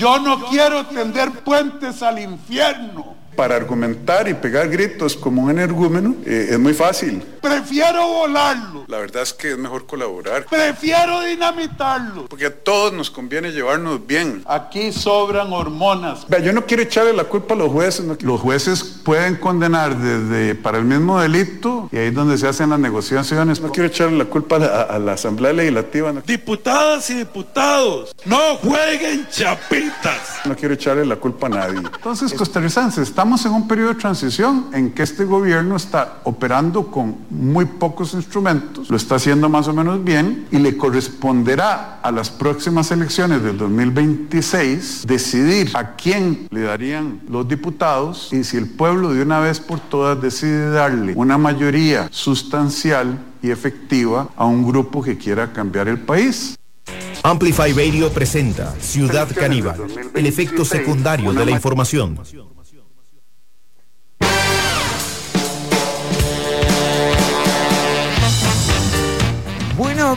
[0.00, 3.19] Yo no quiero tender puentes al infierno.
[3.40, 7.22] Para argumentar y pegar gritos como un energúmeno eh, es muy fácil.
[7.40, 8.84] Prefiero volarlo.
[8.86, 10.44] La verdad es que es mejor colaborar.
[10.44, 12.26] Prefiero dinamitarlo.
[12.26, 14.42] Porque a todos nos conviene llevarnos bien.
[14.46, 16.28] Aquí sobran hormonas.
[16.28, 18.04] Vea, yo no quiero echarle la culpa a los jueces.
[18.04, 22.46] no- Los jueces pueden condenar desde para el mismo delito y ahí es donde se
[22.46, 23.58] hacen las negociaciones.
[23.62, 26.12] No quiero echarle la culpa a la, a la Asamblea Legislativa.
[26.12, 30.40] No, Diputadas y diputados, no jueguen chapitas.
[30.44, 31.78] no quiero echarle la culpa a nadie.
[31.78, 37.16] Entonces, costarricenses, estamos en un periodo de transición en que este gobierno está operando con
[37.30, 42.28] muy pocos instrumentos, lo está haciendo más o menos bien y le corresponderá a las
[42.28, 49.14] próximas elecciones del 2026 decidir a quién le darían los diputados y si el pueblo
[49.14, 55.02] de una vez por todas decide darle una mayoría sustancial y efectiva a un grupo
[55.02, 56.56] que quiera cambiar el país.
[57.22, 59.76] Amplify Radio presenta Ciudad Caníbal,
[60.14, 62.18] el efecto secundario de la información.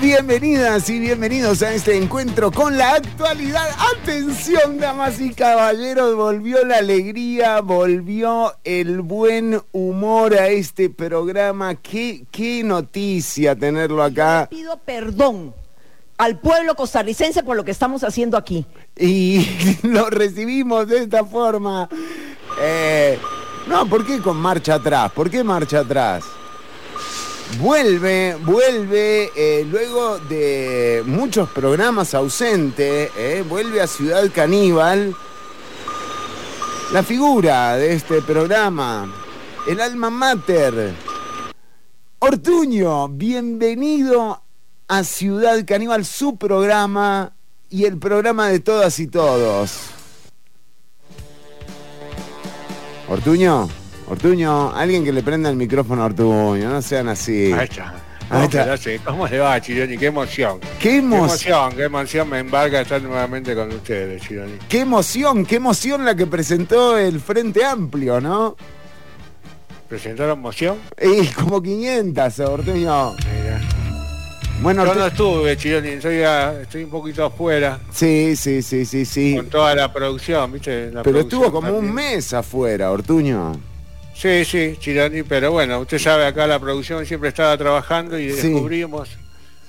[0.01, 3.69] Bienvenidas y bienvenidos a este encuentro con la actualidad.
[3.95, 11.75] Atención, damas y caballeros, volvió la alegría, volvió el buen humor a este programa.
[11.75, 14.47] Qué, qué noticia tenerlo acá.
[14.49, 15.53] Pido perdón
[16.17, 18.65] al pueblo costarricense por lo que estamos haciendo aquí.
[18.97, 19.47] Y
[19.83, 21.87] lo recibimos de esta forma.
[22.59, 23.19] Eh,
[23.67, 25.11] no, ¿por qué con marcha atrás?
[25.11, 26.23] ¿Por qué marcha atrás?
[27.59, 35.15] Vuelve, vuelve, eh, luego de muchos programas ausentes, eh, vuelve a Ciudad Caníbal.
[36.91, 39.13] La figura de este programa,
[39.67, 40.95] el alma mater.
[42.19, 44.41] Ortuño, bienvenido
[44.87, 47.33] a Ciudad Caníbal, su programa
[47.69, 49.73] y el programa de todas y todos.
[53.07, 53.69] Ortuño,
[54.13, 57.51] Ortuño, alguien que le prenda el micrófono a Ortuño, no sean así.
[57.53, 57.93] Ahí está.
[58.29, 58.75] Ahí está.
[59.05, 59.97] ¿Cómo le va, Chironi?
[59.97, 60.59] Qué emoción.
[60.79, 64.53] Qué Qué emoción, qué emoción me embarga estar nuevamente con ustedes, Chironi.
[64.69, 68.55] qué emoción, qué emoción la que presentó el Frente Amplio, ¿no?
[69.89, 70.77] ¿Presentaron emoción?
[71.01, 73.11] Y como 500, Ortuño.
[73.13, 73.61] Mira.
[74.61, 79.03] Bueno, Yo no estuve, Chironi, soy a- estoy un poquito afuera sí, sí, sí, sí,
[79.05, 79.35] sí.
[79.35, 80.85] con toda la producción, ¿viste?
[80.89, 83.51] La Pero producción estuvo como un mes afuera, Ortuño.
[84.15, 88.49] Sí, sí, Chironi, pero bueno, usted sabe, acá la producción siempre estaba trabajando y Sí.
[88.49, 89.09] descubrimos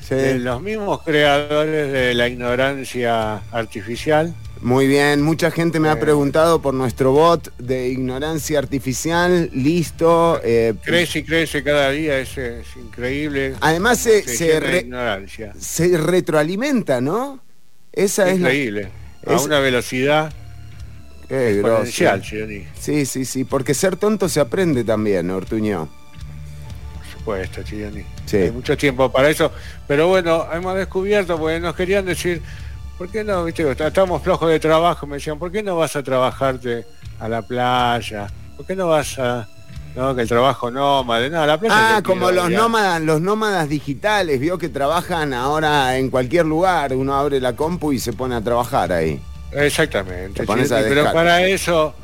[0.07, 0.15] Sí.
[0.15, 4.35] de los mismos creadores de la ignorancia artificial.
[4.61, 5.97] Muy bien, mucha gente me ha Eh.
[5.97, 10.41] preguntado por nuestro bot de ignorancia artificial, listo.
[10.45, 13.55] eh, Crece y crece cada día, es, es increíble.
[13.61, 15.53] además se, Se se, llena de re- ignorancia.
[15.59, 17.41] se retroalimenta, ¿no?
[17.93, 18.39] Esa es.
[18.39, 18.89] Increíble.
[19.27, 20.33] A es- una velocidad
[21.29, 22.23] Qué exponencial.
[22.79, 25.89] Sí, sí, sí, porque ser tonto se aprende también, Ortuño.
[26.97, 28.05] Por supuesto, Chironi.
[28.27, 28.37] Sí.
[28.37, 29.51] Hay mucho tiempo para eso.
[29.87, 32.43] Pero bueno, hemos descubierto, porque nos querían decir,
[32.99, 33.45] ¿por qué no?
[33.45, 35.07] Viste, estamos flojos de trabajo.
[35.07, 36.87] Me decían, ¿por qué no vas a trabajarte
[37.19, 38.27] a la playa?
[38.57, 39.49] ¿Por qué no vas a.?
[39.97, 41.31] No, que el trabajo nómade.
[41.31, 41.97] No, la playa.
[41.97, 42.59] Ah, como los ya.
[42.59, 47.93] nómadas, los nómadas digitales, vio que trabajan ahora en cualquier lugar, uno abre la compu
[47.93, 49.23] y se pone a trabajar ahí.
[49.55, 50.41] Exactamente.
[50.41, 51.95] Te pones a Chironi, Pero para eso,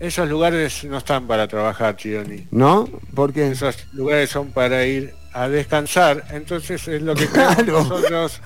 [0.00, 2.46] esos lugares no están para trabajar, Chironi.
[2.50, 2.88] ¿No?
[3.14, 6.24] Porque Esos lugares son para ir a descansar.
[6.30, 7.64] Entonces es lo que Claro.
[7.84, 8.40] nosotros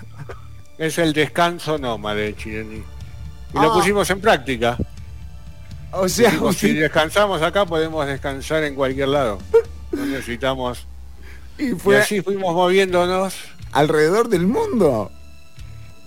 [0.79, 2.77] es el descanso nómade, Chironi.
[2.77, 2.85] Y
[3.59, 3.63] Ah.
[3.65, 4.77] lo pusimos en práctica.
[5.93, 9.39] o sea, si descansamos acá podemos descansar en cualquier lado.
[9.93, 10.87] No necesitamos.
[11.59, 13.35] y Y fue así fuimos moviéndonos.
[13.73, 15.11] alrededor del mundo.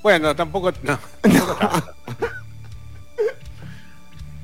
[0.01, 0.71] Bueno, tampoco.
[0.83, 0.97] no.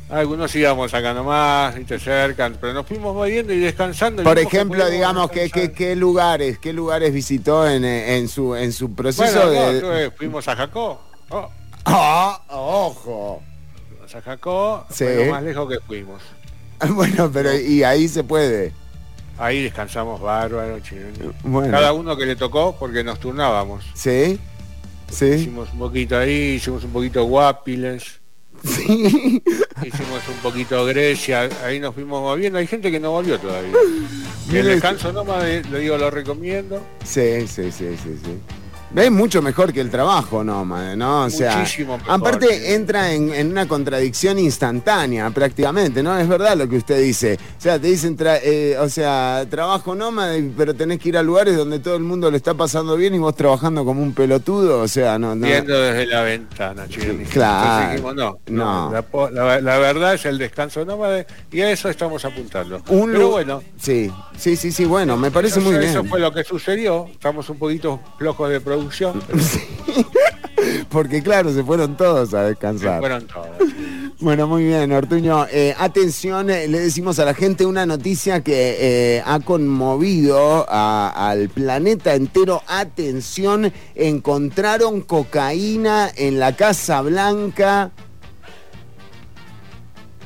[0.09, 4.24] Algunos íbamos acá nomás, y te cercan, pero nos fuimos moviendo y descansando.
[4.24, 5.72] Por que ejemplo, digamos, ¿qué, descansar.
[5.74, 9.81] qué, lugares, qué lugares visitó en, eh, en su en su proceso Bueno, no, de...
[9.81, 11.00] tuve- fuimos a Jacó.
[11.30, 11.47] Oh,
[11.86, 12.42] ¡Ah!
[12.50, 13.44] ¡Ojo!
[13.88, 15.06] fuimos a Jacó, Sí.
[15.26, 16.22] lo más lejos que fuimos.
[16.90, 18.73] Bueno, pero y ahí se puede.
[19.38, 20.79] Ahí descansamos bárbaro.
[21.44, 21.72] Bueno.
[21.72, 23.85] Cada uno que le tocó, porque nos turnábamos.
[23.94, 24.40] ¿Sí?
[25.11, 25.26] ¿Sí?
[25.26, 28.19] Hicimos un poquito ahí, hicimos un poquito Guapiles,
[28.64, 29.41] Sí.
[29.84, 32.59] hicimos un poquito Grecia, ahí nos fuimos moviendo.
[32.59, 33.72] Hay gente que no volvió todavía.
[34.52, 36.82] El descanso nomás, le digo, lo recomiendo.
[37.03, 38.59] Sí, sí, sí, sí, sí.
[38.96, 41.26] Es mucho mejor que el trabajo nómade, ¿no?
[41.26, 46.18] O sea, Muchísimo mejor, aparte entra en, en una contradicción instantánea prácticamente, ¿no?
[46.18, 47.38] Es verdad lo que usted dice.
[47.58, 51.24] O sea, te dicen, tra- eh, o sea, trabajo nómade, pero tenés que ir a
[51.24, 54.80] lugares donde todo el mundo lo está pasando bien y vos trabajando como un pelotudo,
[54.82, 55.35] o sea, no...
[55.35, 55.46] no.
[55.46, 57.26] Viendo desde la ventana, Chironi.
[57.26, 57.70] Claro.
[57.70, 58.85] Entonces dijimos, no, No.
[58.88, 58.92] no.
[58.94, 62.78] La, po- la- la verdad es el descanso nómade y a eso estamos apuntando.
[62.90, 65.84] Un Pero lu- bueno, Sí, sí, sí, sí, bueno, me parece muy bien.
[65.92, 67.08] eso fue lo que sucedió.
[67.12, 68.78] Estamos un poquito flojos de producción.
[69.28, 69.59] Pero se
[70.90, 72.99] Porque claro, se fueron todos a descansar.
[72.99, 73.47] fueron todos.
[74.20, 75.46] Bueno, muy bien, Ortuño.
[75.49, 78.78] Eh, atención, eh, le decimos a la gente una noticia que
[79.17, 82.61] eh, ha conmovido a- al planeta entero.
[82.67, 87.91] Atención, encontraron cocaína en la Casa Blanca.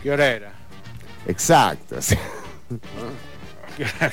[0.01, 0.53] ¿Qué hora era?
[1.27, 2.01] Exacto.
[2.01, 2.15] sí.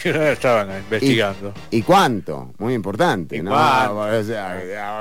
[0.03, 1.53] ¿Qué hora estaban investigando?
[1.71, 2.55] ¿Y cuánto?
[2.59, 3.53] Muy importante, ¿Y ¿no?
[3.53, 4.61] O sea,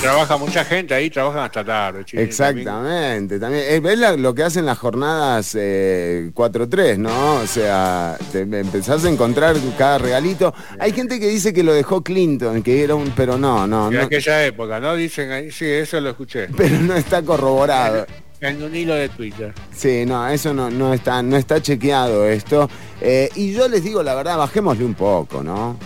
[0.00, 2.04] Trabaja mucha gente ahí, trabajan hasta tarde.
[2.04, 3.64] Chironi, Exactamente, también.
[3.68, 7.34] eh, ¿Ves la- lo que hacen las jornadas eh, 4-3, no?
[7.36, 10.54] O sea, te empezás a encontrar cada regalito.
[10.78, 13.10] Hay gente que dice que lo dejó Clinton, que era un.
[13.16, 14.02] Pero no, no, De no.
[14.04, 14.94] aquella época, ¿no?
[14.94, 16.48] Dicen ahí, sí, eso lo escuché.
[16.56, 18.06] Pero no está corroborado.
[18.42, 19.54] En un hilo de Twitter.
[19.72, 22.68] Sí, no, eso no, no está, no está chequeado esto.
[23.00, 25.76] Eh, y yo les digo la verdad, bajémosle un poco, ¿no?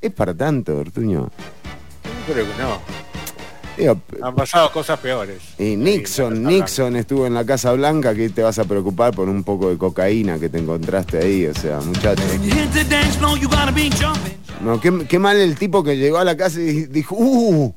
[0.00, 1.28] Es para tanto, Ortuño.
[2.26, 2.78] Yo creo que no.
[3.76, 5.42] Digo, Han pasado cosas peores.
[5.58, 9.28] Y Nixon, Sí, Nixon estuvo en la Casa Blanca, que te vas a preocupar por
[9.28, 12.22] un poco de cocaína que te encontraste ahí, o sea, muchacho.
[14.62, 17.74] No, qué, qué mal el tipo que llegó a la casa y dijo, ¡uh!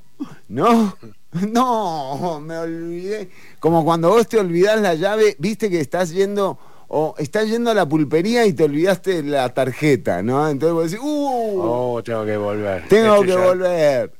[0.47, 0.95] ¿No?
[1.51, 3.29] No, me olvidé.
[3.63, 7.73] Como cuando vos te olvidás la llave, viste que estás yendo, o estás yendo a
[7.73, 10.49] la pulpería y te olvidaste la tarjeta, ¿no?
[10.49, 11.61] Entonces vos decís, ¡uh!
[11.63, 12.85] Oh, tengo que volver.
[12.89, 14.11] tengo Este que ya- volver.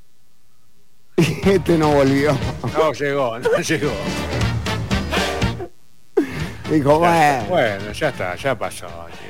[1.18, 2.32] Y este no volvió.
[2.74, 3.92] No llegó, no llegó.
[6.72, 7.46] Dijo, bueno.
[7.50, 8.88] Bueno, ya está, ya pasó.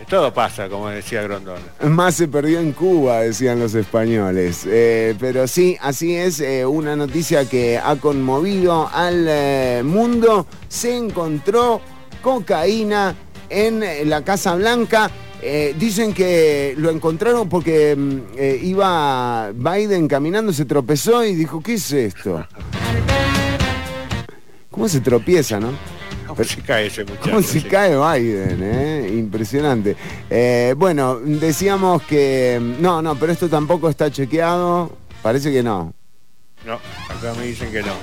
[0.09, 1.61] Todo pasa, como decía Grondona.
[1.83, 4.65] Más se perdió en Cuba, decían los españoles.
[4.67, 10.45] Eh, pero sí, así es, eh, una noticia que ha conmovido al eh, mundo.
[10.67, 11.81] Se encontró
[12.21, 13.15] cocaína
[13.49, 15.09] en la Casa Blanca.
[15.77, 18.19] Dicen que lo encontraron porque mm,
[18.63, 22.47] iba Biden caminando, se tropezó y dijo, ¿qué es esto?
[24.71, 25.71] ¿Cómo se tropieza, no?
[26.35, 27.29] ¿Cómo se cae ese muchacho?
[27.29, 28.59] ¿Cómo se cae Biden?
[28.63, 29.09] eh?
[29.17, 29.95] Impresionante.
[30.29, 32.59] Eh, bueno, decíamos que...
[32.79, 34.95] No, no, pero esto tampoco está chequeado.
[35.21, 35.93] Parece que no.
[36.65, 37.93] No, acá me dicen que no.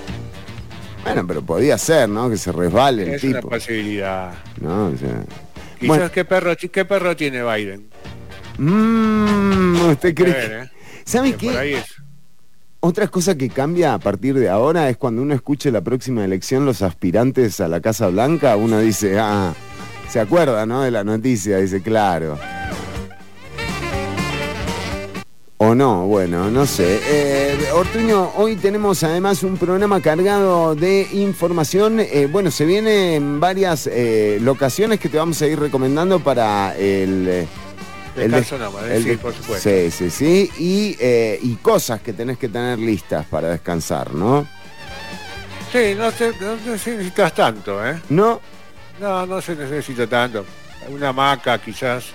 [1.05, 2.29] Bueno, pero podía ser, ¿no?
[2.29, 3.49] Que se resbale el Es una tipo.
[3.51, 4.33] posibilidad.
[4.61, 4.87] ¿no?
[4.89, 5.25] O sea,
[5.79, 6.13] Quizás Bueno.
[6.13, 7.89] qué perro qué perro tiene Biden.
[8.59, 10.71] mm, ¿Usted cree ver, que- ¿eh?
[11.05, 11.83] ¿Sabe Que por ahí qué?
[12.83, 16.65] Otra cosa que cambia a partir de ahora es cuando uno escuche la próxima elección
[16.65, 19.53] los aspirantes a la Casa Blanca, uno dice, ah,
[20.09, 20.81] se acuerda, ¿no?
[20.81, 22.39] De la noticia, dice, claro.
[25.59, 27.01] O no, bueno, no sé.
[27.05, 32.01] Eh, Ortuño, hoy tenemos además un programa cargado de información.
[32.01, 37.47] Eh, bueno, se vienen varias eh, locaciones que te vamos a ir recomendando para el...
[38.17, 39.69] el Descanso des- nómade, el sí, por supuesto.
[39.71, 40.51] Sí, sí, sí.
[40.59, 44.47] Y, eh, y cosas que tenés que tener listas para descansar, ¿no?
[45.73, 48.01] Sí, no, se, no necesitas tanto, ¿eh?
[48.11, 48.41] ¿No?
[49.01, 50.45] No, no se necesita tanto.
[50.89, 52.07] Una hamaca, quizás,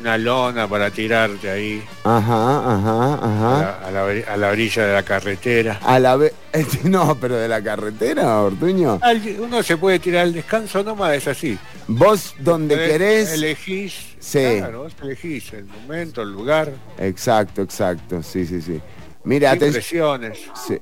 [0.00, 3.80] una lona para tirarte ahí Ajá, ajá, a, ajá.
[3.82, 5.78] la, a la a la orilla de la carretera.
[5.82, 6.18] A la.
[6.84, 9.00] No, pero de la carretera, Ortuño.
[9.38, 11.58] Uno se puede tirar el descanso nómada, es así.
[11.88, 13.32] Vos donde querés...
[13.32, 14.38] Elegís, Sí.
[14.58, 18.80] claro, vos elegís el momento, el lugar, Exacto, exacto, sí, sí, sí.
[19.24, 20.38] Mira, sin aten- presiones.
[20.66, 20.78] sí.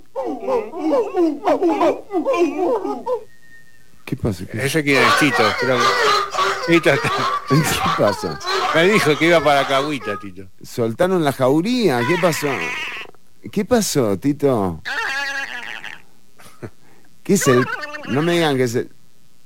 [4.04, 4.44] ¿Qué pasa?
[4.46, 7.10] ¿Qué, Ese quiere es Tito, creo que- Tito está-
[7.48, 8.38] ¿Qué pasa?
[8.74, 10.42] me dijo que iba para Cahuita, Tito.
[10.62, 12.00] ¿Soltaron la jauría?
[12.06, 12.48] ¿Qué pasó?
[13.50, 14.82] ¿Qué pasó, Tito?
[17.22, 17.64] ¿Qué es el...?
[18.08, 18.90] No me digan que es el...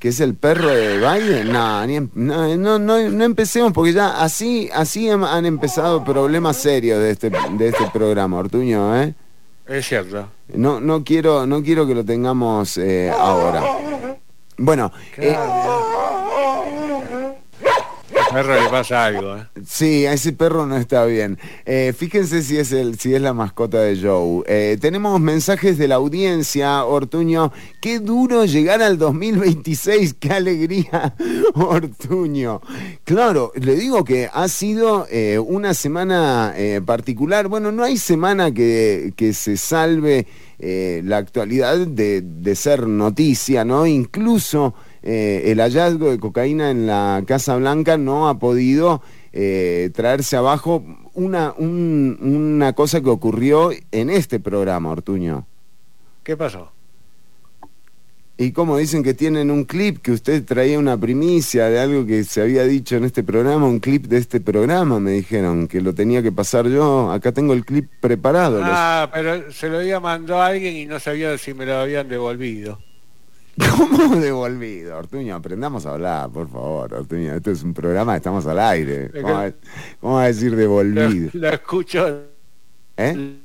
[0.04, 1.50] ¿Que es el perro de Biden?
[1.50, 7.00] No, ni em- no, no, no, empecemos porque ya así, así han empezado problemas serios
[7.00, 9.14] de este, de este programa, Ortuño, ¿eh?
[9.66, 10.28] Es cierto.
[10.52, 13.62] No, no quiero, no quiero que lo tengamos eh, ahora.
[14.58, 15.34] Bueno, eh,
[18.34, 19.36] perro le pasa algo.
[19.36, 19.46] ¿eh?
[19.66, 21.38] Sí, a ese perro no está bien.
[21.64, 24.44] Eh, fíjense si es, el, si es la mascota de Joe.
[24.46, 27.52] Eh, tenemos mensajes de la audiencia, Ortuño.
[27.80, 31.14] Qué duro llegar al 2026, qué alegría,
[31.54, 32.60] Ortuño.
[33.04, 37.48] Claro, le digo que ha sido eh, una semana particular.
[37.48, 40.26] Bueno, no hay semana que, que se salve
[40.58, 43.86] la actualidad de, de ser noticia, ¿no?
[43.86, 44.74] Incluso...
[45.06, 49.02] Eh, el hallazgo de cocaína en la Casa Blanca no ha podido
[49.34, 50.82] eh, traerse abajo
[51.12, 55.46] una, una cosa que ocurrió en este programa, Ortuño.
[56.23, 56.73] ¿Qué pasó?
[58.38, 62.25] Y como dicen que tienen un clip, que usted traía una primicia de algo que
[62.25, 65.94] se había dicho en este programa, un clip de este programa, me dijeron, que lo
[65.94, 67.12] tenía que pasar yo.
[67.12, 68.61] Acá tengo el clip preparado.
[68.64, 72.08] Ah, pero se lo había mandado a alguien y no sabía si me lo habían
[72.08, 72.80] devolvido.
[73.76, 74.99] ¿Cómo devolvido?
[74.99, 77.34] Ortuño, aprendamos a hablar, por favor, Ortuño.
[77.34, 79.11] Esto es un programa, estamos al aire.
[80.00, 81.30] ¿Cómo va a decir devolvido?
[81.32, 82.23] Lo, escucho.
[82.96, 83.37] ¿Eh?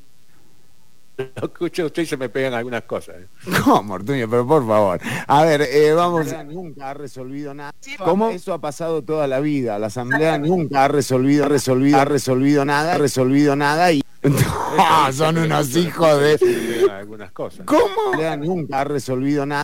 [1.18, 3.18] Lo escucho usted y se me pegan algunas cosas.
[3.18, 3.28] ¿eh?
[3.64, 4.28] ¿Cómo, Ortuño?
[4.30, 5.00] Pero por favor.
[5.28, 6.28] A ver, eh, vamos.
[6.48, 7.72] nunca ha resolvido nada.
[8.04, 8.30] ¿Cómo?
[8.30, 9.78] Eso ha pasado toda la vida.
[9.78, 15.38] La Asamblea nunca ha resolvido, resolvido, ha resolvido nada, ha resolvido nada y no, son
[15.38, 16.88] unos hijos de...
[16.92, 17.66] Algunas cosas.
[17.66, 17.80] ¿Cómo?
[18.18, 19.64] La Asamblea nunca ha resolvido nada.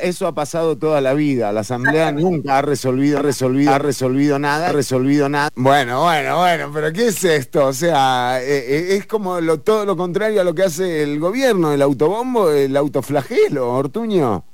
[0.00, 1.52] Eso ha pasado toda la vida.
[1.52, 5.50] La Asamblea nunca ha resolvido, resolvido, ha resolvido nada, ha resolvido nada.
[5.54, 7.66] Bueno, bueno, bueno, pero ¿qué es esto?
[7.66, 11.72] O sea, eh, eh, es como todo lo contrario a lo que hace el gobierno,
[11.72, 14.44] el autobombo, el autoflagelo, Ortuño.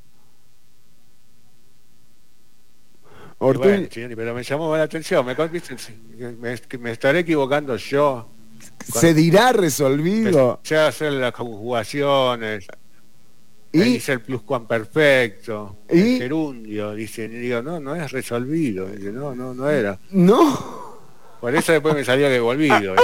[3.39, 3.87] Ortuño.
[4.17, 5.37] pero me llamó la atención, me,
[6.81, 8.36] me estaré equivocando yo
[8.85, 10.61] se dirá resolvido.
[10.63, 12.67] Se hacer las conjugaciones.
[13.73, 13.81] ¿Y?
[13.81, 16.15] Dice el pluscuamperfecto, ¿Y?
[16.15, 19.99] el gerundio, dice, digo, no, no es resolvido, dice, no, no, no era.
[20.11, 20.99] No.
[21.41, 22.95] Por eso después me salió devolvido,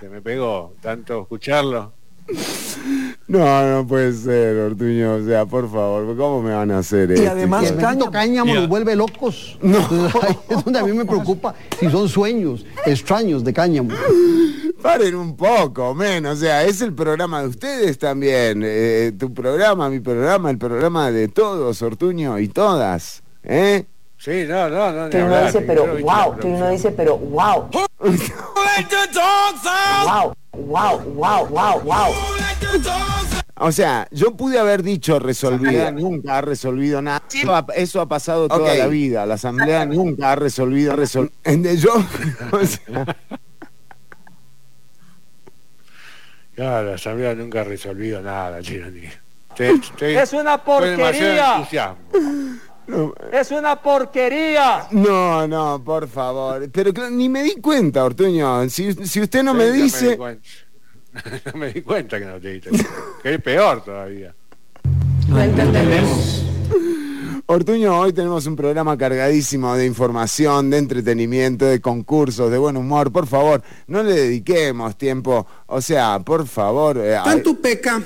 [0.00, 1.92] se me pegó tanto escucharlo.
[3.32, 5.14] No, no puede ser, Ortuño.
[5.14, 8.94] O sea, por favor, ¿cómo me van a hacer Y además, Cáñamo, cáñamo nos vuelve
[8.94, 9.58] locos.
[9.62, 9.78] No.
[10.22, 13.88] ahí es donde a mí me preocupa si son sueños extraños de cáñamo.
[14.82, 16.36] Paren un poco, menos.
[16.36, 18.60] O sea, es el programa de ustedes también.
[18.62, 23.22] Eh, tu programa, mi programa, el programa de todos, Ortuño, y todas.
[23.44, 23.86] ¿Eh?
[24.18, 25.08] Sí, no, no, no.
[25.08, 26.36] Que uno dice, pero wow.
[26.38, 27.70] Que uno dice, pero wow.
[30.04, 30.34] wow.
[30.52, 32.12] Wow, wow, wow, wow.
[33.56, 35.92] O sea, yo pude haber dicho resolvido.
[35.92, 37.22] nunca ha resolvido nada.
[37.74, 39.24] Eso ha pasado toda la vida.
[39.24, 40.96] La asamblea nunca ha resolvido.
[40.96, 41.30] Resol...
[41.78, 41.92] Yo,
[46.54, 49.08] Claro, la asamblea nunca ha resolvido nada, Chironi.
[49.58, 51.66] es una porquería.
[53.32, 54.86] Es una porquería.
[54.90, 56.68] No, no, por favor.
[56.70, 58.68] Pero ni me di cuenta, Ortuño.
[58.68, 60.16] Si, usted no me dice...
[60.16, 62.70] no me di cuenta que no te diste.
[63.22, 64.34] Que es peor todavía.
[65.28, 66.44] No entendemos.
[67.46, 73.12] Ortuño, hoy tenemos un programa cargadísimo de información, de entretenimiento, de concursos, de buen humor.
[73.12, 75.46] Por favor, no le dediquemos tiempo.
[75.66, 76.98] O sea, por favor.
[76.98, 78.02] Eh, Tanto peca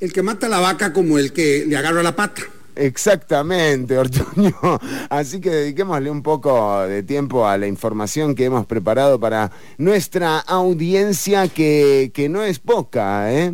[0.00, 2.42] el que mata la vaca como el que le agarra la pata.
[2.78, 4.54] Exactamente, Ortuño.
[5.10, 10.38] Así que dediquémosle un poco de tiempo a la información que hemos preparado para nuestra
[10.38, 13.52] audiencia, que, no es poca, ¿eh?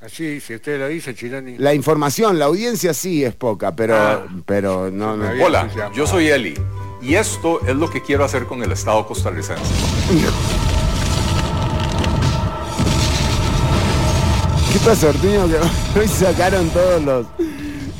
[0.00, 1.58] Así, si usted lo dice, Chironi.
[1.58, 4.26] La información, la audiencia sí es poca, pero, ah.
[4.46, 5.30] pero no, no.
[5.44, 6.54] Hola, yo soy Eli,
[7.02, 9.62] y esto es lo que quiero hacer con el Estado costarricense.
[14.72, 15.46] ¿Qué pasa, Ortuño?
[15.46, 17.26] Que hoy sacaron todos los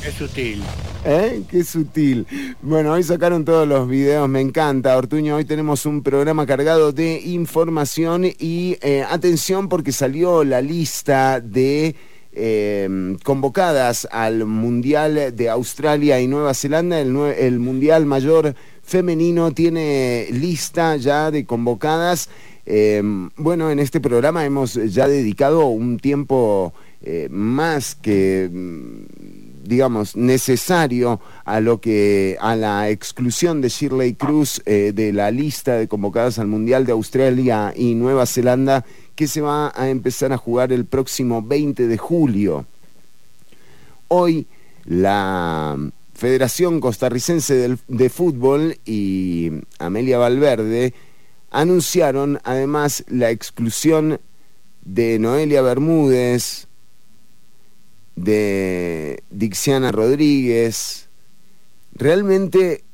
[0.06, 0.62] es sutil.
[1.04, 1.42] ¿Eh?
[1.48, 2.26] Qué sutil.
[2.60, 4.96] Bueno, hoy sacaron todos los videos, me encanta.
[4.96, 11.40] Ortuño, hoy tenemos un programa cargado de información y eh, atención porque salió la lista
[11.40, 11.94] de
[12.32, 17.00] em, convocadas al Mundial de Australia y Nueva Zelanda.
[17.00, 22.28] El, el Mundial Mayor Femenino tiene lista ya de convocadas.
[22.64, 26.72] Em, bueno, en este programa hemos ya dedicado un tiempo
[27.04, 28.48] eh, más que
[29.62, 35.76] digamos, necesario a lo que a la exclusión de Shirley Cruz eh, de la lista
[35.76, 40.38] de convocadas al Mundial de Australia y Nueva Zelanda que se va a empezar a
[40.38, 42.66] jugar el próximo 20 de julio.
[44.08, 44.46] Hoy
[44.84, 45.76] la
[46.14, 50.94] Federación Costarricense de Fútbol y Amelia Valverde
[51.50, 54.20] anunciaron además la exclusión
[54.84, 56.66] de Noelia Bermúdez,
[58.16, 61.08] de Dixiana Rodríguez.
[61.94, 62.84] Realmente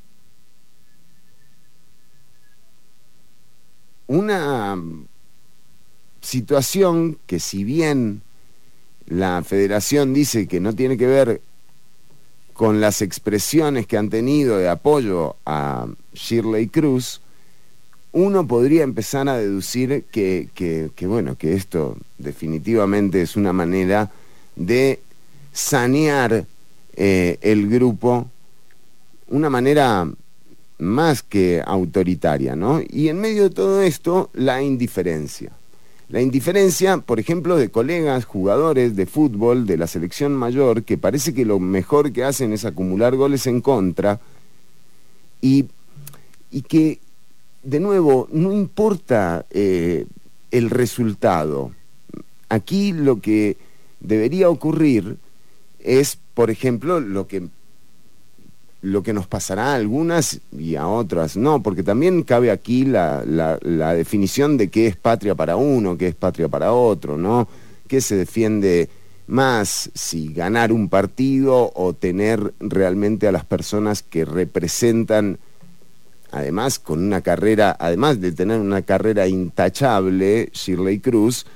[4.07, 4.77] una
[6.21, 8.23] situación que si bien
[9.07, 11.41] la federación dice que no tiene que ver
[12.53, 17.21] con las expresiones que han tenido de apoyo a Shirley Cruz,
[18.13, 24.11] uno podría empezar a deducir que, bueno, que esto definitivamente es una manera
[24.57, 25.01] de
[25.53, 26.47] sanear
[26.97, 28.29] eh, el grupo,
[29.29, 30.11] una manera
[30.79, 32.81] más que autoritaria, ¿no?
[32.89, 35.53] Y en medio de todo esto, la indiferencia.
[36.09, 41.35] La indiferencia, por ejemplo, de colegas, jugadores de fútbol de la selección mayor, que parece
[41.35, 44.21] que lo mejor que hacen es acumular goles en contra,
[45.43, 45.67] y,
[46.51, 47.01] y que,
[47.63, 50.07] de nuevo, no importa eh,
[50.51, 51.73] el resultado.
[52.49, 53.59] Aquí lo que
[54.01, 55.19] debería ocurrir
[55.79, 57.49] es, por ejemplo, lo que
[58.81, 63.25] lo que nos pasará a algunas y a otras no, porque también cabe aquí la,
[63.95, 67.49] definición de qué es patria para uno, qué es patria para otro, ¿no?
[67.89, 68.89] ¿Qué se defiende
[69.27, 75.39] más si ganar un partido o tener realmente a las personas que representan,
[76.31, 81.47] además con una carrera, además de tener una carrera intachable, Shirley Cruz,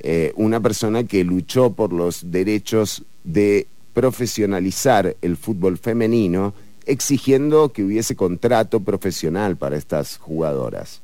[0.00, 6.54] eh, una persona que luchó por los derechos de profesionalizar el fútbol femenino
[6.86, 11.00] exigiendo que hubiese contrato profesional para estas jugadoras.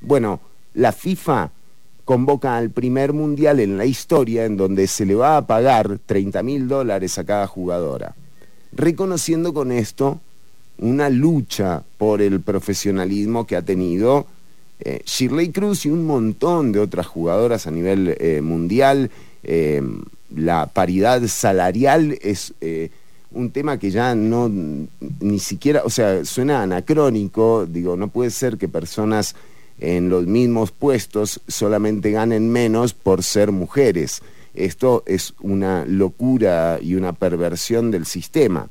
[0.00, 0.40] Bueno,
[0.72, 1.50] la FIFA
[2.04, 6.42] convoca al primer mundial en la historia en donde se le va a pagar 30
[6.42, 8.14] mil dólares a cada jugadora,
[8.72, 10.20] reconociendo con esto
[10.78, 14.26] una lucha por el profesionalismo que ha tenido
[14.84, 19.10] eh, Shirley Cruz y un montón de otras jugadoras a nivel eh, mundial.
[19.42, 19.82] Eh,
[20.34, 22.52] la paridad salarial es
[23.30, 24.50] un tema que ya no,
[25.20, 29.36] ni siquiera, o sea, suena anacrónico, digo, no puede ser que personas
[29.80, 34.22] en los mismos puestos solamente ganen menos por ser mujeres.
[34.54, 38.68] Esto es una locura y una perversión del sistema.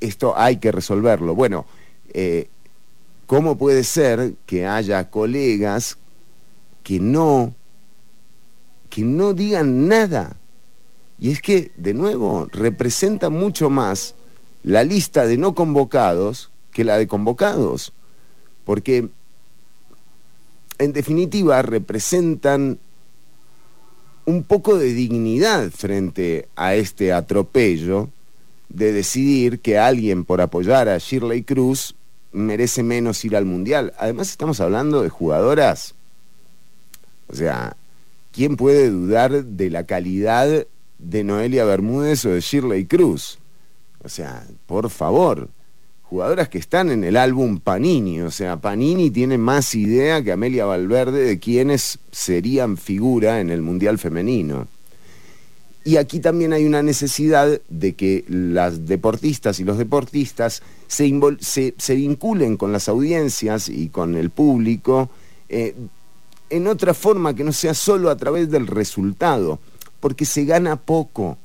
[0.00, 1.34] Esto hay que resolverlo.
[1.34, 1.64] Bueno,
[3.32, 5.96] ¿cómo puede ser que haya colegas
[6.82, 7.54] que no,
[8.90, 10.36] que no digan nada?
[11.18, 14.14] Y es que, de nuevo, representa mucho más
[14.62, 17.94] la lista de no convocados que la de convocados.
[18.66, 19.08] Porque,
[20.76, 22.80] en definitiva, representan
[24.26, 28.10] un poco de dignidad frente a este atropello
[28.68, 31.94] de decidir que alguien por apoyar a Shirley Cruz
[32.32, 33.92] merece menos ir al Mundial.
[33.98, 35.94] Además estamos hablando de jugadoras.
[37.28, 37.76] O sea,
[38.32, 40.66] ¿quién puede dudar de la calidad
[41.02, 43.38] de Noelia Bermúdez o de Shirley Cruz.
[44.04, 45.48] O sea, por favor,
[46.02, 48.20] jugadoras que están en el álbum Panini.
[48.20, 53.62] O sea, Panini tiene más idea que Amelia Valverde de quiénes serían figura en el
[53.62, 54.68] Mundial Femenino.
[55.84, 61.12] Y aquí también hay una necesidad de que las deportistas y los deportistas se,
[61.76, 65.10] se, vinculen con las audiencias y con el público
[65.48, 65.74] eh,
[66.50, 69.58] en otra forma que no sea solo a través del resultado
[70.00, 71.38] porque se gana poco.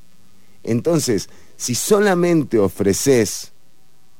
[0.63, 3.53] Entonces, si solamente ofreces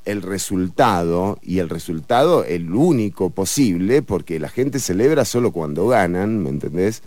[0.04, 6.42] el resultado, y el resultado el único posible, porque la gente celebra solo cuando ganan,
[6.42, 7.02] ¿me entendés?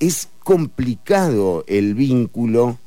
[0.00, 2.78] Es complicado el vínculo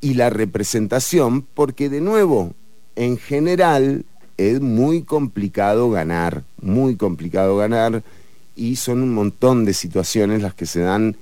[0.00, 2.54] y la representación, porque de nuevo,
[2.94, 4.04] en general,
[4.36, 8.04] es muy complicado ganar, muy complicado ganar,
[8.54, 11.16] y son un montón de situaciones las que se dan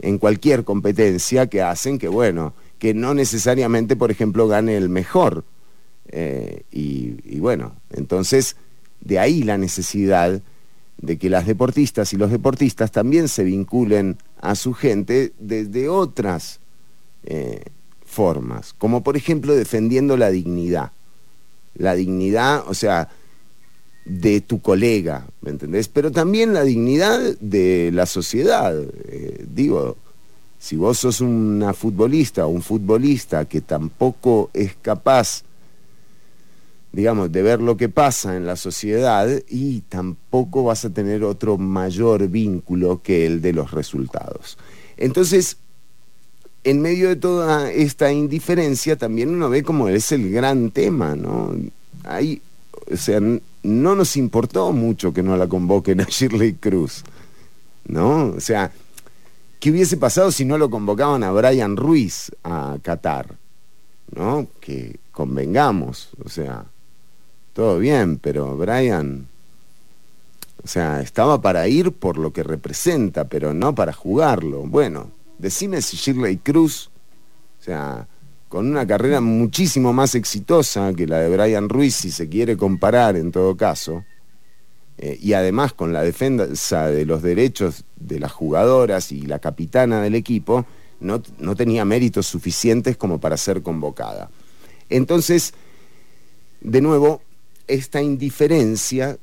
[0.00, 5.44] en cualquier competencia que hacen que, bueno, que no necesariamente, por ejemplo, gane el mejor.
[6.08, 8.56] Eh, y, bueno, entonces
[9.00, 10.40] de ahí la necesidad
[11.04, 16.60] de que las deportistas y los deportistas también se vinculen a su gente desde otras
[17.24, 17.62] eh,
[18.04, 20.92] formas, como por ejemplo defendiendo la dignidad.
[21.76, 23.08] La dignidad, o sea,
[24.04, 25.88] de tu colega, ¿me entendés?
[25.88, 28.74] Pero también la dignidad de la sociedad.
[29.08, 29.96] Eh, digo,
[30.58, 35.42] si vos sos una futbolista o un futbolista que tampoco es capaz,
[36.94, 41.58] digamos, de ver lo que pasa en la sociedad y tampoco vas a tener otro
[41.58, 44.56] mayor vínculo que el de los resultados.
[44.96, 45.56] Entonces,
[46.62, 51.52] en medio de toda esta indiferencia, también uno ve como es el gran tema, ¿no?
[52.04, 52.40] Hay,
[52.88, 57.02] o sea, no nos importó mucho que no la convoquen a Shirley Cruz,
[57.88, 58.26] ¿no?
[58.36, 58.70] O sea,
[59.58, 63.34] ¿qué hubiese pasado si no lo convocaban a Brian Ruiz a Qatar?
[64.14, 64.46] ¿No?
[64.60, 66.66] Que convengamos, o sea,
[67.54, 69.28] todo bien, pero Brian,
[70.62, 74.62] O sea, estaba para ir por lo que representa, pero no para jugarlo.
[74.62, 76.90] Bueno, decime si Shirley Cruz,
[77.60, 78.06] o sea,
[78.48, 83.16] con una carrera muchísimo más exitosa que la de Brian Ruiz, si se quiere comparar
[83.16, 84.04] en todo caso,
[84.96, 90.00] eh, y además con la defensa de los derechos de las jugadoras y la capitana
[90.00, 90.66] del equipo,
[91.00, 94.30] no, no tenía méritos suficientes como para ser convocada.
[94.88, 95.52] Entonces,
[96.60, 97.20] de nuevo,
[97.66, 99.18] esta indiferencia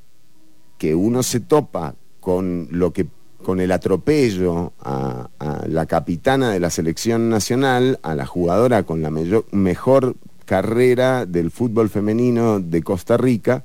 [0.77, 3.07] que uno se topa con lo que
[3.43, 5.29] con el atropello a,
[5.67, 11.89] la capitana de la selección nacional, a la jugadora con la mejor carrera del fútbol
[11.89, 13.63] femenino de Costa Rica,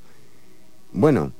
[0.92, 1.32] bueno,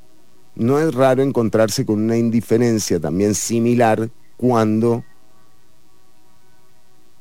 [0.55, 5.05] no es raro encontrarse con una indiferencia también similar cuando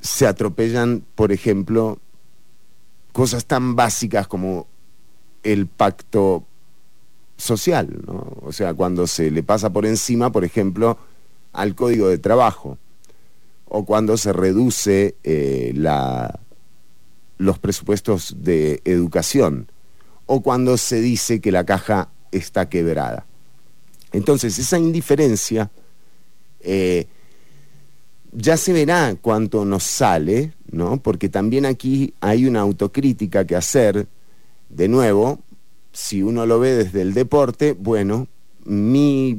[0.01, 1.99] se atropellan, por ejemplo,
[3.11, 4.67] cosas tan básicas como
[5.45, 6.43] el pacto
[7.37, 8.03] social.
[8.41, 10.97] O sea, cuando se le pasa por encima, por ejemplo,
[11.53, 12.77] al código de trabajo,
[13.67, 16.39] o cuando se reduce eh, la,
[17.37, 19.71] los presupuestos de educación,
[20.25, 23.25] o cuando se dice que la caja está quebrada.
[24.11, 25.69] Entonces, esa indiferencia
[26.61, 27.07] eh,
[28.31, 30.97] ya se verá cuánto nos sale, ¿no?
[30.97, 34.07] Porque también aquí hay una autocrítica que hacer,
[34.69, 35.39] de nuevo,
[35.91, 38.27] si uno lo ve desde el deporte, bueno,
[38.65, 39.37] mi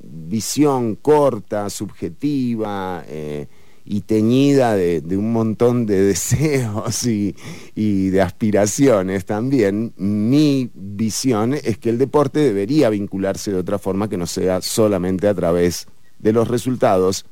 [0.00, 3.46] visión corta, subjetiva eh,
[3.84, 7.34] y teñida de, un montón de deseos y,
[7.74, 14.16] de aspiraciones también, mi visión es que el deporte debería vincularse de otra forma que
[14.16, 15.86] no sea solamente a través
[16.18, 17.26] de los resultados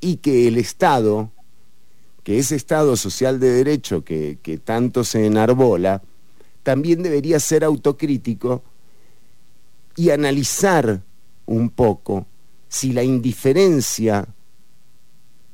[0.00, 1.30] y que el Estado,
[2.22, 6.02] que ese Estado social de derecho que, que tanto se enarbola,
[6.66, 8.64] también debería ser autocrítico
[9.94, 11.00] y analizar
[11.46, 12.26] un poco
[12.68, 14.26] si la indiferencia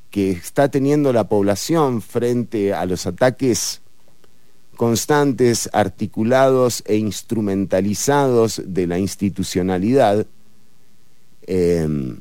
[0.08, 3.82] que está teniendo la población frente a los ataques
[4.78, 10.26] constantes, articulados e instrumentalizados de la institucionalidad,
[11.46, 12.20] em,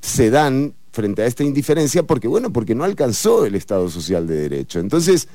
[0.00, 4.36] se dan frente a esta indiferencia porque, bueno, porque no alcanzó el Estado Social de
[4.36, 4.80] Derecho.
[4.80, 5.28] Entonces,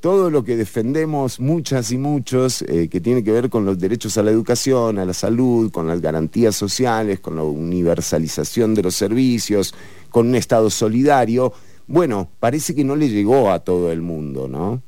[0.00, 4.16] todo lo que defendemos muchas y muchos, eh, que tiene que ver con los derechos
[4.18, 8.94] a la educación, a la salud, con las garantías sociales, con la universalización de los
[8.94, 9.74] servicios,
[10.10, 11.52] con un Estado solidario,
[11.86, 14.82] bueno, parece que no le llegó a todo el mundo, ¿no?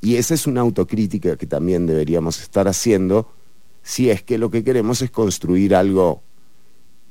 [0.00, 3.30] Y esa es una autocrítica que también deberíamos estar haciendo
[3.82, 6.22] si es que lo que queremos es construir algo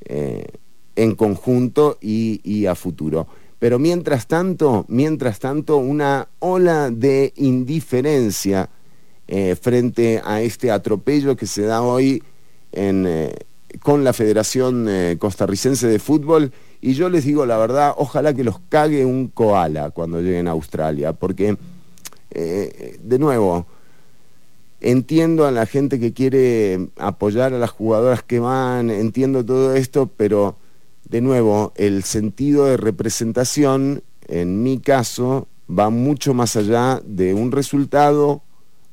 [0.02, 0.48] eh,
[0.96, 3.28] en conjunto y a futuro.
[3.60, 8.70] Pero mientras tanto, mientras tanto, una ola de indiferencia
[9.28, 12.24] eh, frente a este atropello que se da hoy
[12.72, 13.36] eh,
[13.82, 16.54] con la Federación eh, Costarricense de Fútbol.
[16.82, 20.52] Y yo les digo la verdad, ojalá que los cague un koala cuando lleguen a
[20.52, 21.58] Australia, porque,
[22.32, 23.66] de nuevo,
[24.80, 30.10] entiendo a la gente que quiere apoyar a las jugadoras que van, entiendo todo esto,
[30.16, 30.56] pero
[31.10, 37.52] de nuevo, el sentido de representación, en mi caso, va mucho más allá de un
[37.52, 38.44] resultado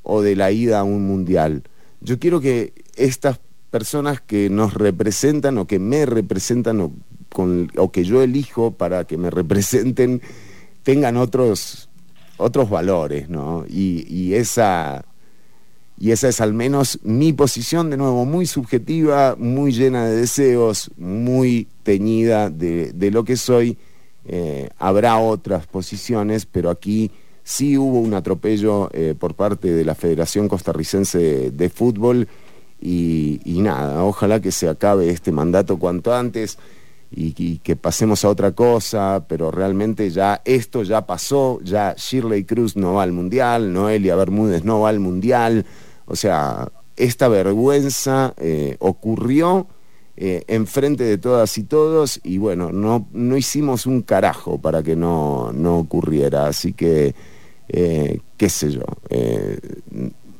[0.03, 1.63] o de la ida a un mundial.
[2.01, 3.39] Yo quiero que estas
[3.71, 9.31] personas que nos representan o que me representan o, que yo elijo para que me
[9.31, 10.23] representen
[10.83, 11.91] tengan otros,
[12.39, 13.67] otros valores, ¿no?
[13.69, 15.05] y esa
[15.99, 20.91] y esa es al menos mi posición, de nuevo, muy subjetiva, muy llena de deseos,
[20.99, 23.79] muy teñida de, lo que soy.
[24.27, 27.11] Eh, habrá otras posiciones, pero aquí
[27.45, 32.29] sí hubo un atropello eh, por parte de la Federación Costarricense de, Fútbol
[32.79, 36.59] y, nada, ojalá que se acabe este mandato cuanto antes
[37.11, 42.45] y, y, que pasemos a otra cosa, pero realmente ya esto ya pasó, ya Shirley
[42.45, 45.65] Cruz no va al Mundial, Noelia Bermúdez no va al Mundial,
[46.07, 49.67] o sea, esta vergüenza eh, ocurrió
[50.17, 54.97] eh, enfrente de todas y todos y bueno, no, no hicimos un carajo para que
[54.97, 56.47] no, no ocurriera.
[56.47, 57.15] Así que,
[57.69, 58.85] eh, qué sé yo,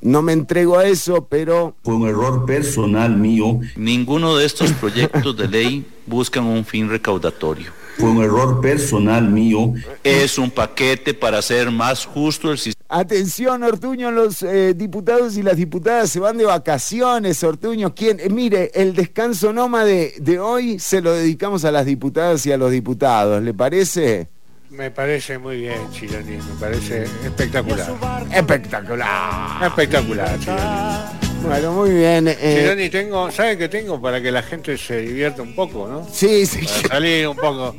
[0.03, 1.75] no me entrego a eso, pero...
[1.83, 3.59] Fue un error personal mío.
[3.77, 7.73] Ninguno de estos proyectos de ley buscan un fin recaudatorio.
[7.99, 9.73] Fue un error personal mío.
[10.05, 15.43] Es un paquete para hacer más justo el sistema Atención, Ortuño, los eh, diputados y
[15.43, 17.93] las diputadas se van de vacaciones, Ortuño.
[17.95, 18.21] ¿Quién?
[18.21, 22.57] Eh, mire, el descanso nómade de hoy se lo dedicamos a las diputadas y a
[22.57, 24.29] los diputados, ¿le parece?
[24.71, 27.93] Me parece muy bien, Chironi, me parece espectacular.
[28.33, 29.65] Espectacular.
[29.65, 31.26] Espectacular, Chironi.
[31.47, 32.29] Bueno, muy bien.
[32.29, 32.89] Eh...
[32.91, 34.01] tengo, ¿sabe qué tengo?
[34.01, 36.07] Para que la gente se divierta un poco, ¿no?
[36.13, 36.67] Sí, sí.
[36.67, 37.75] Para salir un poco.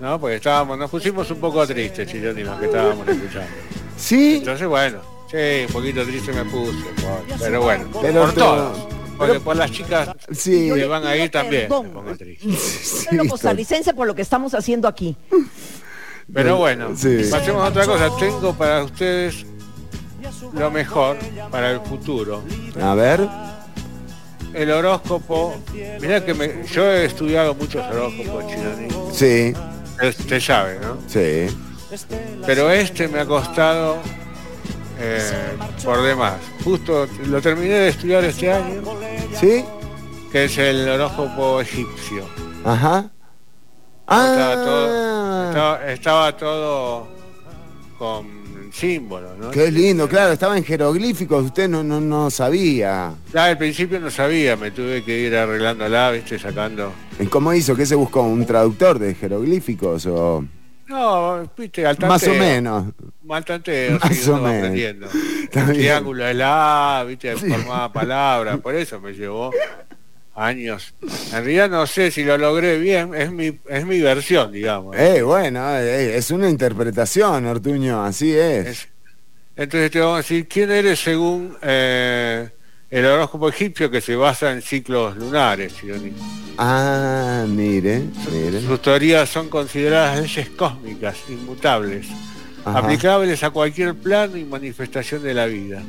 [0.00, 3.48] No, porque estábamos, nos pusimos un poco tristes, Chironi, los que estábamos escuchando.
[3.96, 4.36] Sí.
[4.36, 6.84] Entonces, bueno, sí, un poquito triste me puse,
[7.40, 8.88] pero bueno, pero por todo.
[9.18, 10.70] Porque por las chicas sí.
[10.72, 11.62] que van a ir también.
[11.62, 12.56] Me pongo triste.
[12.56, 15.16] Sí, costarricense por lo que estamos haciendo aquí.
[16.32, 16.90] Pero bueno,
[17.30, 18.10] pasemos a otra cosa.
[18.20, 19.44] Tengo para ustedes
[20.52, 21.16] lo mejor
[21.50, 22.42] para el futuro.
[22.80, 23.28] A ver.
[24.54, 25.56] El horóscopo.
[26.00, 28.88] Mirá que me, yo he estudiado muchos horóscopos, Chironi.
[29.12, 29.52] Sí.
[30.02, 30.98] Usted sabe, ¿no?
[31.06, 31.46] Sí.
[32.46, 33.98] Pero este me ha costado
[34.98, 36.34] eh, por demás.
[36.64, 38.82] Justo lo terminé de estudiar este año.
[39.38, 39.64] ¿Sí?
[40.32, 42.24] Que es el horóscopo egipcio.
[42.64, 43.10] Ajá.
[44.06, 45.78] Ah.
[45.86, 47.08] Estaba, todo,
[47.98, 48.37] con
[48.72, 49.50] símbolos, ¿no?
[49.50, 53.14] Qué lindo, claro, estaba en jeroglíficos, usted no, no, no sabía.
[53.32, 56.92] Ya al principio no sabía, me tuve que ir arreglándola, viste, sacando.
[57.30, 57.74] ¿Cómo hizo?
[57.76, 58.22] ¿Qué se buscó?
[58.22, 60.44] ¿Un traductor de jeroglíficos o...?
[60.86, 62.08] No, viste, al tanteo.
[62.08, 62.84] Más o menos.
[63.22, 64.56] Mal tanteo, Más o menos.
[64.58, 65.08] aprendiendo.
[65.50, 69.50] triángulo de la, viste, formaba palabras, por eso me llevó
[70.38, 70.94] años.
[71.02, 74.96] En realidad no sé si lo logré bien, es mi, es mi versión, digamos.
[74.96, 78.88] Eh, bueno, eh, es una interpretación, Ortuño, así es.
[79.56, 82.48] entonces te vamos a decir, ¿quién eres según eh,
[82.90, 85.74] el horóscopo egipcio que se basa en ciclos lunares,
[86.56, 88.60] Ah, mire, mire.
[88.60, 92.06] Sus teorías son consideradas leyes cósmicas, inmutables,
[92.64, 95.82] aplicables a cualquier plano y manifestación de la vida.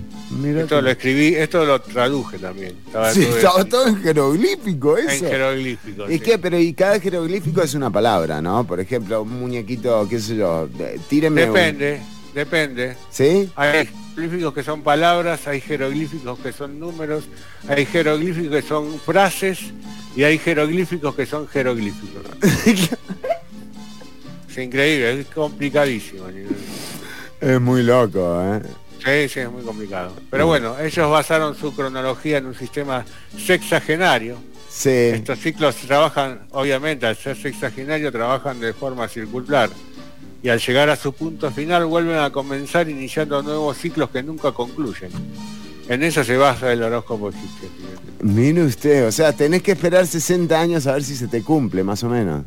[0.58, 2.76] esto lo escribí, esto lo traduje también.
[2.86, 5.26] Estaba, sí, todo, estaba todo en jeroglífico eso.
[5.26, 6.10] En jeroglífico.
[6.10, 6.38] ¿Y qué?
[6.38, 8.64] Pero y cada jeroglífico es una palabra, ¿no?
[8.66, 10.70] Por ejemplo, un muñequito, qué sé yo,
[11.08, 11.48] tíreme.
[11.48, 12.02] Depende,
[12.34, 12.98] depende.
[13.10, 13.50] ¿Sí?
[13.56, 17.26] Hay jeroglíficos que son palabras, hay jeroglíficos que son números,
[17.68, 19.60] hay jeroglíficos que son frases
[20.16, 22.24] y hay jeroglíficos que son jeroglíficos.
[24.64, 26.26] increíble, es complicadísimo.
[27.40, 28.62] Es muy loco, ¿eh?
[29.04, 30.14] Sí, sí, es muy complicado.
[30.30, 33.06] Pero bueno, ellos basaron su cronología en un sistema
[33.38, 34.38] sexagenario.
[34.70, 34.90] Sí.
[34.90, 39.70] Estos ciclos trabajan, obviamente, al ser sexagenario, trabajan de forma circular.
[40.44, 44.52] Y al llegar a su punto final vuelven a comenzar iniciando nuevos ciclos que nunca
[44.52, 45.12] concluyen.
[45.88, 47.70] En eso se basa el horóscopo egipcio.
[48.22, 51.84] Mire usted, o sea, tenés que esperar 60 años a ver si se te cumple,
[51.84, 52.46] más o menos.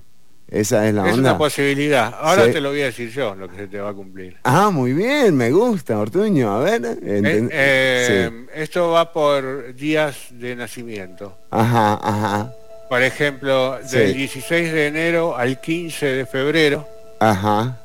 [0.52, 1.30] Esa es la es onda.
[1.30, 2.14] una posibilidad.
[2.20, 4.36] Ahora te lo voy a decir yo, lo que se te va a cumplir.
[4.44, 6.54] Ah, muy bien, me gusta, Ortuño.
[6.54, 6.84] A ver.
[7.02, 11.38] Eh, eh, esto va por días de nacimiento.
[11.50, 12.52] Ajá, ajá.
[12.90, 16.86] Por ejemplo, del 16 de enero al 15 de febrero.
[17.18, 17.78] Ajá.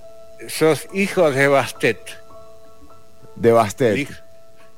[0.49, 1.99] Sos hijo de Bastet.
[3.37, 4.09] De Bastet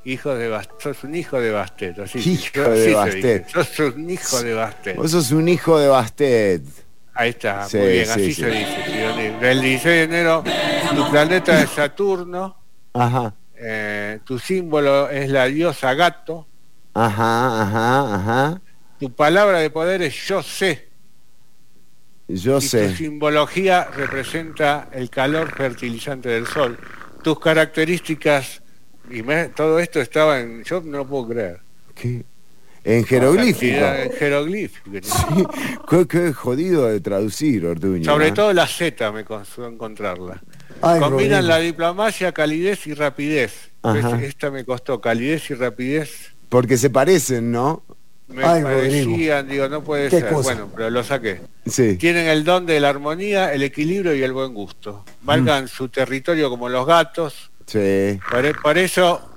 [0.03, 1.97] hijo de Bastet, sos un hijo de Bastet.
[2.15, 3.49] hijo de Bastet.
[3.49, 4.95] Sos un hijo de Bastet.
[4.95, 6.63] Vos sos un hijo de Bastet.
[7.19, 9.41] Ahí está, muy bien, así se dice.
[9.41, 10.41] El 16 de enero,
[10.95, 12.55] tu planeta es Saturno.
[12.93, 13.33] Ajá.
[13.57, 16.47] Eh, tu símbolo es la diosa gato.
[16.93, 18.61] Ajá, ajá, ajá.
[19.01, 20.87] Tu palabra de poder es yo sé.
[22.29, 22.87] Yo sé.
[22.87, 26.79] Tu simbología representa el calor fertilizante del sol.
[27.21, 28.61] Tus características
[29.09, 29.23] y
[29.57, 30.63] todo esto estaba en...
[30.63, 31.59] Yo no lo puedo creer.
[31.93, 32.23] ¿Qué?
[32.83, 33.85] En jeroglífico.
[33.85, 34.89] En jeroglífico.
[35.01, 36.05] Sí.
[36.07, 37.63] qué, jodido de traducir.
[38.03, 40.41] Sobre todo la Z me costó encontrarla.
[40.81, 43.71] Combinan la diplomacia, calidez y rapidez.
[44.21, 46.33] Esta me costó calidez y rapidez.
[46.47, 47.83] Porque se parecen, ¿no?
[48.27, 50.31] Me parecían, digo, no puede ser.
[50.31, 51.41] Bueno, pero lo saqué.
[51.65, 51.97] Sí.
[51.97, 55.03] Tienen el don de la armonía, el equilibrio y el buen gusto.
[55.21, 55.67] Valgan mm.
[55.67, 58.19] su territorio como los gatos, Sí.
[58.63, 59.28] Por, eso,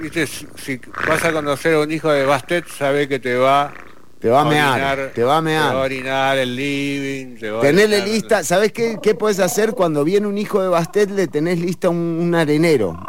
[0.00, 3.72] viste, si, vas a conocer a un hijo de Bastet, sabe que te va
[4.18, 5.70] te va a mear, te va a mear.
[5.70, 7.36] Te va a orinar el living.
[7.38, 11.10] Te Tenerle lista, ¿sabes qué, qué puedes hacer cuando viene un hijo de Bastet?
[11.10, 13.04] Le tenés lista un, arenero.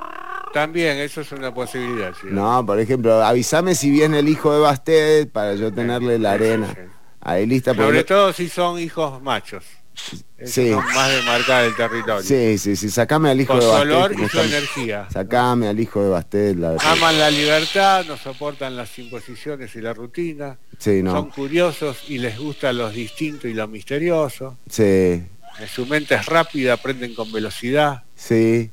[0.54, 2.14] También, eso es una posibilidad.
[2.24, 6.74] No, por ejemplo, avísame si viene el hijo de Bastet para yo tenerle la arena.
[7.22, 7.76] Ahí lista.
[7.76, 9.64] Sobre todo si son hijos machos
[9.96, 10.72] sí.
[10.72, 12.22] más de marcar el territorio.
[12.22, 13.88] Sí, sí, sí, sacame al hijo de Bastet.
[13.88, 15.08] Su olor y su energía.
[15.12, 16.58] Sacame al hijo de Bastet.
[16.82, 20.58] Aman la libertad, no soportan las imposiciones y la rutina.
[20.78, 21.12] Sí, no.
[21.12, 24.58] Son curiosos y les gusta lo distinto y lo misterioso.
[24.70, 25.24] Sí.
[25.68, 28.04] Su mente es rápida, aprenden con velocidad.
[28.16, 28.72] Sí.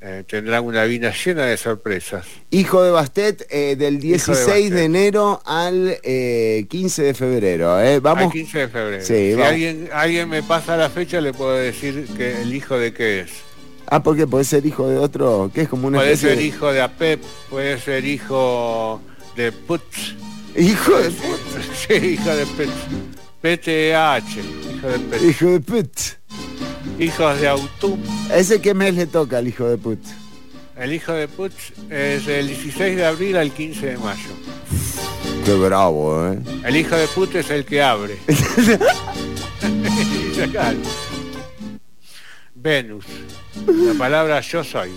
[0.00, 2.24] Eh, tendrán una vida llena de sorpresas.
[2.50, 7.80] Hijo de Bastet, eh, del 16 de, enero al 15 eh, de febrero.
[7.80, 7.98] ¿eh?
[7.98, 8.26] Vamos.
[8.26, 9.04] Al 15 de febrero.
[9.04, 13.20] si alguien, alguien me pasa la fecha, le puedo decir que el hijo de qué
[13.20, 13.30] es.
[13.86, 16.80] Ah, porque puede ser hijo de otro, que es como una Puede ser hijo de
[16.80, 19.00] APEP, puede ser hijo
[19.34, 20.14] de Putz.
[20.56, 21.88] Hijo de Putz.
[21.88, 22.70] Sí, hijo de Putz.
[23.40, 24.38] PTH,
[24.76, 25.22] hijo de Putz.
[25.24, 26.18] Hijo de Putz.
[26.98, 28.02] Hijos de Autumn.
[28.32, 30.08] ¿Ese qué mes le toca al hijo de Putz?
[30.76, 34.30] El hijo de Putz es del 16 de abril al 15 de mayo.
[35.44, 36.38] Qué bravo, ¿eh?
[36.64, 38.16] El hijo de Putz es el que abre.
[42.54, 43.04] Venus.
[43.66, 44.90] La palabra yo soy.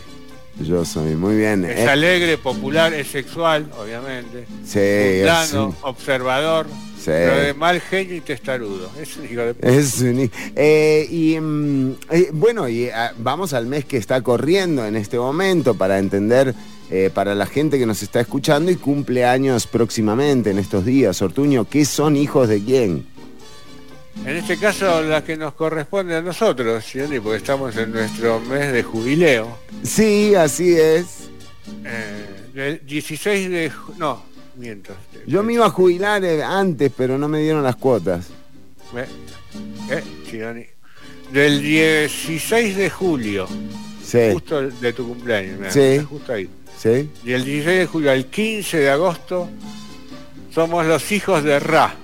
[0.60, 1.66] Yo soy, muy bien.
[1.66, 4.46] Es alegre, popular, es sexual, obviamente.
[4.66, 6.68] Sí, plano, observador.
[7.06, 8.90] Pero de mal genio y testarudo.
[9.00, 13.66] Es un hijo de Es un eh, y mm, eh, bueno, y ah, vamos al
[13.66, 16.54] mes que está corriendo en este momento para entender
[16.90, 21.22] eh, para la gente que nos está escuchando y cumple años próximamente en estos días.
[21.22, 23.06] Ortuño, ¿qué son hijos de quién?
[24.26, 26.84] En este caso, la que nos corresponde a nosotros,
[27.24, 29.58] porque estamos en nuestro mes de jubileo.
[29.84, 31.30] Sí, así es.
[32.54, 33.72] el 16 de...
[33.98, 34.31] No,
[35.28, 38.28] Yo me iba a jubilar eh, antes, pero no me dieron las cuotas.
[39.90, 40.66] ¿Eh?
[41.32, 43.48] Del 16 de julio.
[44.04, 44.30] Sí.
[44.34, 45.74] Justo de tu cumpleaños.
[45.74, 46.00] sí.
[46.00, 46.50] Justo ahí.
[46.78, 47.10] Sí.
[47.24, 49.50] Y el 16 de julio al 15 de agosto
[50.54, 51.96] somos los hijos de Ra.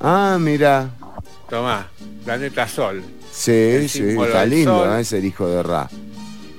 [0.00, 0.90] Ah, mira.
[1.48, 1.88] Tomá,
[2.24, 3.02] planeta Sol.
[3.30, 5.88] Sí, sí, está lindo, es el hijo de Ra.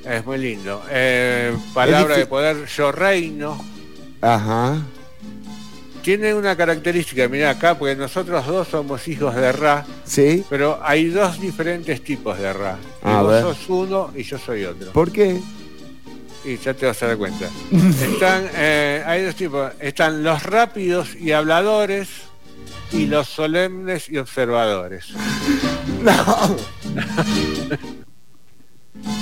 [0.05, 0.83] Es muy lindo.
[0.89, 3.72] Eh, palabra de poder, yo reino.
[4.23, 4.81] Ajá.
[6.01, 9.86] Tiene una característica, mira acá, porque nosotros dos somos hijos de Ra.
[10.05, 10.43] Sí.
[10.49, 12.77] Pero hay dos diferentes tipos de Ra.
[13.03, 13.41] A vos ver.
[13.41, 14.91] sos uno y yo soy otro.
[14.91, 15.39] ¿Por qué?
[16.45, 17.49] Y ya te vas a dar cuenta.
[18.01, 19.71] Están, eh, hay dos tipos.
[19.79, 22.09] Están los rápidos y habladores
[22.91, 25.07] y los solemnes y observadores.
[26.03, 26.57] No.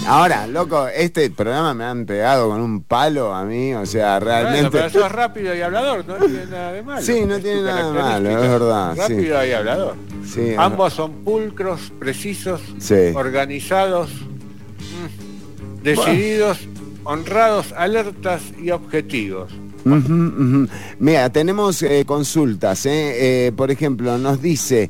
[0.08, 4.70] Ahora, loco, este programa me han pegado con un palo a mí, o sea, realmente...
[4.70, 7.02] Bueno, pero sos rápido y hablador, no tiene nada de malo.
[7.02, 9.00] Sí, no Es tiene nada de malo, es verdad, sí.
[9.02, 9.96] Rápido y hablador.
[10.26, 13.12] Sí, Ambos son pulcros, precisos, Sí.
[13.16, 16.60] organizados, mm, decididos,
[17.04, 19.52] honrados, alertas y objetivos.
[19.84, 22.86] Mira, tenemos eh, consultas.
[22.86, 23.48] ¿eh?
[23.48, 24.90] Eh, por ejemplo, nos dice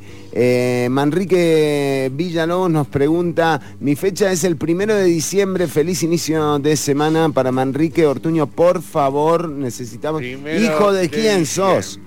[0.90, 5.68] Manrique Villalobos nos pregunta: Mi fecha es el primero de diciembre.
[5.68, 8.48] Feliz inicio de semana para Manrique Ortuño.
[8.48, 10.22] Por favor, necesitamos.
[10.22, 12.00] Primero ¿Hijo de de quién sos?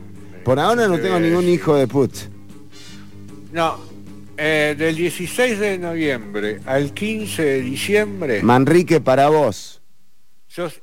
[0.44, 2.12] Por ahora no tengo ningún hijo de put.
[3.52, 3.78] No,
[4.36, 9.80] del 16 de noviembre al 15 de diciembre, Manrique, para vos.
[10.48, 10.82] sos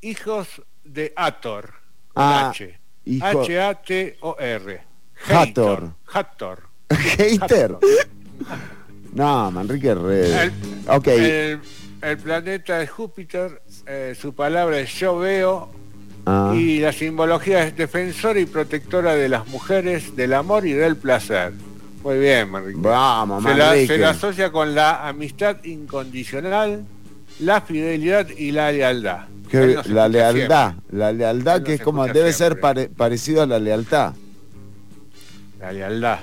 [0.00, 1.72] hijos de Ator.
[2.12, 2.78] con Ah, H.
[3.06, 4.82] hijo- H-A-T-O-R.
[5.28, 5.94] Hathor.
[6.12, 6.62] Hathor.
[7.18, 7.76] Hater.
[9.12, 10.32] No, Manrique Red.
[10.32, 10.52] El,
[10.88, 11.06] Ok.
[11.08, 11.60] el-
[12.02, 15.70] el planeta es Júpiter, eh, su palabra es yo veo,
[16.26, 16.52] Ah.
[16.54, 21.52] y la simbología es defensora y protectora de las mujeres, del amor y del placer.
[22.02, 22.78] Muy bien, Manrique.
[22.80, 26.84] Vamos, se, la, se la asocia con la amistad incondicional,
[27.40, 29.26] la fidelidad y la lealtad.
[29.50, 30.08] Que la siempre.
[30.90, 34.14] la lealtad Él que es como debe ser pare- parecido a la lealtad.
[35.60, 36.18] La lealtad.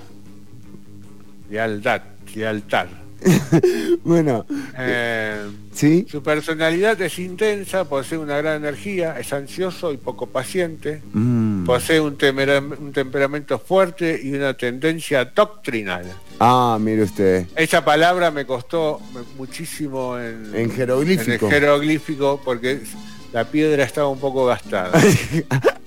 [1.49, 2.01] Lealtad,
[2.36, 2.88] lealtad.
[4.03, 4.45] Bueno,
[4.77, 6.05] Eh, ¿sí?
[6.10, 11.65] Su personalidad es intensa, posee una gran energía, es ansioso y poco paciente, Mm.
[11.65, 12.17] posee un,
[12.79, 16.05] un temperamento fuerte y una tendencia doctrinal.
[16.39, 17.45] Ah, mire usted.
[17.55, 18.99] Esa palabra me costó
[19.38, 21.45] muchísimo en, En jeroglífico.
[21.47, 22.81] en el jeroglífico porque
[23.34, 24.91] la piedra estaba un poco gastada.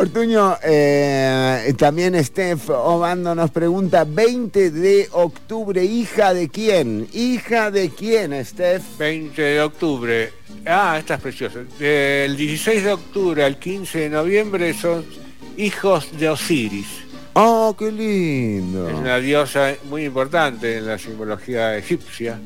[0.00, 7.06] Ortuño, eh, también Steph Obando nos pregunta, 20 de octubre, ¿hija de quién?
[7.12, 8.82] ¿Hija de quién, Steph?
[8.96, 10.32] 20 de octubre.
[10.64, 11.58] Ah, esta es preciosa.
[11.78, 15.04] Del 16 de octubre al 15 de noviembre son
[15.58, 16.88] hijos de Osiris.
[17.34, 18.88] Oh, qué lindo.
[18.88, 22.40] Es una diosa muy importante en la simbología egipcia.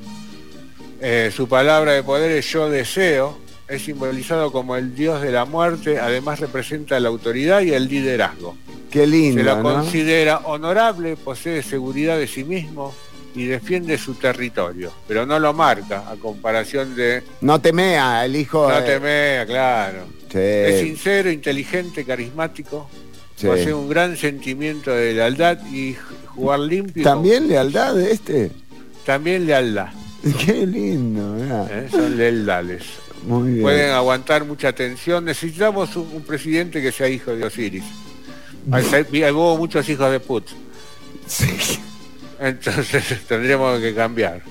[1.00, 3.43] Eh, su palabra de poder es yo deseo.
[3.66, 5.98] Es simbolizado como el dios de la muerte.
[5.98, 8.56] Además representa la autoridad y el liderazgo.
[8.90, 9.62] Qué lindo, Se lo ¿no?
[9.62, 12.94] considera honorable, posee seguridad de sí mismo
[13.34, 14.92] y defiende su territorio.
[15.08, 17.22] Pero no lo marca a comparación de...
[17.40, 18.68] No temea, el hijo...
[18.68, 20.06] No eh, temea, claro.
[20.30, 20.38] Sí.
[20.38, 22.88] Es sincero, inteligente, carismático.
[23.34, 23.46] Sí.
[23.46, 25.96] Posee un gran sentimiento de lealtad y
[26.26, 27.02] jugar limpio.
[27.02, 28.52] ¿También lealtad de este?
[29.04, 29.88] También lealtad.
[30.44, 31.36] Qué lindo.
[31.38, 31.88] ¿eh?
[31.90, 32.84] Son lealdades.
[33.26, 33.62] Muy bien.
[33.62, 35.24] Pueden aguantar mucha tensión.
[35.24, 37.84] Necesitamos un, un presidente que sea hijo de Osiris.
[38.66, 40.46] Hubo muchos hijos de Put.
[41.26, 41.80] Sí.
[42.40, 44.42] Entonces tendríamos que cambiar.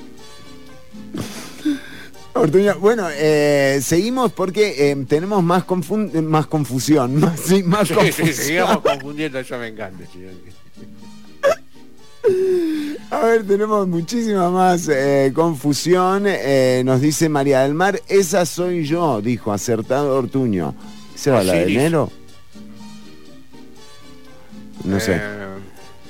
[2.35, 5.65] Ortuño, bueno, eh, seguimos porque eh, tenemos más,
[6.23, 7.15] más confusión.
[7.19, 8.27] Más, sí, más sí, confusión.
[8.27, 10.03] Sí, seguimos confundiendo, eso me encanta.
[13.13, 16.25] A ver, tenemos muchísima más eh, confusión.
[16.83, 20.73] nos dice María del Mar, esa soy yo, dijo, acertado Ortuño.
[21.13, 22.11] ¿Será la de enero?
[24.83, 25.21] No sé.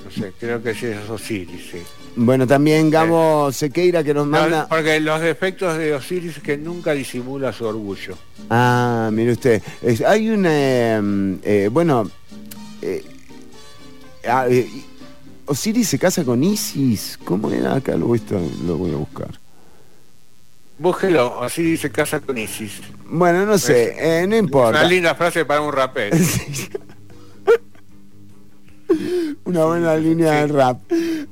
[0.06, 1.80] no sé, creo que sí es Osiris, sí.
[2.16, 4.66] Bueno, también Gabo Sequeira que nos manda...
[4.70, 8.18] porque los defectos de Osiris que nunca disimula su orgullo.
[8.50, 9.62] Ah, mire usted.
[10.08, 10.96] hay una...
[10.96, 12.10] Em, eh, bueno...
[12.82, 13.04] Eh,
[14.26, 14.70] ah, eh,
[15.46, 17.20] Osiris se casa con Isis.
[17.24, 17.96] ¿Cómo era acá?
[17.96, 19.30] Lo voy, a, lo voy a buscar.
[20.78, 22.82] Búsquelo, Osiris se casa con Isis.
[23.06, 24.80] Bueno, no sé, no importa.
[24.80, 26.18] Una linda frase para un rapero.
[29.46, 30.80] Una buena línea de rap.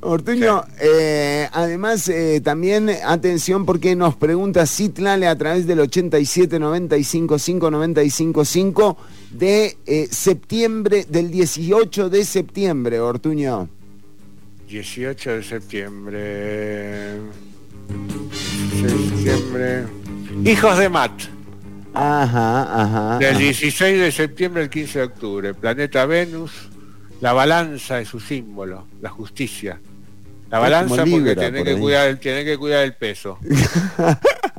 [0.01, 7.37] Ortuño, eh, además eh, también atención porque nos pregunta Citlale a través del 87 95
[7.39, 8.97] 5
[9.31, 13.69] de eh, septiembre, del 18 de septiembre, Ortuño.
[14.71, 17.19] 18 de septiembre.
[18.79, 19.83] Septiembre.
[20.45, 21.23] Hijos de Matt.
[21.93, 23.17] Ajá, ajá.
[23.17, 25.53] Del 16 de septiembre al 15 de octubre.
[25.53, 26.69] Planeta Venus.
[27.19, 29.81] La balanza es su símbolo, la justicia.
[30.49, 33.39] La balanza porque tiene que, cuidar tiene que cuidar el peso.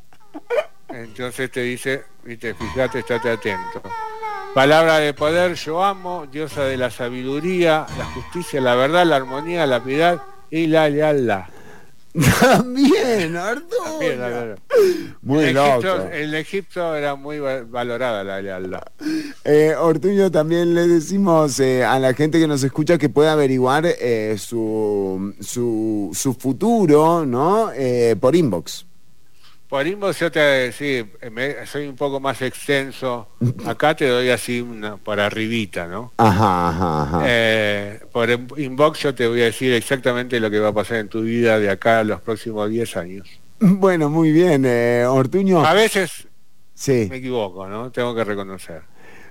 [1.02, 3.82] Entonces te dice, viste, fíjate, estate atento.
[4.54, 9.66] Palabra de poder, yo amo, diosa de la sabiduría, la justicia, la verdad, la armonía,
[9.66, 11.44] la piedad y la lealtad.
[12.40, 14.56] También, Arturo.
[15.22, 18.82] Muy en Egipto, en Egipto era muy valorada la lealtad.
[19.44, 23.86] Eh, Ortuño, también le decimos eh, a la gente que nos escucha que puede averiguar
[23.86, 27.72] eh, su, su, su, futuro, ¿no?
[27.74, 28.84] Eh, por inbox.
[29.72, 31.02] Por inbox yo te sí,
[31.64, 33.28] soy un poco más extenso.
[33.64, 36.12] Acá te doy así una, por arribita, ¿no?
[36.18, 37.22] Ajá, ajá, ajá.
[37.26, 41.08] Eh, por inbox yo te voy a decir exactamente lo que va a pasar en
[41.08, 43.40] tu vida de acá a los próximos 10 años.
[43.60, 45.64] Bueno, muy bien, eh, Ortuño.
[45.64, 46.28] A veces
[46.74, 47.06] sí.
[47.08, 47.90] me equivoco, ¿no?
[47.90, 48.82] Tengo que reconocer.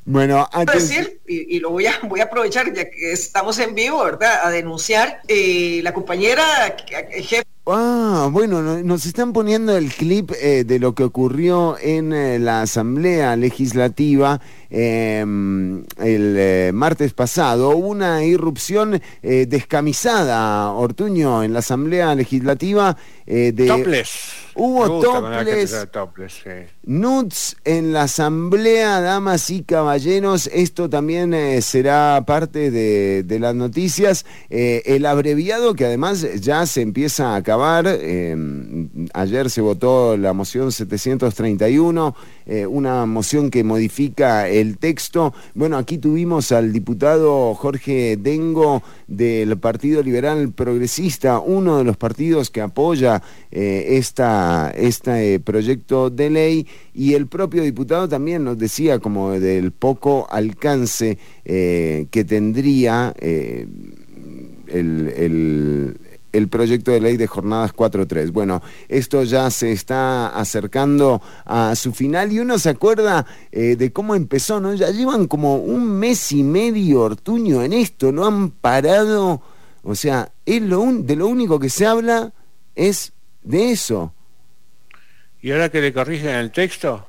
[0.06, 0.90] Bueno, antes...
[0.90, 4.40] decir, y, lo voy a, voy a aprovechar ya que estamos en vivo, ¿verdad?
[4.44, 6.76] A denunciar eh, la compañera
[7.12, 12.40] jefe Ah, bueno, nos están poniendo el clip eh, de lo que ocurrió en eh,
[12.40, 14.42] la Asamblea Legislativa
[14.72, 17.70] em, el eh, martes pasado.
[17.70, 24.06] Hubo una irrupción descamisada, Ortuño, en la Asamblea Legislativa de...
[24.54, 25.88] Hubo toples,
[26.84, 30.50] nuts en la asamblea, damas y caballeros.
[30.54, 34.26] Esto también eh, será parte de, las noticias.
[34.50, 37.86] Eh, el abreviado que además ya se empieza a acabar.
[37.88, 38.36] Eh,
[39.14, 42.16] ayer se votó la moción 731,
[42.70, 45.34] una moción que modifica el texto.
[45.54, 52.50] Bueno, aquí tuvimos al diputado Jorge Dengo del Partido Liberal Progresista, uno de los partidos
[52.50, 53.22] que apoya
[53.52, 60.28] esta este proyecto de ley y el propio diputado también nos decía como del poco
[60.30, 63.68] alcance eh, que tendría eh,
[64.68, 65.98] el,
[66.32, 68.32] el proyecto de ley de jornadas 4.3.
[68.32, 74.16] Bueno, esto ya se está acercando a su final y uno se acuerda de cómo
[74.16, 74.74] empezó, ¿no?
[74.74, 79.42] Ya llevan como un mes y medio Ortuño en esto, no han parado,
[79.84, 82.34] o sea, es lo de lo único que se habla
[82.76, 83.14] es
[83.44, 84.14] de eso.
[85.42, 87.08] ¿Y ahora que le corrigen el texto,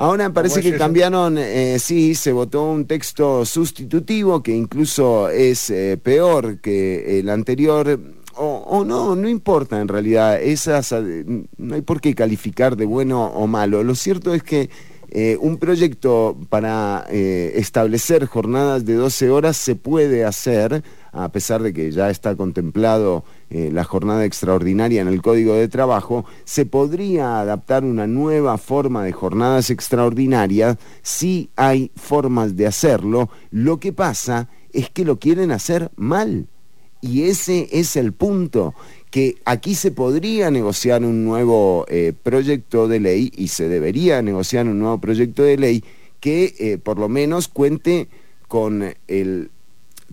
[0.00, 5.98] Ahora parece que cambiaron, eh, sí, se votó un texto sustitutivo que incluso es eh,
[6.00, 7.98] peor que el anterior,
[8.36, 13.48] o, no, no importa en realidad, esas, no hay por qué calificar de bueno o
[13.48, 13.82] malo.
[13.82, 14.70] Lo cierto es que
[15.10, 20.84] eh, un proyecto para establecer jornadas de 12 horas se puede hacer,
[21.24, 25.68] a pesar de que ya está contemplado eh, la jornada extraordinaria en el Código de
[25.68, 33.30] Trabajo, se podría adaptar una nueva forma de jornadas extraordinarias si hay formas de hacerlo.
[33.50, 36.46] Lo que pasa es que lo quieren hacer mal.
[37.00, 38.74] Y ese es el punto,
[39.10, 44.66] que aquí se podría negociar un nuevo eh, proyecto de ley y se debería negociar
[44.66, 45.84] un nuevo proyecto de ley
[46.20, 48.08] que eh, por lo menos cuente
[48.48, 49.50] con el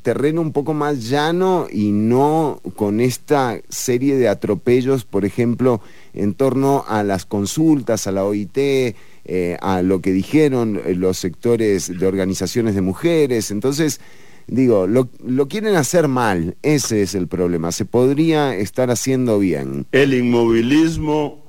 [0.06, 5.82] terreno un poco más llano y no con esta serie de atropellos, por ejemplo,
[6.14, 11.18] en torno a las consultas, a la OIT, eh, a lo que dijeron eh, los
[11.18, 13.50] sectores de organizaciones de mujeres.
[13.50, 14.00] Entonces,
[14.46, 17.72] digo, lo, lo quieren hacer mal, ese es el problema.
[17.72, 19.88] Se podría estar haciendo bien.
[19.92, 21.45] El inmovilismo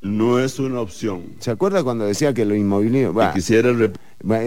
[0.00, 1.22] no es una opción.
[1.38, 3.14] ¿Se acuerda cuando decía que lo inmobiliario...
[3.34, 3.72] quisiera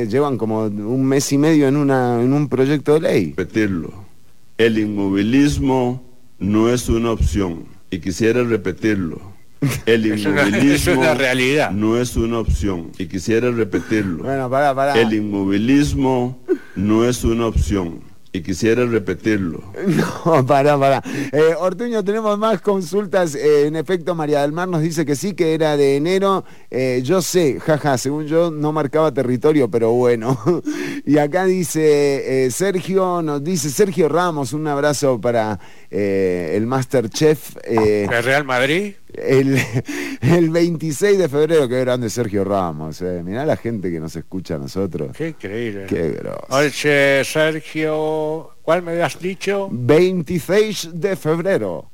[0.07, 3.33] llevan como un mes y medio en, una, en un proyecto de ley.
[3.37, 3.93] Repetirlo.
[4.57, 6.03] El inmovilismo
[6.39, 7.65] no es una opción.
[7.89, 9.19] Y quisiera repetirlo.
[9.85, 11.71] El inmovilismo realidad.
[11.71, 12.91] no es una opción.
[12.97, 14.23] Y quisiera repetirlo.
[14.23, 14.99] Bueno, para, para.
[14.99, 16.39] El inmovilismo
[16.75, 19.63] no es una opción y quisiera repetirlo.
[19.91, 21.03] No, para, para.
[21.31, 23.35] Eh, Ortuño, tenemos más consultas.
[23.35, 26.45] Eh, en efecto, María del Mar nos dice que sí, que era de enero.
[26.69, 30.39] Eh, yo sé, jaja, según yo no marcaba territorio, pero bueno.
[31.05, 35.59] y acá dice Sergio, nos dice Sergio Ramos, un abrazo para
[35.89, 37.57] el Masterchef.
[37.63, 38.93] ¿El Real Madrid?
[39.13, 39.57] El,
[40.21, 43.01] el, 26 de febrero, qué grande Sergio Ramos.
[43.01, 43.21] Eh.
[43.23, 45.15] Mirá la gente que nos escucha a nosotros.
[45.15, 45.85] Qué increíble.
[45.87, 46.45] Qué grosso.
[46.49, 49.69] Oye, Sergio, ¿cuál me has dicho?
[49.71, 51.91] 26 de febrero.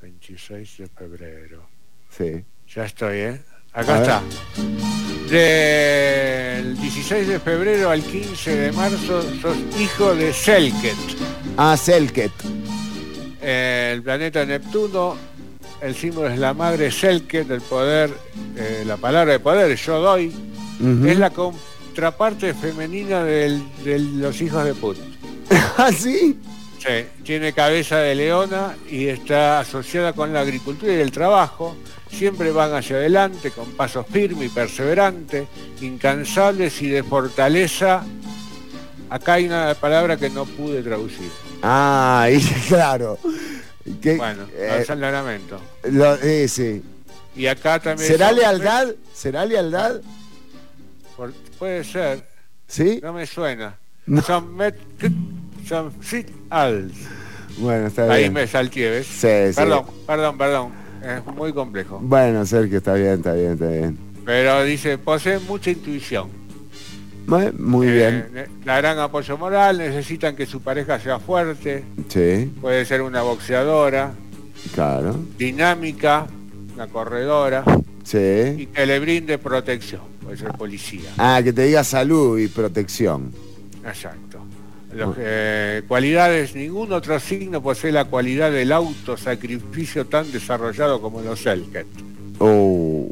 [0.00, 1.68] 26 de febrero.
[2.08, 2.44] Sí.
[2.74, 3.40] Ya estoy, ¿eh?
[3.72, 4.22] Acá está.
[5.30, 10.96] Del 16 de febrero al 15 de marzo sos hijo de Selket.
[11.56, 12.32] Ah, Selket.
[13.40, 15.16] El planeta Neptuno
[15.80, 18.10] el símbolo es la madre Selke del poder,
[18.56, 20.32] eh, la palabra de poder, yo doy,
[21.06, 24.96] es la contraparte femenina de los hijos de Put.
[25.76, 26.38] ¿Ah, sí?
[26.78, 31.76] Sí, tiene cabeza de leona y está asociada con la agricultura y el trabajo.
[32.10, 35.46] Siempre van hacia adelante con pasos firmes y perseverantes,
[35.82, 38.02] incansables y de fortaleza.
[39.10, 41.30] Acá hay una palabra que no pude traducir.
[41.62, 42.26] Ah,
[42.68, 43.18] claro
[43.84, 45.60] bueno, eh, el lamento.
[45.84, 46.82] Eh, sí.
[47.36, 48.08] Y acá también.
[48.08, 48.88] ¿Será lealtad?
[49.14, 50.00] ¿Será lealtad?
[51.58, 52.24] puede ser.
[52.66, 53.00] ¿Sí?
[53.02, 53.78] No me suena.
[54.26, 54.76] Son met,
[55.68, 55.92] son
[57.58, 58.16] Bueno, está bien.
[58.16, 59.06] Ahí me salté, ¿ves?
[59.06, 60.72] Sí, perdón, perdón, perdón.
[61.02, 61.98] Es muy complejo.
[62.02, 63.98] Bueno, Sergio, está bien, está bien, está bien.
[64.24, 66.39] Pero dice, posee mucha intuición.
[67.26, 68.48] Muy eh, bien.
[68.64, 71.84] La gran apoyo moral, necesitan que su pareja sea fuerte.
[72.08, 72.50] Sí.
[72.60, 74.12] Puede ser una boxeadora.
[74.74, 75.16] Claro.
[75.38, 76.26] Dinámica,
[76.74, 77.64] una corredora.
[78.02, 78.18] Sí.
[78.58, 80.02] Y que le brinde protección.
[80.22, 81.10] Puede ser policía.
[81.18, 83.32] Ah, que te diga salud y protección.
[83.84, 84.40] Exacto.
[84.92, 91.46] Los, eh, cualidades, ningún otro signo posee la cualidad del autosacrificio tan desarrollado como los
[91.46, 91.86] Elket.
[92.42, 93.06] Oh,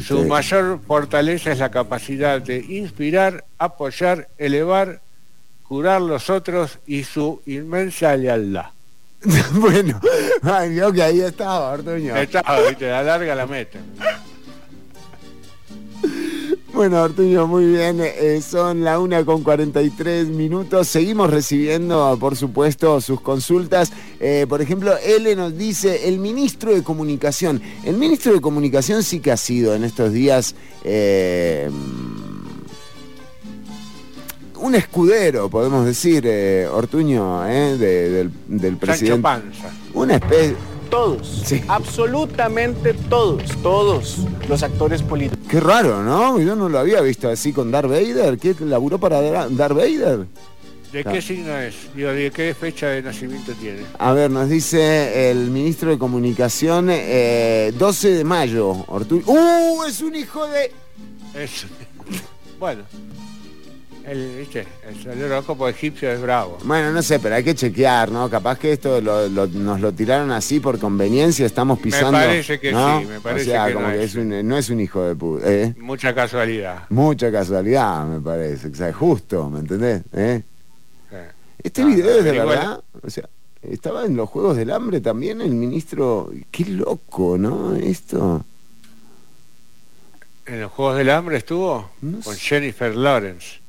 [0.00, 5.00] Su mayor fortaleza es la capacidad de inspirar, apoyar, elevar,
[5.62, 8.70] curar los otros y su inmensa lealtad.
[9.52, 10.00] bueno,
[10.42, 12.16] ay, que ahí estaba, Artuño.
[12.16, 13.78] Estaba, viste, la larga la meta.
[16.74, 18.00] Bueno, Artuño, muy bien.
[18.00, 20.88] Eh, son la una con 43 minutos.
[20.88, 23.92] Seguimos recibiendo, por supuesto, sus consultas.
[24.18, 27.62] Eh, por ejemplo, L nos dice, el ministro de Comunicación.
[27.84, 31.70] El ministro de Comunicación sí que ha sido en estos días eh,
[34.58, 36.28] un escudero, podemos decir,
[36.72, 39.22] Ortuño, del, del presidente.
[39.22, 39.70] Panza.
[39.92, 40.56] Una especie
[40.94, 44.18] todos, absolutamente todos, todos
[44.48, 45.44] los actores políticos.
[45.50, 46.38] Qué raro, ¿no?
[46.38, 48.38] Yo no lo había visto así con Darth Vader.
[48.38, 50.26] ¿Qué laburó para Darth Vader?
[50.92, 51.92] ¿De qué signo es?
[51.96, 53.80] ¿de qué fecha de nacimiento tiene?
[53.98, 58.70] A ver, nos dice el ministro de Comunicación, 12 eh, de mayo.
[59.26, 59.82] ¡Uh!
[59.88, 60.70] Es un hijo de...
[61.34, 61.66] Es...
[62.60, 62.84] bueno.
[64.06, 64.66] El, ¿viste?
[65.10, 66.58] el horóscopo egipcio es bravo.
[66.64, 68.28] Bueno, no sé, pero hay que chequear, ¿no?
[68.28, 72.12] Capaz que esto nos lo tiraron así por conveniencia, estamos pisando.
[72.12, 74.14] Me parece que sí, me parece o sea, como que es.
[74.14, 75.50] un, no es un hijo de puta.
[75.50, 75.74] ¿eh?
[75.78, 76.82] Mucha casualidad.
[76.90, 78.68] Mucha casualidad, me parece.
[78.68, 80.02] O sea, justo, ¿me entendés?
[80.12, 80.42] ¿Eh?
[81.62, 82.84] Este video es de verdad.
[83.02, 83.26] O sea,
[83.62, 86.30] estaba en los Juegos del Hambre también el ministro.
[86.50, 87.74] Qué loco, ¿no?
[87.74, 88.44] Esto.
[90.44, 91.90] ¿En los Juegos del Hambre estuvo?
[92.22, 93.63] con Jennifer Lawrence.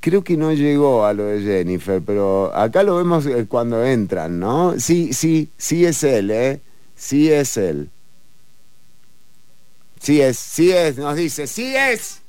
[0.00, 4.40] Creo que no llegó a lo de Jennifer, pero acá lo vemos eh, cuando entran,
[4.40, 4.78] ¿no?
[4.78, 6.60] Sí, sí, sí es él, ¿eh?
[6.94, 7.90] Sí es él.
[10.00, 12.22] Sí es, sí es, nos dice, sí es.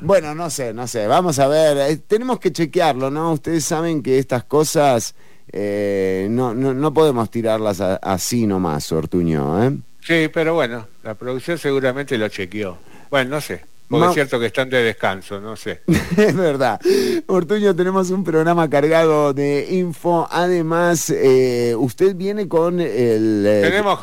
[0.00, 3.32] Bueno, no sé, no sé, vamos a ver, eh, tenemos que chequearlo, ¿no?
[3.32, 5.14] Ustedes saben que estas cosas
[5.52, 9.76] eh, no, no, no, podemos tirarlas así nomás, Ortuño, ¿eh?
[10.00, 12.78] Sí, pero bueno, la producción seguramente lo chequeó.
[13.10, 13.64] Bueno, no sé.
[13.88, 15.80] Porque es cierto que están de descanso, no sé.
[16.16, 16.78] es verdad.
[17.26, 20.28] Ortuño, tenemos un programa cargado de info.
[20.30, 23.44] Además, eh, usted viene con el...
[23.46, 23.98] Eh, tenemos,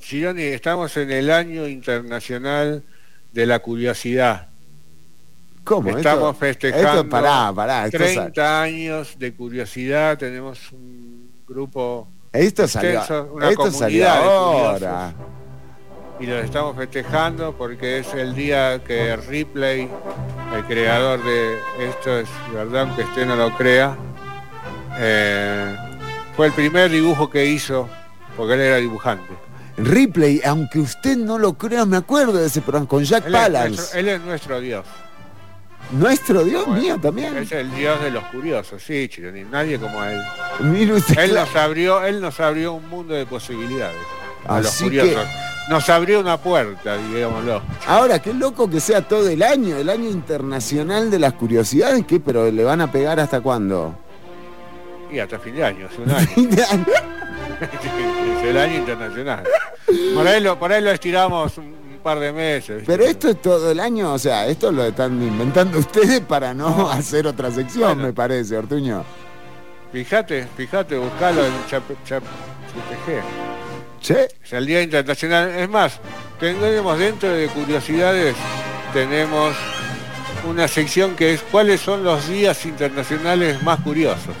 [0.00, 2.82] Chironi, ah, estamos en el año internacional
[3.32, 4.48] de la curiosidad.
[5.62, 5.96] ¿Cómo?
[5.96, 10.18] Estamos festejando pará, pará, 30 años de curiosidad.
[10.18, 12.08] Tenemos un grupo...
[12.32, 13.02] Esto salió,
[13.32, 15.14] una esto comunidad ahora.
[16.20, 19.88] Y lo estamos festejando porque es el día que Ripley,
[20.54, 23.96] el creador de esto es verdad, aunque usted no lo crea,
[24.98, 25.76] eh,
[26.36, 27.88] fue el primer dibujo que hizo,
[28.36, 29.34] porque él era dibujante.
[29.76, 33.98] Ripley, aunque usted no lo crea, me acuerdo de ese programa con Jack Palance.
[33.98, 34.86] él es nuestro dios.
[35.90, 37.36] Nuestro Dios mío también.
[37.36, 40.22] Es el Dios de los curiosos, sí, Chironi, nadie como él.
[41.18, 43.98] él nos abrió, él nos abrió un mundo de posibilidades.
[44.46, 45.26] A los curiosos.
[45.68, 47.62] Nos abrió una puerta, digámoslo.
[47.86, 52.20] Ahora, qué loco que sea todo el año, el año internacional de las curiosidades, ¿qué?
[52.20, 53.94] Pero le van a pegar hasta cuándo?
[55.10, 56.28] Y hasta fin de año, es un año.
[58.38, 59.44] es el año internacional.
[60.14, 61.60] Por ahí lo, por ahí lo estiramos
[62.02, 62.82] par de meses.
[62.84, 66.90] Pero esto es todo el año, o sea, esto lo están inventando ustedes para no,
[66.90, 69.04] hacer otra sección, me parece, Ortuño.
[69.92, 71.84] Fíjate, fíjate, buscalo en Chap,
[74.02, 74.14] ¿Sí?
[74.44, 75.50] Es el Día Internacional.
[75.50, 76.00] Es más,
[76.40, 78.34] tenemos dentro de curiosidades,
[78.92, 79.54] tenemos
[80.48, 84.34] una sección que es cuáles son los días internacionales más curiosos.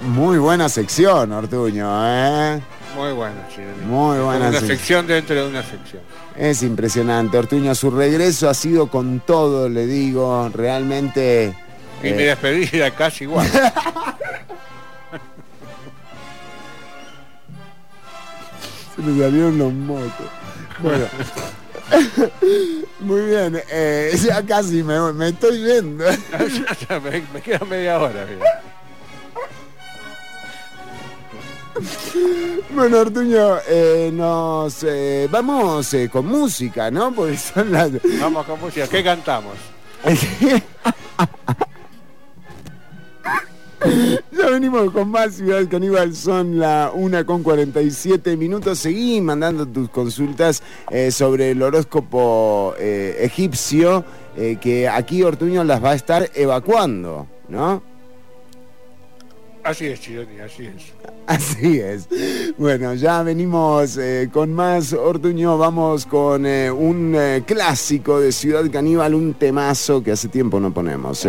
[0.00, 2.60] Muy buena sección, Ortuño, ¿eh?
[2.96, 3.46] Muy buena,
[3.84, 4.48] Muy buena.
[4.48, 6.02] Una sección dentro de una sección.
[6.36, 7.74] Es impresionante, Ortuño.
[7.74, 11.54] Su regreso ha sido con todo, le digo, realmente.
[12.02, 13.46] Y mi eh, despedida casi igual.
[19.06, 20.26] Se me salieron los motos.
[20.82, 21.06] Bueno.
[23.00, 26.04] Muy bien, eh, ya casi me, me estoy yendo.
[27.04, 28.26] me, me queda media hora.
[32.70, 37.12] Bueno, Artuño, eh, nos eh, vamos eh, con música, ¿no?
[37.12, 37.90] Porque son las...
[38.20, 38.88] Vamos con música.
[38.88, 39.54] ¿Qué cantamos?
[44.32, 48.78] ya venimos con más Ciudad Caníbal, son la 1 con 47 minutos.
[48.78, 50.62] Seguí mandando tus consultas
[51.10, 54.04] sobre el horóscopo egipcio,
[54.60, 57.82] que aquí Ortuño las va a estar evacuando, ¿no?
[59.66, 60.92] Así es, Chironi, así es.
[61.26, 62.08] Así es.
[62.56, 65.58] Bueno, ya venimos eh, con más Ortuño.
[65.58, 70.72] Vamos con eh, un eh, clásico de Ciudad Caníbal, un temazo que hace tiempo no
[70.72, 71.26] ponemos.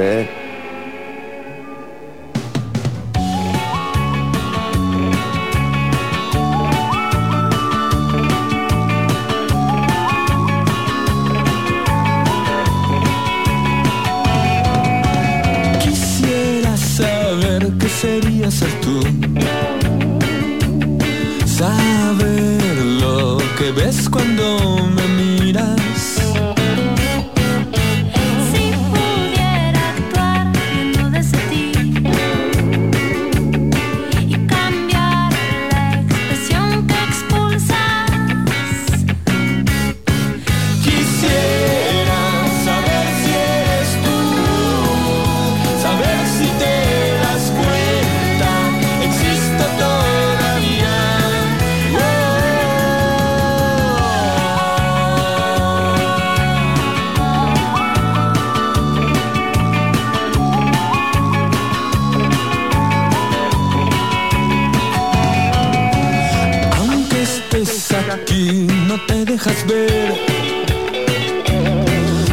[69.66, 70.18] quieres.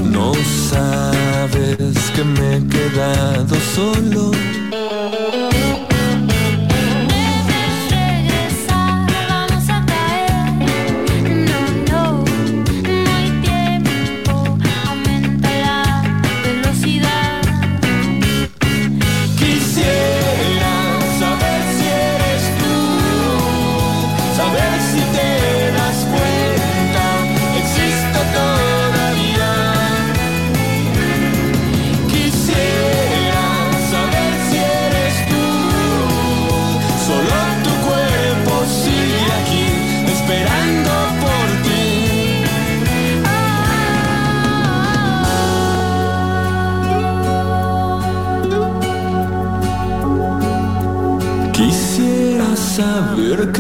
[0.03, 0.33] No
[0.71, 4.33] sabes que me he quedado solo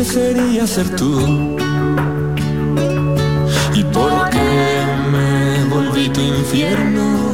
[0.05, 1.57] sería ser tú.
[3.75, 7.34] ¿Y por qué me volví tu infierno?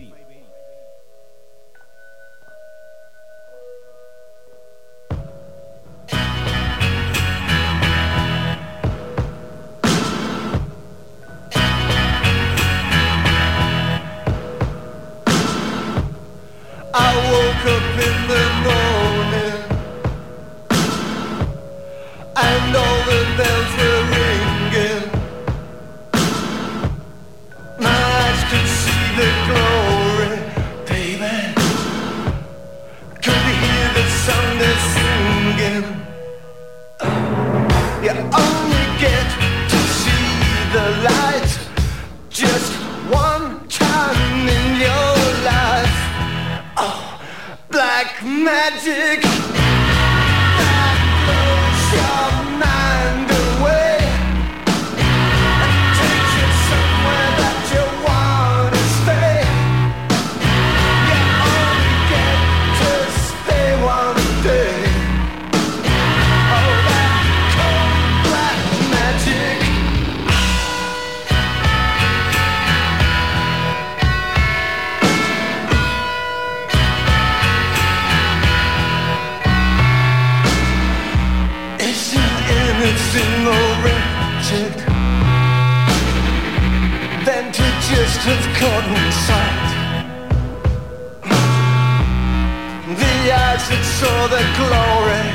[94.01, 95.25] Saw the glory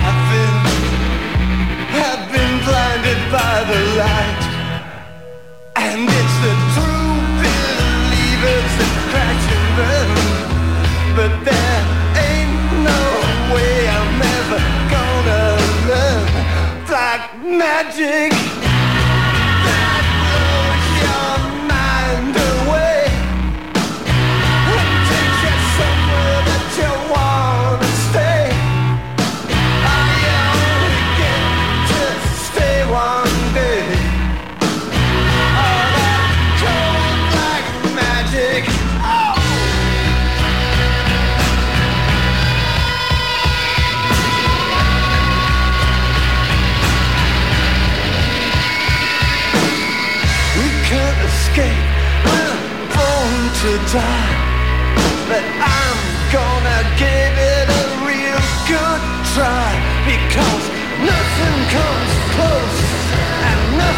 [0.00, 0.58] have been,
[2.00, 4.42] have been blinded by the light.
[5.76, 7.12] And it's the true
[7.44, 10.10] believers that crash and burn.
[11.18, 11.82] But there
[12.28, 12.56] ain't
[12.90, 13.02] no
[13.52, 14.62] way I'm ever
[14.94, 15.44] gonna
[15.90, 16.24] learn
[16.88, 18.61] black magic.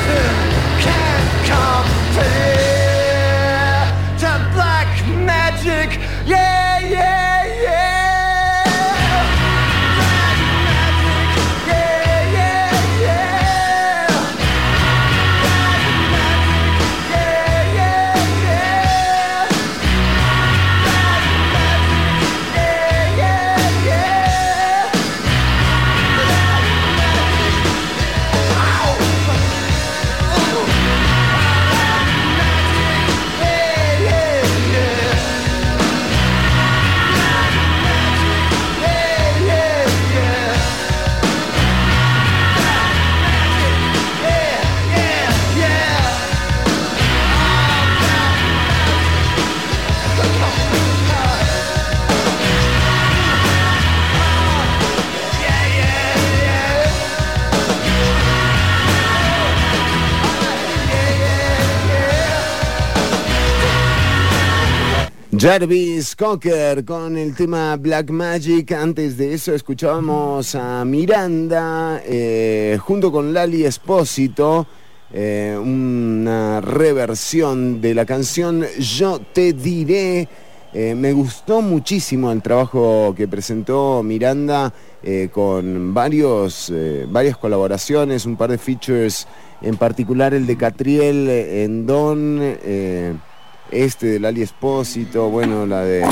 [0.07, 0.34] And
[65.45, 68.73] Jarvis Cocker con el tema Black Magic.
[68.73, 74.67] Antes de eso escuchábamos a Miranda eh, junto con Lali Espósito.
[75.13, 80.27] eh, una reversión de la canción Yo te diré.
[80.73, 84.73] Eh, me gustó muchísimo el trabajo que presentó Miranda
[85.31, 86.73] con varios,
[87.11, 89.29] varias colaboraciones, un par de features,
[89.61, 92.41] en particular el de Catriel en Don,
[93.75, 96.07] este del Ali Espósito, bueno, la de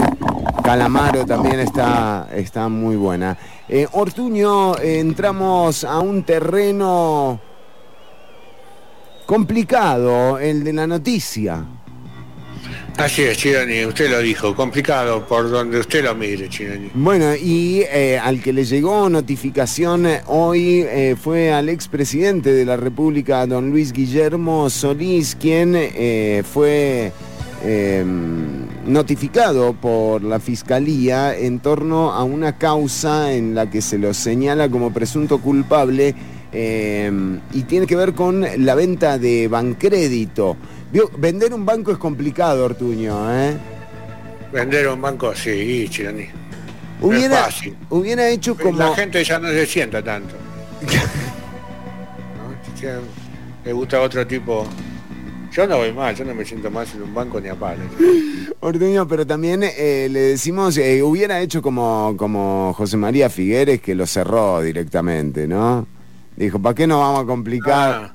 [0.65, 3.37] Calamaro también está, está muy buena.
[3.69, 7.41] Eh, Ortuño, eh, entramos a un terreno
[9.27, 11.65] complicado, el de la noticia.
[12.99, 16.91] Así es, Chironi, usted lo dijo, complicado por donde usted lo mire, Chironi.
[16.93, 22.65] Bueno, y eh, al que le llegó notificación eh, hoy eh, fue al expresidente de
[22.67, 27.13] la República, don Luis Guillermo Solís, quien eh, fue
[27.65, 28.05] eh,
[28.87, 34.69] notificado por la Fiscalía en torno a una causa en la que se lo señala
[34.69, 36.15] como presunto culpable
[36.53, 37.11] eh,
[37.53, 40.57] y tiene que ver con la venta de bancrédito.
[41.17, 43.57] Vender un banco es complicado, Ortuño, ¿eh?
[44.53, 46.27] Vender un banco, sí, Chironi.
[47.01, 47.77] Hubiera, es fácil.
[47.89, 48.79] hubiera hecho como...
[48.79, 50.35] La gente ya no se sienta tanto.
[52.83, 53.01] ¿No?
[53.65, 54.67] Le gusta otro tipo.
[55.53, 57.83] Yo no voy más, yo no me siento más en un banco ni a palo.
[58.61, 63.95] Ortuño, pero también eh, le decimos, eh, hubiera hecho como, como José María Figueres que
[63.95, 65.87] lo cerró directamente, ¿no?
[66.37, 67.93] Dijo, ¿para qué nos vamos a complicar?
[67.95, 68.15] Ah,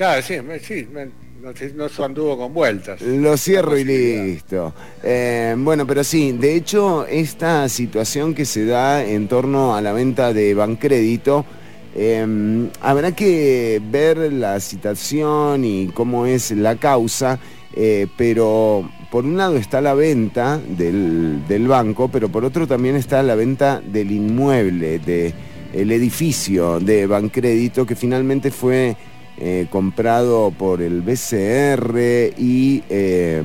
[0.00, 3.02] Claro, sí, sí, no, no anduvo con vueltas.
[3.02, 4.72] Lo cierro y listo.
[5.02, 9.92] Eh, bueno, pero sí, de hecho, esta situación que se da en torno a la
[9.92, 11.44] venta de Bancrédito,
[11.94, 17.38] eh, habrá que ver la situación y cómo es la causa,
[17.74, 22.96] eh, pero por un lado está la venta del, del banco, pero por otro también
[22.96, 25.34] está la venta del inmueble, de
[25.72, 28.96] el edificio de Bancrédito que finalmente fue
[29.38, 33.42] eh, comprado por el BCR y eh,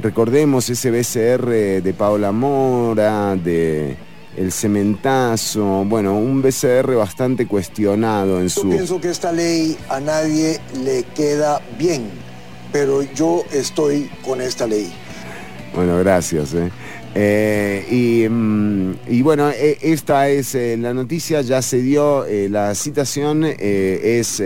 [0.00, 3.96] recordemos ese BCR de Paola Mora, de
[4.38, 8.68] El Cementazo, bueno, un BCR bastante cuestionado en Yo su...
[8.68, 12.04] pienso que esta ley a nadie le queda bien,
[12.70, 14.92] pero yo estoy con esta ley.
[15.74, 16.54] Bueno, gracias.
[16.54, 16.70] eh.
[17.16, 22.48] Eh, y, mm, y bueno, eh, esta es eh, la noticia, ya se dio eh,
[22.48, 24.40] la citación, es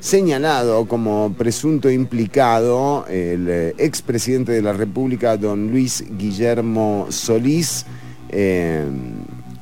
[0.00, 7.86] señalado como presunto implicado el expresidente de la República, don Luis Guillermo Solís.
[8.36, 8.84] Eh,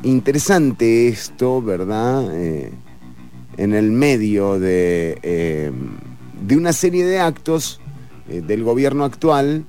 [0.02, 2.34] interesante esto, ¿verdad?
[2.34, 2.72] Eh,
[3.58, 5.70] en el medio de, eh,
[6.40, 7.80] de una serie de actos
[8.26, 9.66] del gobierno actual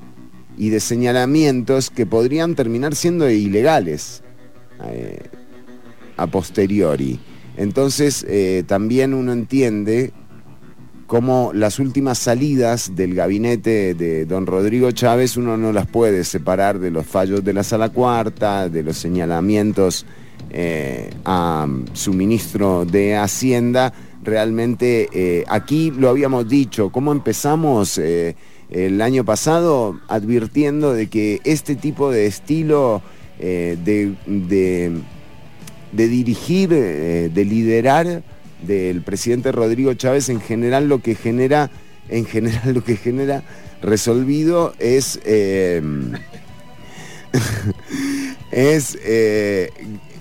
[0.57, 4.23] y de señalamientos que podrían terminar siendo ilegales
[6.15, 7.19] a posteriori.
[7.57, 8.25] Entonces
[8.67, 10.13] también uno entiende
[11.07, 16.79] cómo las últimas salidas del gabinete de don Rodrigo Chávez uno no las puede separar
[16.79, 20.05] de los fallos de la sala cuarta, de los señalamientos
[20.51, 23.93] eh, a su ministro de Hacienda.
[24.21, 28.35] Realmente eh, aquí lo habíamos dicho, cómo empezamos eh,
[28.69, 33.01] el año pasado advirtiendo de que este tipo de estilo
[33.39, 38.23] de, de, dirigir, de liderar,
[38.65, 41.69] del presidente Rodrigo Chávez en general lo que genera,
[42.09, 43.43] en general lo que genera
[43.83, 45.81] resolvido es, eh,
[48.51, 49.69] es eh,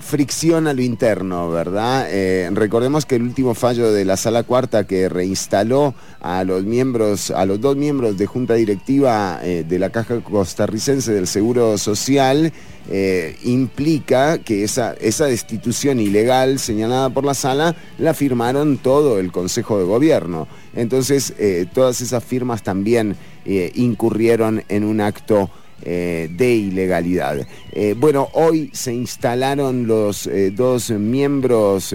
[0.01, 2.09] fricción a lo interno, ¿verdad?
[2.11, 7.31] Eh, recordemos que el último fallo de la sala cuarta que reinstaló a los miembros,
[7.31, 12.53] a los dos miembros de junta directiva de la Caja Costarricense del Seguro Social,
[12.91, 19.31] eh, implica que esa, esa destitución ilegal señalada por la sala la firmaron todo el
[19.31, 20.49] Consejo de Gobierno.
[20.75, 25.51] Entonces, eh, todas esas firmas también eh, incurrieron en un acto
[25.85, 27.45] de ilegalidad.
[27.97, 31.93] bueno, hoy se instalaron los dos miembros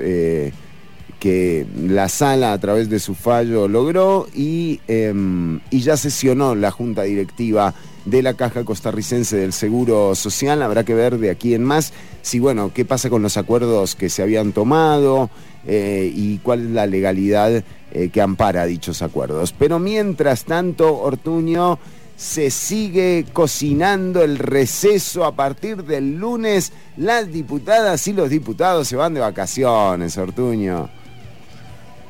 [1.19, 6.69] que la sala a través de su fallo logró y, em, y ya sesionó la
[6.69, 7.73] junta directiva
[8.09, 10.61] de la Caja Costarricense del Seguro Social.
[10.61, 14.09] Habrá que ver de aquí en más si, bueno, qué pasa con los acuerdos que
[14.09, 15.29] se habían tomado
[15.65, 19.53] eh, y cuál es la legalidad eh, que ampara dichos acuerdos.
[19.57, 21.79] Pero mientras tanto, Ortuño
[22.15, 26.71] se sigue cocinando el receso a partir del lunes.
[26.95, 30.89] Las diputadas y los diputados se van de vacaciones, Ortuño.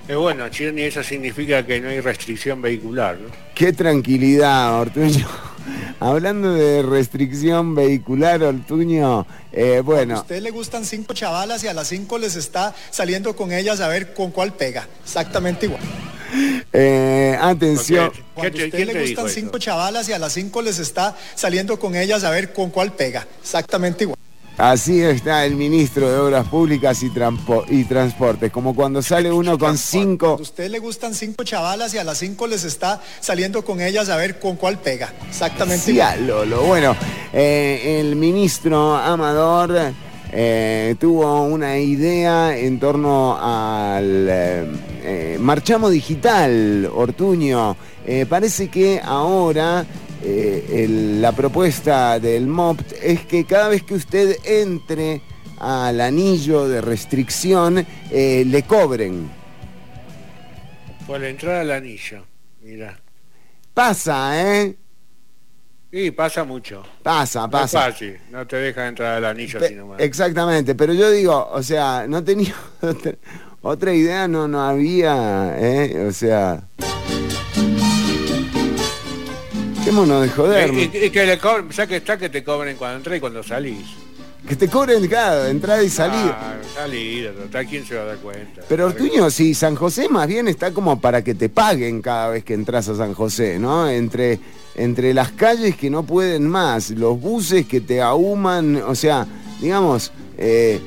[0.07, 3.29] Eh, bueno, Chirni, eso significa que no hay restricción vehicular, ¿no?
[3.53, 5.27] Qué tranquilidad, Ortuño.
[5.99, 10.17] Hablando de restricción vehicular, Ortuño, eh, bueno.
[10.17, 13.81] A usted le gustan cinco chavalas y a las cinco les está saliendo con ellas
[13.81, 14.87] a ver con cuál pega.
[15.03, 15.81] Exactamente igual.
[16.73, 18.11] Eh, atención.
[18.35, 21.95] Cuando a usted le gustan cinco chavalas y a las cinco les está saliendo con
[21.95, 23.25] ellas a ver con cuál pega.
[23.41, 24.17] Exactamente igual.
[24.57, 27.11] Así está el ministro de Obras Públicas y,
[27.69, 30.29] y Transportes, como cuando sale uno con cinco...
[30.29, 34.09] A usted le gustan cinco chavalas y a las cinco les está saliendo con ellas
[34.09, 35.13] a ver con cuál pega.
[35.29, 35.85] Exactamente.
[35.85, 36.63] Sí, Lolo.
[36.63, 36.95] Bueno,
[37.33, 39.93] eh, el ministro Amador
[40.31, 47.77] eh, tuvo una idea en torno al eh, marchamo digital, Ortuño.
[48.27, 49.85] parece que ahora
[50.29, 50.87] eh,
[51.21, 55.21] la propuesta del MOPT es que cada vez que usted entre
[55.59, 59.29] al anillo de restricción, eh, le cobren.
[61.05, 62.25] Por la entrada al anillo,
[62.61, 62.99] mira.
[63.73, 64.75] Pasa, ¿eh?
[65.91, 66.83] Sí, pasa mucho.
[67.01, 67.79] Pasa, pasa.
[67.79, 71.63] No fácil, no te deja entrar al anillo Pe sino Exactamente, pero yo digo, o
[71.63, 73.13] sea, no tenía otra,
[73.61, 76.05] otra idea, no, no había, ¿eh?
[76.07, 76.67] O sea...
[79.87, 80.73] Dejémonos de joder.
[80.73, 83.85] Y, que le cobren, ya que está que te cobren cuando entras y cuando salís.
[84.45, 86.37] Que te cobren cada entrada y salida.
[86.41, 88.63] Ah, salida, total, ¿quién se va a dar cuenta?
[88.67, 92.43] Pero Ortuño, si San José más bien está como para que te paguen cada vez
[92.43, 93.89] que entras a San José, ¿no?
[93.89, 94.41] Entre,
[94.75, 99.25] entre las calles que no pueden más, los buses que te ahuman, o sea,
[99.61, 100.79] digamos, eh,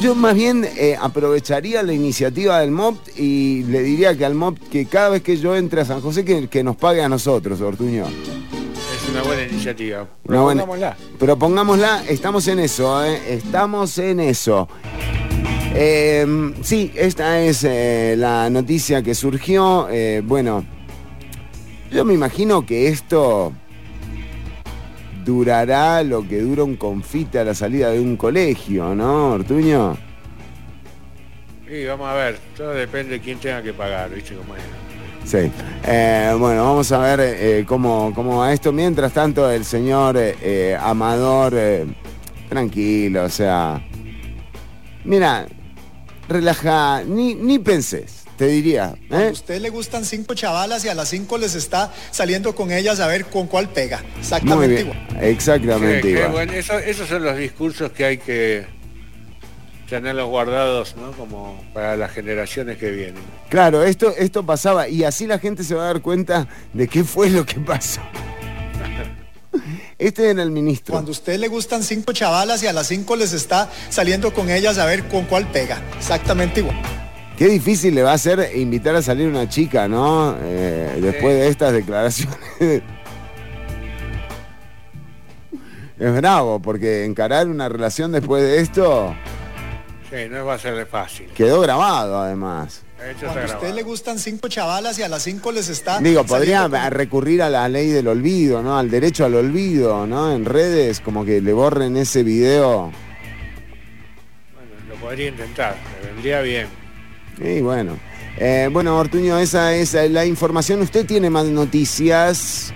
[0.00, 4.68] yo más bien eh, aprovecharía la iniciativa del MOPT y le diría que al MOPT
[4.70, 8.06] que cada vez que yo entre a San José que, nos pague a nosotros, Ortuño.
[8.06, 10.08] Es una buena iniciativa.
[10.24, 10.96] Propongámosla.
[11.18, 13.20] propongámosla, estamos en eso, ¿eh?
[13.28, 14.68] estamos en eso.
[15.74, 19.86] Em, sí, esta es la noticia que surgió.
[20.24, 20.64] bueno,
[21.92, 23.52] yo me imagino que esto
[25.28, 29.94] durará lo que dura un confite a la salida de un colegio, ¿no, Ortuño?
[31.68, 34.62] Sí, vamos a ver, todo depende de quién tenga que pagar, ¿viste cómo es?
[35.26, 35.50] Sí.
[35.86, 38.72] Eh, bueno, vamos a ver eh, cómo, cómo va esto.
[38.72, 41.54] Mientras tanto, el señor eh, Amador,
[42.48, 43.86] tranquilo, o sea.
[45.04, 45.46] Mira,
[46.26, 48.94] relaja, ni, ni pensés te diría.
[49.10, 49.26] ¿eh?
[49.28, 53.00] A usted le gustan cinco chavalas y a las cinco les está saliendo con ellas
[53.00, 54.02] a ver con cuál pega.
[54.18, 55.08] Exactamente igual.
[55.20, 56.54] Exactamente igual.
[56.54, 58.64] esos son los discursos que hay que
[59.90, 61.10] tenerlos guardados, ¿no?
[61.12, 63.22] Como para las generaciones que vienen.
[63.48, 67.02] Claro, esto, esto pasaba y así la gente se va a dar cuenta de qué
[67.02, 68.00] fue lo que pasó.
[69.98, 70.92] Este era el ministro.
[70.92, 74.48] Cuando a usted le gustan cinco chavalas y a las cinco les está saliendo con
[74.48, 75.82] ellas a ver con cuál pega.
[75.98, 76.76] Exactamente igual.
[77.38, 80.36] Qué difícil le va a ser invitar a salir una chica, ¿no?
[80.42, 82.36] Eh, después de estas declaraciones.
[85.98, 89.14] es bravo, porque encarar una relación después de esto
[90.10, 91.26] Sí, no va a ser fácil.
[91.34, 92.82] quedó grabado, además.
[93.20, 96.62] Cuando a usted le gustan cinco chavalas y a las cinco les está Digo, podría
[96.68, 98.76] con- recurrir a la ley del olvido, ¿no?
[98.76, 100.32] Al derecho al olvido, ¿no?
[100.32, 102.90] En redes, como que le borren ese video.
[104.88, 106.66] Lo podría intentar, me vendría bien.
[107.40, 107.98] Y bueno.
[108.38, 110.80] Eh, bueno, Ortuño, esa es la información.
[110.80, 112.72] ¿Usted tiene más noticias?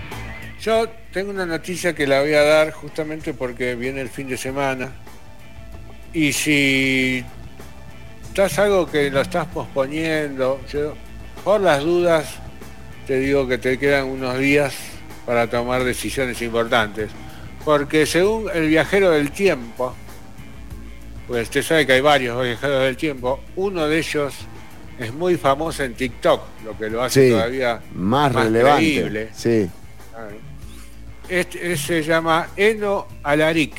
[0.61, 4.37] Yo tengo una noticia que la voy a dar justamente porque viene el fin de
[4.37, 4.91] semana.
[6.13, 7.23] Y si
[8.27, 10.93] estás algo que lo estás posponiendo, yo
[11.43, 12.35] por las dudas
[13.07, 14.75] te digo que te quedan unos días
[15.25, 17.09] para tomar decisiones importantes.
[17.65, 19.95] Porque según el viajero del tiempo,
[21.27, 24.33] pues usted sabe que hay varios viajeros del tiempo, uno de ellos
[24.99, 28.81] es muy famoso en TikTok, lo que lo hace Sí, todavía más, relevante.
[28.83, 29.29] creíble.
[29.35, 29.69] Sí.
[30.11, 30.35] Claro.
[31.29, 33.73] Este, se llama Eno Alaric,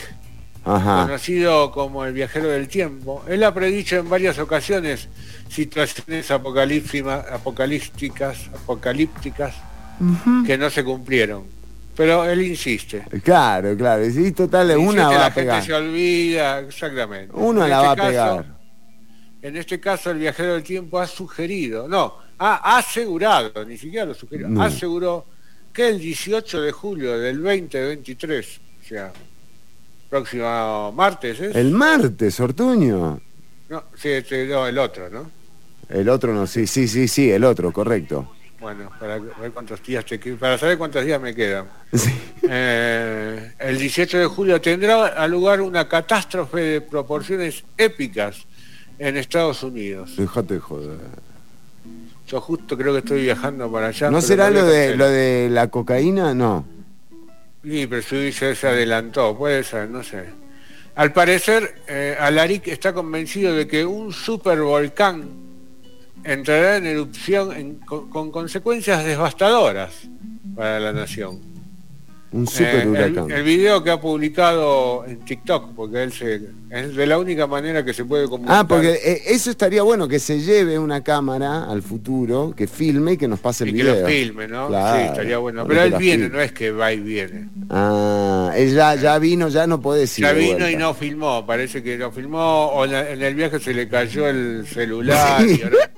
[0.64, 1.02] Ajá.
[1.06, 3.22] conocido como el viajero del tiempo.
[3.28, 5.08] Él ha predicho en varias ocasiones
[5.48, 7.26] situaciones apocalípticas,
[8.52, 9.54] apocalípticas
[10.46, 11.44] que no se cumplieron.
[11.96, 13.04] Pero él insiste.
[13.22, 14.04] Claro, claro.
[14.10, 15.54] Sí, total, una Insiste, va la a pegar.
[15.62, 17.30] gente se olvida, exactamente.
[17.36, 18.53] Una En la este va a caso- pegar.
[19.44, 24.14] En este caso, el viajero del tiempo ha sugerido, no, ha asegurado, ni siquiera lo
[24.14, 24.62] sugirió, No.
[24.62, 25.26] aseguró
[25.70, 29.12] que el 18 de julio del 2023, o sea,
[30.08, 31.54] próximo martes, ¿es?
[31.54, 33.20] El martes, Ortuño.
[33.68, 35.30] No, sí, este, no, el otro, ¿no?
[35.90, 38.32] El otro no, sí, sí, sí, sí, el otro, correcto.
[38.58, 41.68] Bueno, para ver cuántos días te que- para saber cuántos días me quedan.
[42.46, 48.44] Eh, el 18 de julio tendrá a lugar una catástrofe de proporciones épicas
[48.98, 50.16] en Estados Unidos.
[50.16, 50.98] Déjate joder.
[52.26, 54.10] Yo justo creo que estoy viajando para allá.
[54.10, 54.96] ¿No será lo de, hacer.
[54.96, 56.34] lo de la cocaína?
[56.34, 56.64] No.
[57.62, 60.24] Sí, pero su se adelantó, puede ser, no sé.
[60.96, 65.28] Al parecer, eh, Alaric está convencido de que un supervolcán
[66.22, 69.92] entrará en erupción en- con, con consecuencias devastadoras
[70.54, 71.40] para la nación.
[72.34, 73.30] Un super Eh, el- huracán.
[73.30, 77.84] el, video que ha publicado en TikTok, porque él se, es de la única manera
[77.84, 78.58] que se puede comunicar.
[78.60, 83.12] Ah, porque eh, eso estaría bueno, que se lleve una cámara al futuro, que filme
[83.12, 84.00] y que nos pase el y que video.
[84.00, 84.66] lo filme, ¿no?
[84.66, 85.62] Claro, sí, estaría bueno.
[85.62, 86.36] que Pero él viene, filme.
[86.36, 87.48] no es que va y viene.
[87.70, 90.24] Ah, él ya, ya vino, ya no puede decir.
[90.24, 93.88] Ya vino y no filmó, parece que no filmó, o en, el viaje se le
[93.88, 95.60] cayó el celular Sí.
[95.60, 95.90] y ahora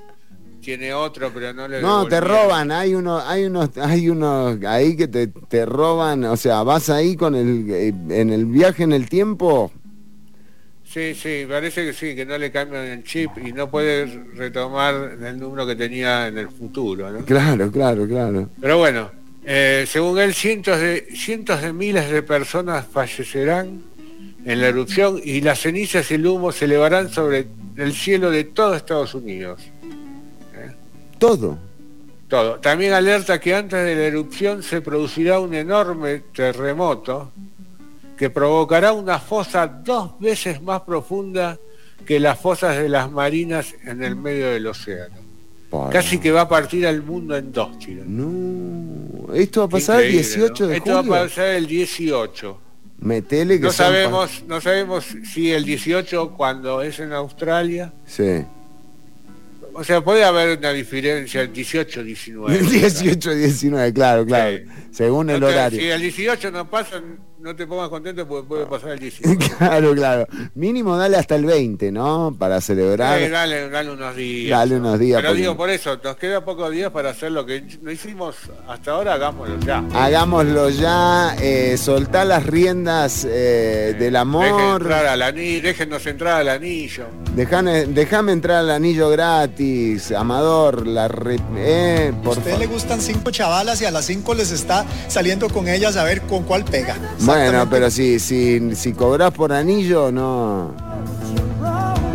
[0.67, 4.97] tiene otro, pero no le No, te roban, hay unos, hay unos, hay unos ahí
[4.97, 8.91] que te, te roban, o sea, vas ahí con el, eh, en el viaje en
[8.91, 9.71] el tiempo,
[10.83, 14.05] Sí, sí, parece que sí, que no le cambian el chip y no puede
[14.35, 17.23] retomar el número que tenía en el futuro, ¿no?
[17.23, 18.49] claro, claro, claro.
[18.59, 19.11] Pero bueno,
[19.45, 23.83] eh, según él, cientos de, cientos de miles de personas fallecerán
[24.43, 27.47] en la erupción y las cenizas y el humo se elevarán sobre
[27.77, 29.61] el cielo de todo Estados Unidos.
[31.17, 31.57] Todo.
[32.27, 32.59] Todo.
[32.59, 37.31] También alerta que antes de la erupción se producirá un enorme terremoto
[38.17, 41.57] que provocará una fosa dos veces más profunda
[42.05, 45.15] que las fosas de las marinas en el medio del océano.
[45.69, 45.89] Para.
[45.89, 48.03] Casi que va a partir al mundo en dos, Chile.
[48.05, 50.69] No, esto va a pasar el Increíble, 18 ¿no?
[50.69, 51.11] de Esto julio.
[51.11, 52.57] va a pasar el 18.
[52.99, 57.93] Metele que No son pa- sabemos, no sabemos si el 18 cuando es en Australia.
[58.05, 58.43] Sí.
[59.79, 62.57] O sea, puede haber una diferencia el 18 19.
[62.57, 64.57] 18, 19, claro, claro.
[64.91, 65.79] Según el te- horario.
[65.79, 66.99] Si el 18 no pasa,
[67.39, 69.37] no te pongas contento porque puede pasar el 19.
[69.57, 70.27] Claro, claro.
[70.55, 72.35] Mínimo dale hasta el 20, ¿no?
[72.37, 73.21] Para celebrar.
[73.21, 74.57] Eh, dale, dale unos días.
[74.59, 75.17] Dale unos días.
[75.19, 78.35] Pero porque- digo por eso, nos queda pocos días para hacer lo que no hicimos
[78.67, 79.83] hasta ahora, hagámoslo ya.
[79.93, 84.81] Hagámoslo ya, eh, soltá las riendas eh, del Dejen amor.
[84.81, 87.05] entrar al anillo, déjennos entrar al anillo.
[87.35, 92.65] Dejame, déjame entrar al anillo gratis, Amador, la re- eh, A por usted fa- le
[92.65, 96.43] gustan cinco chavalas y a las cinco les está saliendo con ellas a ver con
[96.43, 96.95] cuál pega.
[97.27, 100.73] Bueno, pero si, si, si cobras por anillo, no.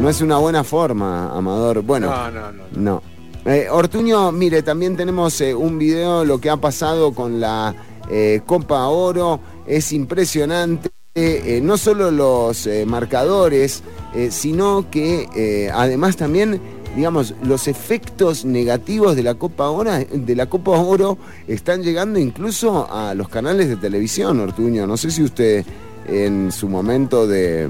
[0.01, 1.83] No es una buena forma, Amador.
[1.83, 2.63] Bueno, No, no, no.
[2.73, 3.03] no.
[3.45, 7.75] Eh, Ortuño, mire, también tenemos eh, un video, lo que ha pasado con la
[8.11, 9.39] eh, Copa Oro.
[9.67, 10.91] Es impresionante.
[11.61, 13.83] no solo los marcadores,
[14.31, 16.59] sino que además también
[16.95, 23.77] digamos, los efectos negativos de la Copa Oro, están llegando incluso a los canales de
[23.77, 24.87] televisión, Ortuño.
[24.87, 25.65] No sé si usted
[26.07, 27.69] en su momento de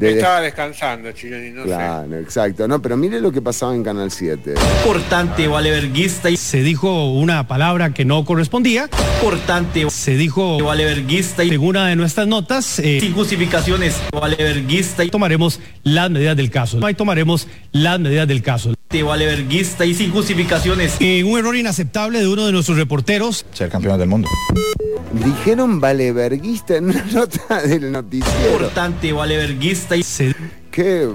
[0.00, 2.66] estaba descansando, Chironi, no claro, exacto.
[2.68, 4.54] No, pero mire lo que pasaba en Canal 7.
[4.78, 8.88] Importante, valeverguista, y se dijo una palabra que no correspondía.
[9.16, 15.08] Importante, se dijo valeverguista, y según una de nuestras notas, eh, sin justificaciones, valeverguista, y
[15.08, 16.84] tomaremos las medidas del caso.
[16.84, 18.74] Ahí tomaremos las medidas del caso.
[19.02, 20.96] Valeverguista y sin justificaciones.
[21.00, 23.44] Eh, un error inaceptable de uno de nuestros reporteros.
[23.52, 24.28] Ser campeón del mundo.
[25.12, 28.52] Dijeron valeverguista en una nota del noticiero.
[28.52, 30.34] Importante, valeverguista y se...
[30.70, 31.08] ¿Qué?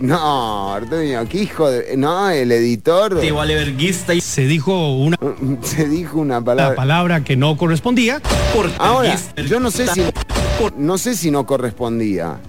[0.00, 1.96] No, Artemio, qué hijo de...
[1.96, 3.14] No, el editor...
[3.14, 5.16] De valeverguista y se dijo una...
[5.62, 6.70] Se dijo una palabra...
[6.70, 8.20] Una palabra que no correspondía.
[8.78, 9.16] Ahora,
[9.46, 10.02] yo no sé si...
[10.76, 12.40] No sé si no correspondía.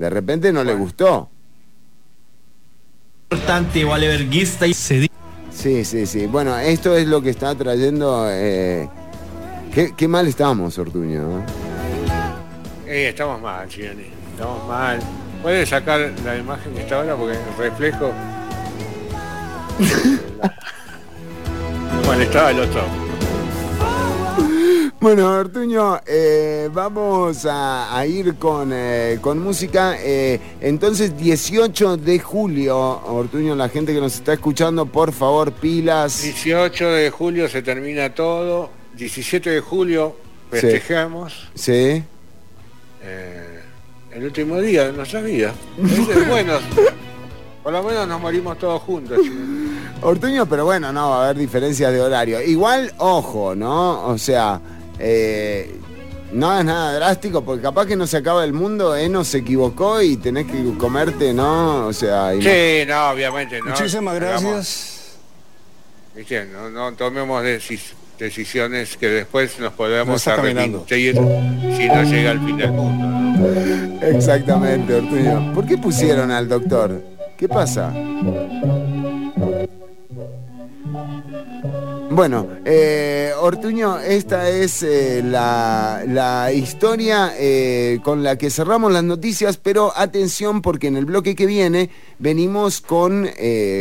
[0.00, 1.30] De repente no le gustó.
[3.28, 5.10] Importante, valeverguista y se.
[5.50, 6.26] Sí, sí, sí.
[6.26, 8.24] Bueno, esto es lo que está trayendo...
[8.30, 8.88] Eh,
[9.96, 11.44] qué, mal estamos, Ortuño.
[12.86, 14.06] Eh, estamos mal, Chironi.
[14.30, 15.00] Estamos mal.
[15.42, 17.16] ¿Puede sacar la imagen que está ahora?
[17.16, 18.12] Porque el reflejo...
[22.06, 23.05] bueno, estaba el otro.
[25.06, 29.96] Bueno, Artuño, eh, vamos a, ir con, eh, con música.
[30.00, 36.24] Eh, entonces, 18 de julio, Ortuño, la gente que nos está escuchando, por favor, pilas.
[36.24, 38.68] 18 de julio se termina todo.
[38.96, 40.16] 17 de julio
[40.50, 41.50] festejamos.
[41.54, 42.02] Sí.
[44.10, 45.54] el último día de nuestra vida.
[46.28, 46.54] bueno,
[47.62, 49.20] por lo menos nos morimos todos juntos.
[50.02, 52.42] Ortuño, pero bueno, no, va a haber diferencias de horario.
[52.42, 54.04] Igual, ojo, ¿no?
[54.08, 54.60] O sea...
[54.98, 55.74] Eh,
[56.32, 60.02] no es nada drástico, porque capaz que no se acaba el mundo, Eno se equivocó
[60.02, 61.86] y tenés que comerte, ¿no?
[61.86, 62.32] O sea...
[62.32, 63.66] Sí, no, obviamente no.
[63.66, 65.18] Muchísimas gracias.
[66.72, 67.44] No, tomemos
[68.18, 71.12] decisiones que después nos podamos arrepentir
[71.76, 74.00] si no llega al fin del mundo.
[74.02, 75.52] Exactamente, Ortuño.
[75.54, 77.02] ¿Por qué pusieron al doctor?
[77.36, 77.92] ¿Qué pasa?
[82.16, 89.58] Bueno, eh, Ortuño, esta es eh, la, historia eh, con la que cerramos las noticias,
[89.58, 93.28] pero atención porque en el bloque que viene venimos con,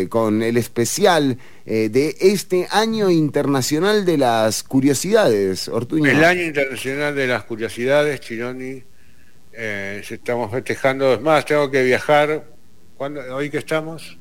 [0.09, 6.11] con el especial de este año internacional de las curiosidades, Ortuño.
[6.11, 8.83] El año internacional de las curiosidades, Chironi,
[9.53, 12.43] estamos festejando, es más, tengo que viajar,
[12.97, 14.17] ¿cuándo, ¿hoy que estamos?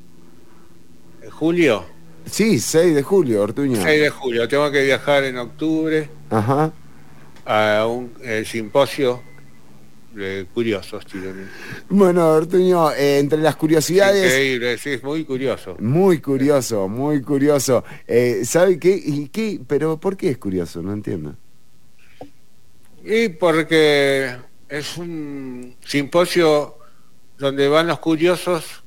[1.21, 1.94] ¿En julio?
[2.27, 3.81] Sí, 6 de julio, Ortuño.
[3.83, 6.73] 6 de julio, tengo que viajar en octubre Ajá.
[7.45, 8.13] a un
[8.45, 9.23] simposio
[10.15, 11.05] de curiosos,
[11.89, 14.25] Bueno, Ortuño, eh, entre las curiosidades...
[14.25, 15.77] Increíble, sí, es muy curioso.
[15.81, 17.85] Muy curioso, muy curioso.
[18.07, 19.01] Eh, ¿Sabe qué?
[19.05, 19.61] ¿Y qué?
[19.67, 20.83] ¿Pero por qué es curioso?
[20.83, 21.35] No entiendo.
[23.05, 24.37] Y porque
[24.69, 26.79] es un simposio
[27.37, 28.84] donde van los curiosos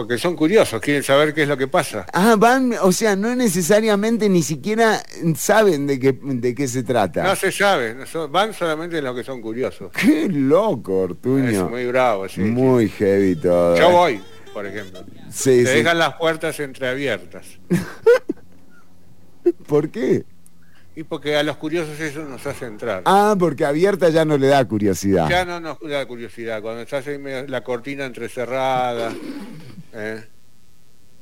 [0.00, 2.06] porque son curiosos, quieren saber qué es lo que pasa.
[2.14, 5.02] Ah, van, o sea, no necesariamente ni siquiera
[5.36, 7.22] saben de qué, de qué se trata.
[7.22, 7.94] No se sabe,
[8.30, 9.92] van solamente en lo que son curiosos.
[10.00, 11.50] Qué loco, Ortuño.
[11.50, 12.40] Es muy bravo, sí.
[12.40, 13.76] Muy heavy todo.
[13.76, 13.92] Yo eh.
[13.92, 14.20] voy,
[14.54, 15.04] por ejemplo.
[15.28, 17.46] Sí, Te dejan las puertas entreabiertas.
[19.66, 20.24] ¿Por qué?
[20.96, 23.02] Y porque a los curiosos eso nos hace entrar.
[23.04, 25.28] Ah, porque abierta ya no le da curiosidad.
[25.28, 26.60] Ya no nos da curiosidad.
[26.62, 29.12] Cuando estás ahí la cortina entrecerrada,
[29.94, 30.24] ¿eh?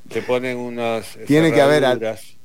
[0.08, 1.84] te ponen unas Tiene que haber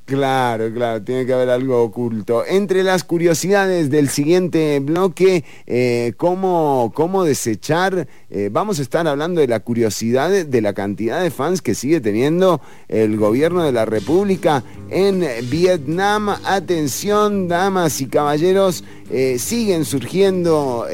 [0.05, 2.45] Claro, claro, tiene que haber algo oculto.
[2.45, 8.05] Entre las curiosidades del siguiente bloque, eh, ¿cómo, ¿cómo, desechar?
[8.29, 12.01] Eh, vamos a estar hablando de la curiosidad de la cantidad de fans que sigue
[12.01, 12.59] teniendo
[12.89, 16.35] el gobierno de la República en Vietnam.
[16.43, 20.85] Atención, damas y caballeros, eh, siguen surgiendo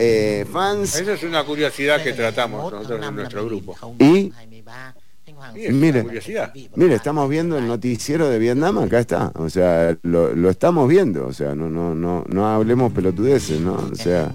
[0.51, 0.95] fans.
[0.95, 3.75] Esa es una curiosidad que tratamos nosotros en nuestro grupo.
[3.97, 4.31] ¿Y?
[5.71, 6.05] Mire,
[6.75, 9.31] mire, estamos viendo el noticiero de Vietnam, acá está.
[9.35, 11.27] O sea, lo, estamos viendo.
[11.27, 13.75] O sea, no, no, no, no hablemos pelotudeces, ¿no?
[13.75, 14.31] O sea,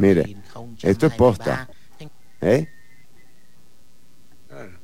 [0.00, 0.36] mire,
[0.82, 1.68] esto es posta.
[2.40, 2.68] ¿Eh?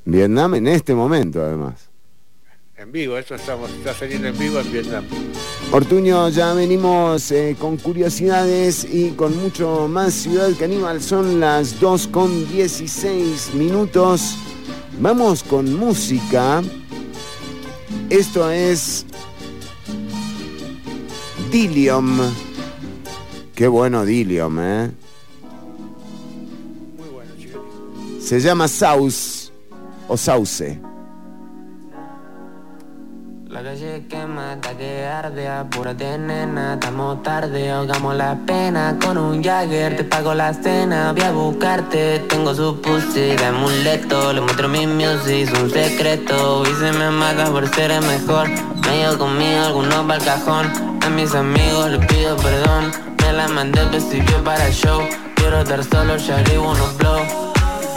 [0.05, 1.91] Vietnam en este momento, además.
[2.77, 5.05] En vivo, esto estamos, está saliendo en vivo en Vietnam.
[5.71, 11.03] Ortuño, ya venimos eh, con curiosidades y con mucho más Ciudad Caníbal.
[11.03, 14.39] Son las 2 con 16 minutos.
[15.01, 16.63] Vamos con música.
[18.11, 19.07] Esto es
[21.51, 22.19] Dilium.
[23.55, 24.91] Qué bueno Dilium, ¿eh?
[26.99, 27.33] Muy bueno,
[28.21, 29.51] Se llama Saus.
[30.07, 30.79] o Sauce.
[33.61, 39.99] La calle quema que arde, apúrate nena, estamos tarde, ahogamos la pena con un Jagger,
[39.99, 44.87] te pago la cena, voy a buscarte, tengo su pussy de amuleto, le muestro mi
[44.87, 50.07] music, un secreto, y se me mata por ser el mejor, me llevo conmigo algunos
[50.07, 50.73] para el cajón,
[51.05, 52.91] a mis amigos les pido perdón,
[53.23, 55.03] me la mandé al principio para el show,
[55.35, 57.21] quiero estar solo, ya unos blow,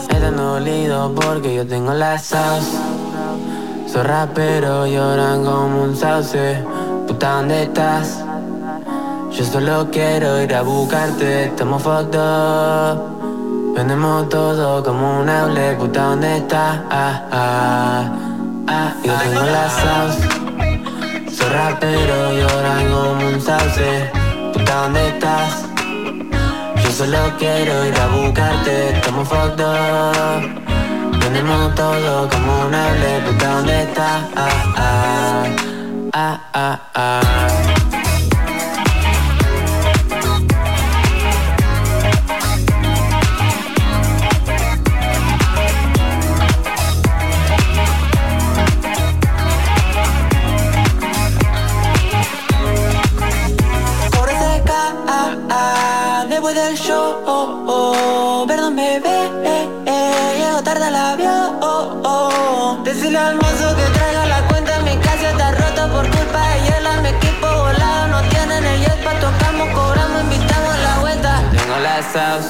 [0.10, 3.03] están dolido porque yo tengo la sauce.
[3.94, 6.58] Soy rapero, lloran como un sauce.
[7.08, 8.24] Puta, ¿dónde estás?
[9.32, 11.44] Yo solo quiero ir a buscarte.
[11.44, 15.78] Estamos fucked up Vendemos todo como un outlet.
[15.78, 16.80] Puta, ¿dónde estás?
[16.90, 18.12] Ah, ah,
[18.68, 18.94] ah.
[19.04, 20.28] Yo tengo la sauce.
[21.32, 24.10] Soy rapero, lloran como un sauce.
[24.54, 25.66] Puta, ¿dónde estás?
[26.84, 28.98] Yo solo quiero ir a buscarte.
[28.98, 30.73] Estamos fucked up
[31.24, 34.28] tenemos todo como un hable, puta, ¿dónde está?
[34.36, 35.46] Ah, ah,
[36.14, 37.64] ah, ah, ah.
[55.16, 59.13] Ah, ah, del show, oh, oh, perdón bebé,
[72.14, 72.48] sauce,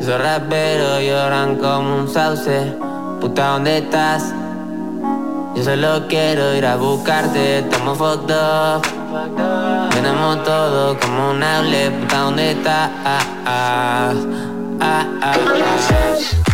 [0.00, 2.72] soy rapero, lloran como un sauce,
[3.20, 4.32] puta, ¿dónde estás?
[5.56, 8.82] Yo solo quiero ir a buscarte, estamos fucked up
[9.90, 12.90] Tenemos todo como un hable, puta, ¿dónde está?
[13.04, 14.12] Ah, ah,
[14.80, 16.45] ah, ah, ah.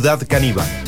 [0.00, 0.79] Ciudad Caníbal.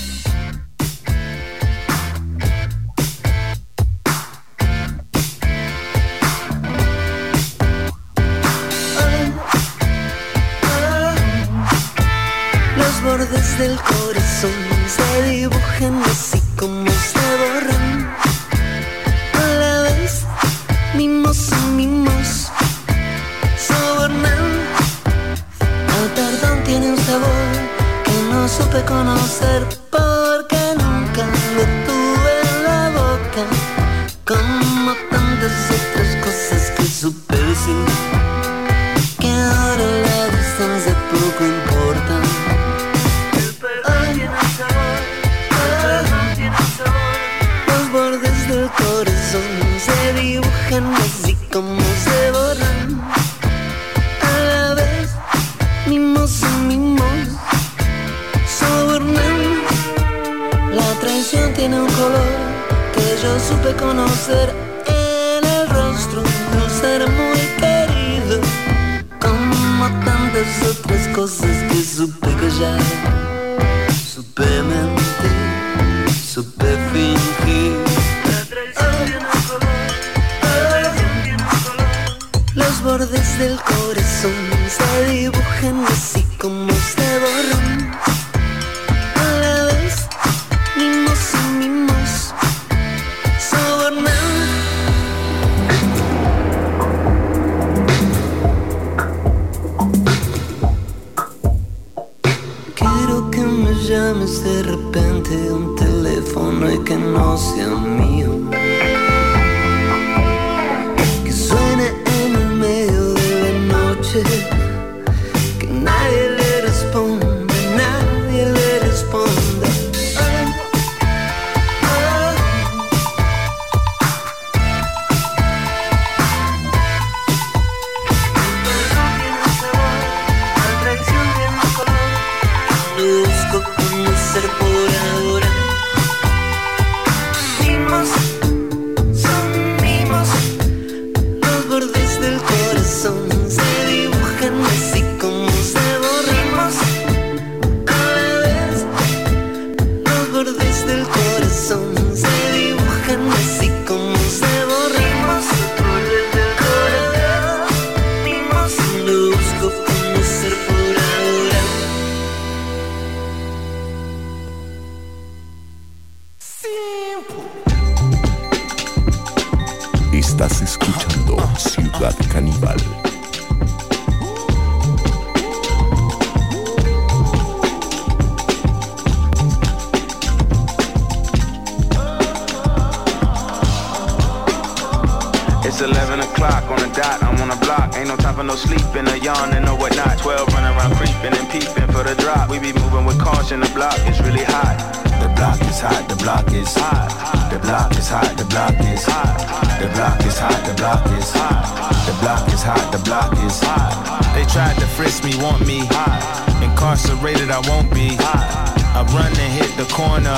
[207.53, 208.17] I won't be.
[208.19, 210.33] I run and hit the corner.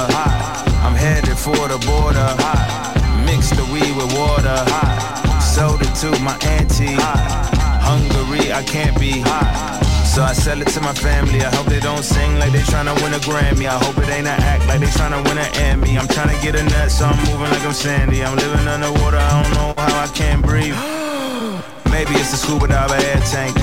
[0.83, 2.27] I'm headed for the border.
[3.23, 4.59] Mix the weed with water.
[5.39, 9.23] Sold it to my auntie Hungary, I can't be
[10.11, 11.41] So I sell it to my family.
[11.43, 13.67] I hope they don't sing like they tryna win a Grammy.
[13.67, 15.97] I hope it ain't an act like they tryna win an Emmy.
[15.97, 18.25] I'm tryna get a nut, so I'm moving like I'm Sandy.
[18.25, 20.75] I'm living underwater, I don't know how I can't breathe.
[21.95, 23.55] Maybe it's the scuba dive air tank.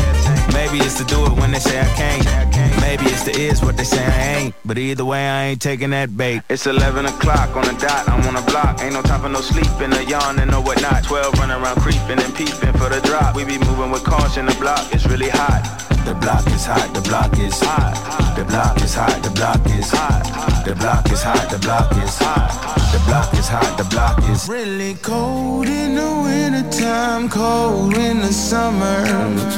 [0.53, 2.51] Maybe it's to do it when they say I can't.
[2.80, 4.56] Maybe it's the is what they say I ain't.
[4.64, 6.43] But either way, I ain't taking that bait.
[6.49, 8.81] It's 11 o'clock on the dot, I'm on the block.
[8.81, 11.03] Ain't no time for no sleeping, a yawn and no whatnot.
[11.03, 13.35] 12 running around creeping and peeping for the drop.
[13.35, 15.64] We be moving with caution, the block is really hot.
[16.06, 18.35] The block is hot, the block is hot.
[18.35, 20.65] The block is hot, the block is hot.
[20.65, 22.72] The block is hot, the block is hot.
[22.91, 28.34] The block is hot, the block is Really cold in the wintertime, cold in the
[28.34, 29.06] summer,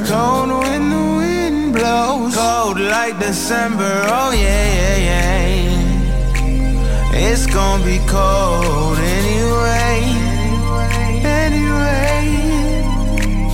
[0.05, 1.32] cold when the wind
[1.83, 3.93] blows, cold like December.
[4.17, 6.43] Oh yeah, yeah, yeah.
[7.27, 10.12] It's gonna be cold anyway.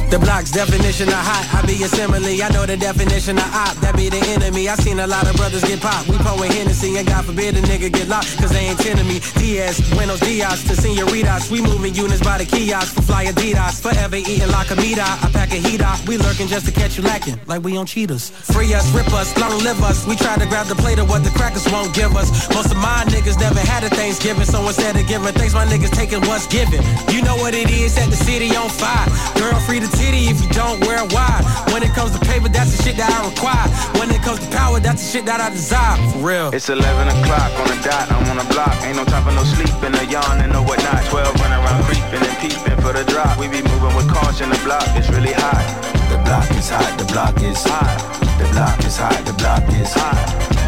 [0.10, 2.41] The block's definition of hot, I be a simile.
[2.41, 4.68] I know the definition of op, that be the enemy.
[4.68, 6.10] I seen a lot of brothers get popped.
[6.10, 9.22] We pouring Hennessy, and God forbid a nigga get locked, cause they ain't tending me.
[9.38, 11.52] Diaz, Buenos Dias to senoritas.
[11.52, 13.77] We moving units by the kiosk for fly Adidas.
[13.86, 15.06] Forever eating la comida.
[15.06, 16.02] I pack a heat up.
[16.07, 18.31] We lurking just to catch you lacking, like we on cheaters.
[18.49, 20.07] Free us, rip us, long live us.
[20.07, 22.49] We try to grab the plate of what the crackers won't give us.
[22.49, 25.94] Most of my niggas never had a Thanksgiving, so instead of giving thanks, my niggas
[25.94, 26.81] taking what's given.
[27.14, 29.06] You know what it is, set the city on fire.
[29.38, 31.44] Girl, free the titty if you don't wear it wide.
[31.76, 33.68] When it comes to paper, that's the shit that I require.
[34.00, 36.00] When it comes to power, that's the shit that I desire.
[36.16, 36.50] For real.
[36.56, 36.88] It's 11
[37.20, 38.74] o'clock on the dot, I'm on the block.
[38.88, 41.04] Ain't no time for no sleeping, a yawn and no whatnot.
[41.12, 43.38] 12 running around creeping and peeping for the drop.
[43.38, 45.68] We be moving with caution, the block is really hot.
[46.10, 48.00] The block is hot, the block is hot.
[48.40, 50.16] The block is hot, the block is hot.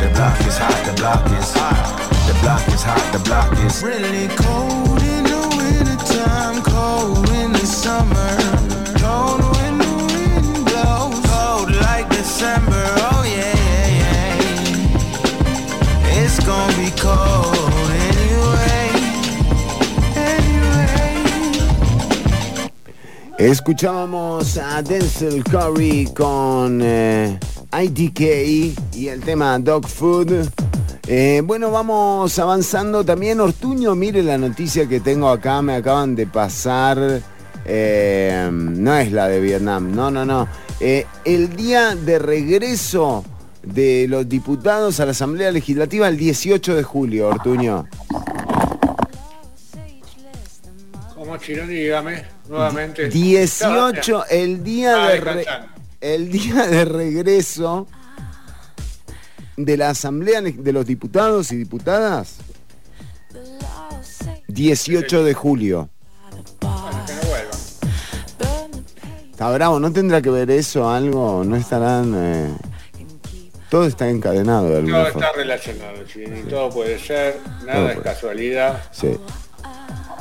[0.02, 2.12] The block is hot, the block is hot.
[2.28, 7.66] The block is hot, the block is Really cold in the wintertime, cold in the
[7.66, 8.38] summer,
[23.38, 27.40] Escuchábamos a Denzel Curry con eh,
[27.74, 28.20] IDK
[28.94, 30.48] y el tema Dog Food.
[31.08, 33.40] Eh, bueno, vamos avanzando también.
[33.40, 37.22] Ortuño, mire la noticia que tengo acá, me acaban de pasar.
[37.66, 40.48] eh, no es la de Vietnam, no, no, no.
[40.80, 43.24] Eh, el día de regreso
[43.64, 47.88] de los diputados a la Asamblea Legislativa el 18 de julio, Ortuño.
[51.16, 53.10] Como Chironi, dígame nuevamente.
[53.10, 55.46] 18, el día Ah, de re-
[56.02, 57.88] el día de regreso
[59.58, 62.38] de la Asamblea de los Diputados y Diputadas.
[64.48, 65.90] 18 de julio.
[66.60, 67.52] Que no vuelva.
[69.32, 71.44] Está bravo, ¿no tendrá que ver eso algo?
[71.46, 72.14] ¿No estarán...?
[72.16, 72.50] eh?
[73.72, 75.28] Todo está encadenado de alguna Todo forma.
[75.28, 78.02] está relacionado, Chini, todo puede ser, nada es puede.
[78.04, 78.84] casualidad.
[78.92, 79.18] Sí.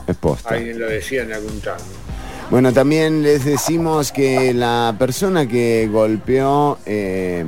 [0.06, 0.54] Es posta.
[0.54, 1.82] Alguien lo decía en algún tango.
[2.48, 7.44] Bueno, también les decimos que la persona que golpeó eh,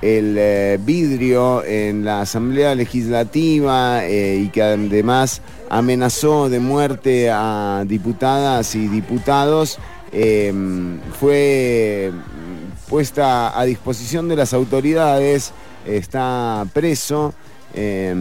[0.00, 7.84] el eh, vidrio en la Asamblea Legislativa eh, y que además amenazó de muerte a
[7.86, 9.78] diputadas y diputados,
[11.20, 12.10] fue
[12.90, 15.52] puesta a disposición de las autoridades,
[15.86, 17.32] está preso.
[17.72, 18.12] eh,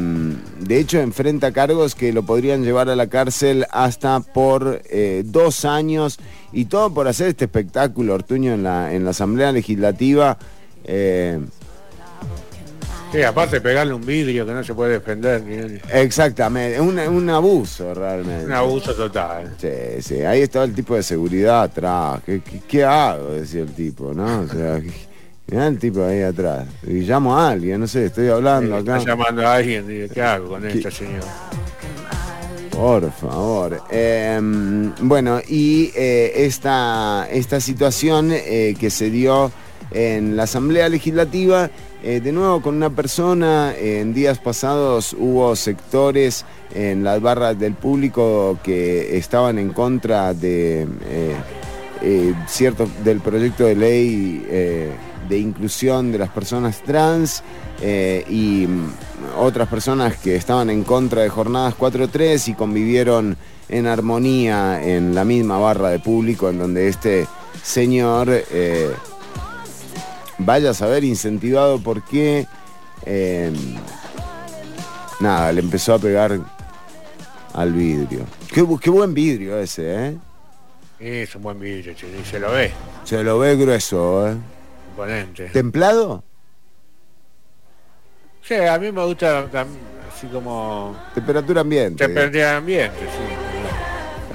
[0.59, 5.65] de hecho, enfrenta cargos que lo podrían llevar a la cárcel hasta por eh, dos
[5.65, 6.19] años
[6.53, 10.37] y todo por hacer este espectáculo, Ortuño, en la, en la Asamblea Legislativa.
[10.83, 11.39] eh,
[13.11, 15.41] Sí, aparte pegarle un vidrio que no se puede defender.
[15.41, 18.45] Ni, exactamente, un, un abuso realmente.
[18.45, 19.55] un abuso total.
[19.59, 22.21] Sí, sí, ahí estaba el tipo de seguridad atrás.
[22.25, 23.31] ¿Qué, qué, qué hago?
[23.31, 24.41] Decía el tipo, ¿no?
[24.41, 24.79] O sea,
[25.47, 26.67] mirá el tipo ahí atrás.
[26.85, 28.97] Y llamo a alguien, no sé, estoy hablando acá.
[28.97, 31.25] Está llamando a alguien dice, ¿qué hago con esta señora?
[32.69, 33.81] Por favor.
[33.89, 34.39] Eh,
[35.01, 39.51] bueno, y eh, esta, esta situación eh, que se dio
[39.91, 41.69] en la Asamblea Legislativa,
[42.01, 47.73] eh, de nuevo con una persona, en días pasados hubo sectores en las barras del
[47.73, 51.35] público que estaban en contra de eh,
[52.01, 54.45] eh, cierto del proyecto de ley
[55.27, 57.43] de inclusión de las personas trans
[57.81, 58.91] y mm,
[59.37, 63.35] otras personas que estaban en contra de jornadas 4-3 y convivieron
[63.67, 67.27] en armonía en la misma barra de público en donde este
[67.61, 68.29] señor,
[70.39, 72.47] vaya a saber incentivado por qué,
[73.05, 73.51] eh,
[75.19, 76.39] nada, le empezó a pegar
[77.53, 78.25] al vidrio.
[78.51, 80.17] Qué, qué buen vidrio ese, ¿eh?
[80.99, 81.93] Es un buen vidrio,
[82.29, 82.71] se lo ve.
[83.03, 84.35] Se lo ve grueso, ¿eh?
[84.91, 85.45] Imponente.
[85.49, 86.23] ¿Templado?
[88.41, 89.45] Sí, a mí me gusta
[90.11, 92.03] así como Temperatura ambiente.
[92.05, 93.48] temperatura ambiente, sí.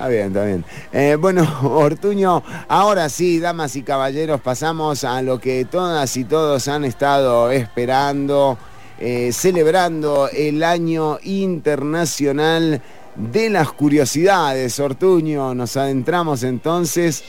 [0.04, 0.64] Está bien, está bien.
[0.92, 6.68] Eh, bueno, Ortuño, ahora sí, damas y caballeros, pasamos a lo que todas y todos
[6.68, 8.58] han estado esperando,
[8.98, 12.82] eh, celebrando el año internacional
[13.16, 14.78] de las curiosidades.
[14.78, 17.24] Ortuño, nos adentramos entonces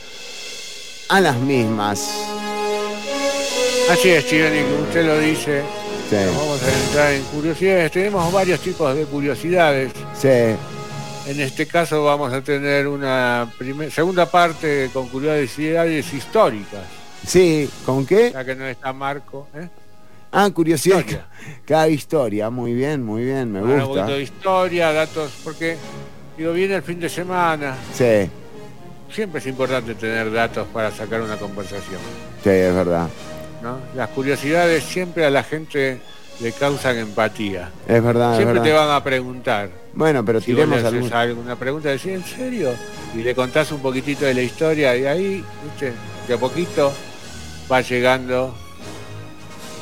[1.07, 2.09] a las mismas.
[3.89, 5.61] Así es, Chironi, como usted lo dice.
[6.09, 6.15] Sí.
[6.17, 7.91] Nos Vamos a entrar en curiosidades.
[7.93, 9.93] Tenemos varios tipos de curiosidades.
[10.13, 10.57] Sí,
[11.27, 16.83] En este caso vamos a tener una primer- segunda parte con curiosidades históricas.
[17.25, 18.31] sí, ¿con qué?
[18.31, 19.47] Ya que no está Marco.
[19.55, 19.67] ¿eh?
[20.31, 20.99] Ah, curiosidad.
[20.99, 21.25] Historia.
[21.65, 24.13] Cada historia, muy bien, muy bien, me Bueno, un poquito gusta.
[24.17, 25.77] de historia, datos, porque
[26.37, 27.75] digo, viene el fin de semana.
[27.93, 28.29] Sí,
[29.11, 32.01] Siempre es importante tener datos para sacar una conversación.
[32.43, 33.07] sí, es verdad.
[33.63, 33.79] ¿no?
[33.95, 35.99] Las curiosidades siempre a la gente
[36.41, 37.71] le causan empatía.
[37.87, 38.63] Es verdad, es Siempre verdad.
[38.63, 39.69] te van a preguntar.
[39.93, 41.13] Bueno, pero Si vos tiremos le haces algún...
[41.13, 42.71] alguna pregunta, decís, ¿en serio?
[43.15, 45.93] Y le contás un poquitito de la historia y ahí, ¿viste?
[46.27, 46.91] de a poquito
[47.71, 48.53] va llegando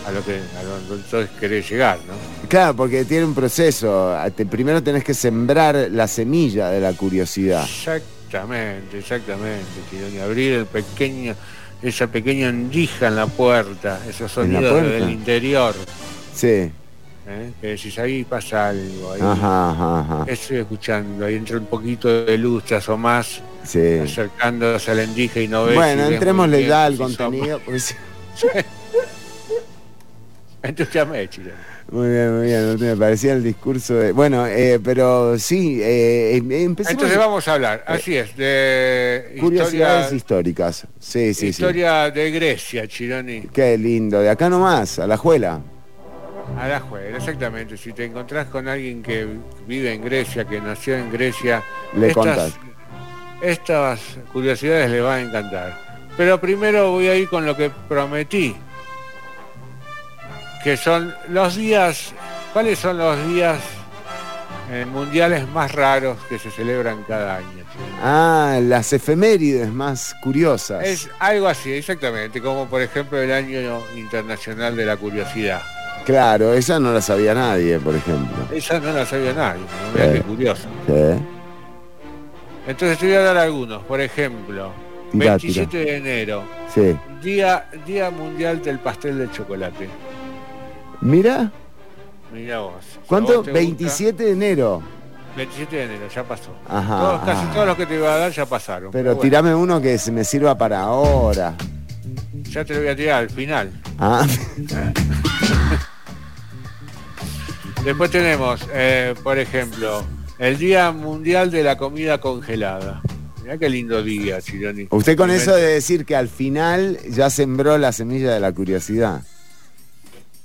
[0.05, 2.13] a lo que a donde entonces querés llegar, ¿no?
[2.49, 4.15] Claro, porque tiene un proceso.
[4.35, 7.63] Te- primero tenés que sembrar la semilla de la curiosidad.
[7.63, 10.19] Exactamente, exactamente, Chironi.
[10.19, 11.33] Abrir el pequeño,
[11.81, 15.73] esa pequeña endija en la puerta, esos ¿En la sonidos del interior.
[16.33, 16.47] Sí.
[17.27, 17.51] ¿eh?
[17.61, 20.25] Que decís, ahí pasa algo, ahí Ajá, ajá, ajá.
[20.27, 23.99] estoy escuchando, ahí entra un poquito de luz, te asomás, Sí.
[24.03, 25.75] acercándose a la endija y no ves.
[25.75, 27.59] Bueno, entrémosle ya al contenido.
[27.63, 27.95] porque sí.
[30.61, 31.51] Entusiasmé, Chironi.
[31.91, 32.79] Muy bien, muy bien.
[32.79, 34.13] Me parecía el discurso de...
[34.13, 36.93] Bueno, eh, pero sí, eh, em- empecemos...
[36.93, 40.87] Entonces vamos a hablar, así es, de Curiosidades historia, históricas.
[40.99, 43.41] Sí, sí, historia de Grecia, Chironi.
[43.41, 43.49] sí.
[43.53, 44.21] Qué lindo.
[44.21, 45.59] De acá nomás, a la juela.
[46.59, 47.77] A la juega, exactamente.
[47.77, 49.27] Si te encontrás con alguien que
[49.65, 51.63] vive en Grecia, que nació en Grecia,
[51.95, 52.53] Le contás.
[53.41, 54.01] estas
[54.31, 55.77] curiosidades le van a encantar.
[56.17, 58.55] Pero primero voy a ir con lo que prometí,
[60.63, 62.13] que son los días,
[62.53, 63.59] ¿cuáles son los días
[64.71, 67.63] eh, mundiales más raros que se celebran cada año?
[68.03, 70.85] Ah, las efemérides más curiosas.
[70.85, 75.61] Es algo así, exactamente, como por ejemplo el Año Internacional de la Curiosidad.
[76.05, 78.35] Claro, esa no la sabía nadie, por ejemplo.
[78.53, 79.61] Esa no la sabía nadie,
[79.95, 80.01] Sí.
[80.13, 80.67] qué curioso.
[80.85, 80.93] Sí.
[82.67, 84.71] Entonces te voy a dar algunos, por ejemplo,
[85.11, 86.43] Tirá, 27 de enero,
[86.73, 86.95] Sí.
[87.21, 89.89] día, día Mundial del Pastel de Chocolate.
[91.01, 91.51] Mira,
[92.33, 92.73] Mira vos.
[92.91, 93.33] si ¿cuánto?
[93.35, 94.81] vos te gusta, 27 de enero.
[95.35, 96.51] 27 de enero, ya pasó.
[96.69, 98.91] Ajá, Todos- casi todos los que te iba a dar ya pasaron.
[98.91, 101.53] Pero bueno, tirame uno que se me sirva para ahora.
[102.49, 103.71] ya te lo voy a tirar al final.
[103.97, 104.25] Ah,
[107.83, 110.05] Después tenemos, eh, por ejemplo,
[110.39, 113.01] el Día Mundial de la Comida Congelada.
[113.41, 114.87] Mirá qué lindo día, Chironi.
[114.89, 119.21] Usted con eso de decir que al final ya sembró la semilla de la curiosidad.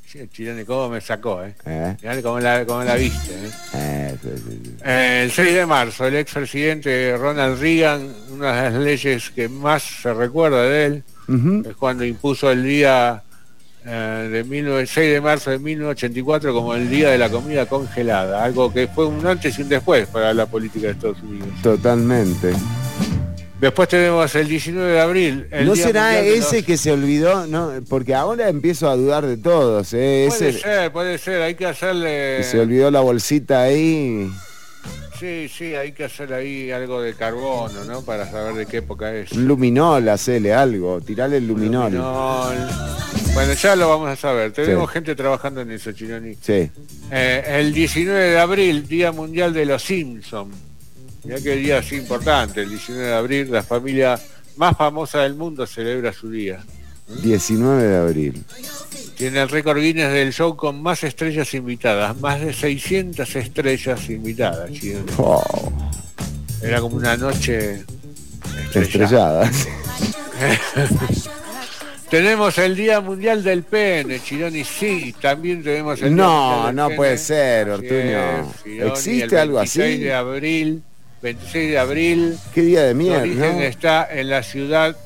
[0.04, 1.54] Sí, Chironi, cómo me sacó, ¿eh?
[2.02, 3.30] Mirá cómo la, cómo la viste,
[3.74, 4.16] ¿eh?
[4.84, 9.84] Eh, el 6 de marzo, el expresidente Ronald Reagan, una de las leyes que más
[9.84, 11.04] se recuerda de él,
[11.64, 13.22] es cuando impuso el día
[13.90, 18.44] eh, de 19, 6 de marzo de 1984 como el Día de la Comida Congelada,
[18.44, 21.48] algo que fue un antes y un después para la política de Estados Unidos.
[21.62, 22.52] Totalmente.
[23.60, 25.48] Después tenemos el 19 de abril.
[25.64, 27.46] ¿No será ese que se olvidó?
[27.46, 29.92] No, porque ahora empiezo a dudar de todos.
[29.94, 30.26] ¿eh?
[30.28, 32.44] Puede ser, puede ser, hay que hacerle...
[32.44, 34.30] se olvidó la bolsita ahí.
[35.18, 38.02] Sí, sí, hay que hacer ahí algo de carbono, ¿no?
[38.02, 39.32] Para saber de qué época es.
[39.32, 41.92] Un luminol, hacele algo, tirale el luminol.
[43.34, 44.52] Bueno, ya lo vamos a saber.
[44.52, 46.34] Tenemos gente trabajando en eso, Chironi.
[46.40, 46.70] Sí.
[47.10, 50.54] Eh, el 19 de abril, Día Mundial de los Simpsons.
[51.24, 54.18] Mirá que día así importante, el 19 de abril, la familia
[54.56, 56.64] más famosa del mundo celebra su día.
[57.22, 58.44] 19 de abril.
[59.18, 64.70] Tiene el récord Guinness del show con más estrellas invitadas, más de 600 estrellas invitadas.
[66.62, 67.84] Era como una noche
[68.72, 69.50] estrellada.
[72.10, 77.70] tenemos el Día Mundial del Pene, Chironi, sí, también tenemos el No, no puede ser,
[77.70, 78.52] Ortuño.
[78.64, 79.80] ¿Existe algo así?
[79.80, 80.82] 26 de abril,
[81.22, 82.38] 26 de abril.
[82.54, 83.64] ¿Qué día de mierda?
[83.64, 84.96] está en la ciudad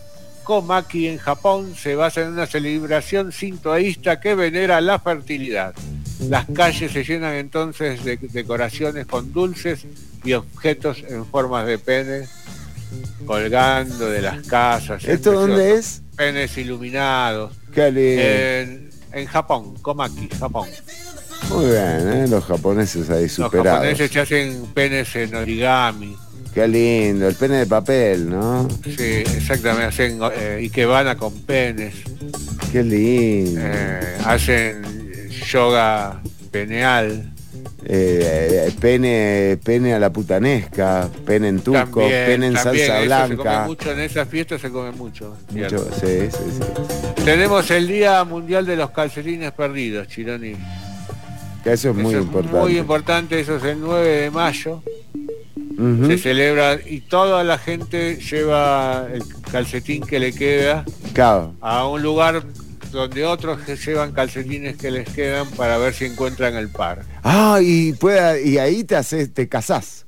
[0.44, 5.74] Komaki en Japón se basa en una celebración sintoísta que venera la fertilidad.
[6.28, 9.86] Las calles se llenan entonces de decoraciones con dulces
[10.24, 12.28] y objetos en formas de pene
[13.26, 15.04] colgando de las casas.
[15.04, 16.02] ¿Esto dónde es?
[16.16, 17.52] Penes iluminados.
[17.74, 20.68] Qué en, Japón, Komaki, Japón.
[21.48, 22.26] Muy bien, ¿eh?
[22.28, 23.64] los japoneses ahí superados.
[23.64, 26.16] Los japoneses se hacen penes en origami.
[26.54, 28.68] Qué lindo, el pene de papel, ¿no?
[28.84, 31.94] Sí, exactamente, hacen eh, ikebana con penes.
[32.70, 33.58] Qué lindo.
[33.62, 34.82] Eh, hacen
[35.50, 36.20] yoga
[36.50, 37.32] peneal.
[37.84, 43.28] Eh, pene, pene a la putanesca, pene en tuco, pene en salsa blanca.
[43.28, 45.36] Se come mucho, en esas fiestas se come mucho.
[45.50, 47.22] mucho sí, sí, sí.
[47.24, 50.54] Tenemos el Día Mundial de los Calcetines Perdidos, Chironi.
[51.64, 52.58] Que eso es muy importante.
[52.58, 54.82] Muy importante, eso es el 9 de mayo
[56.06, 60.84] se celebra y toda la gente lleva el calcetín que le queda
[61.60, 62.42] a un lugar
[62.90, 67.04] donde otros llevan calcetines que les quedan para ver si encuentran el par.
[67.24, 70.06] Ah, y, puede, y ahí te haces, te casás.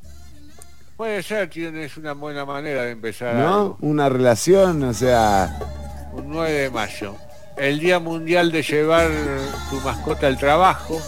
[0.97, 3.35] Puede ser, es una buena manera de empezar.
[3.35, 3.77] ¿No?
[3.81, 5.59] Una relación, o sea...
[6.13, 7.17] Un 9 de mayo.
[7.57, 9.11] El Día Mundial de llevar
[9.71, 11.01] tu mascota al trabajo.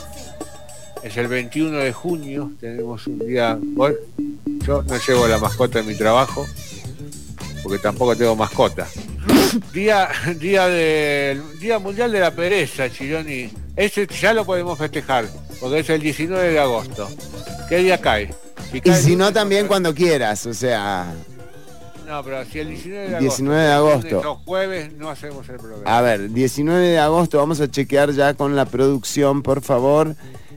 [1.06, 2.50] Es el 21 de junio.
[2.58, 3.56] Tenemos un día...
[4.66, 6.44] Yo no llevo la mascota en mi trabajo,
[7.62, 8.88] porque tampoco tengo mascota.
[9.72, 13.48] día, día del Día Mundial de la Pereza, Chironi.
[13.76, 15.26] Ese ya lo podemos festejar,
[15.60, 17.08] porque es el 19 de agosto.
[17.68, 18.34] ¿Qué día cae?
[18.72, 21.14] y si no, también cuando quieras, o sea...
[22.08, 23.20] No, pero si el 19 de agosto...
[23.20, 24.22] 19 de agosto.
[24.24, 25.96] Los jueves no hacemos el programa.
[25.98, 30.16] A ver, 19 de agosto, vamos a chequear ya con la producción, por favor.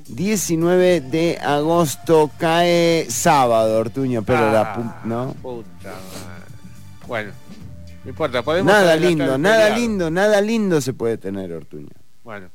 [0.09, 5.35] 19 de agosto cae sábado, Ortuño, pero la ah, ¿no?
[5.41, 5.93] Puta
[7.07, 7.31] Bueno,
[8.03, 11.89] no importa, podemos Nada lindo, nada lindo, nada lindo se puede tener, Ortuño.
[12.23, 12.49] Bueno,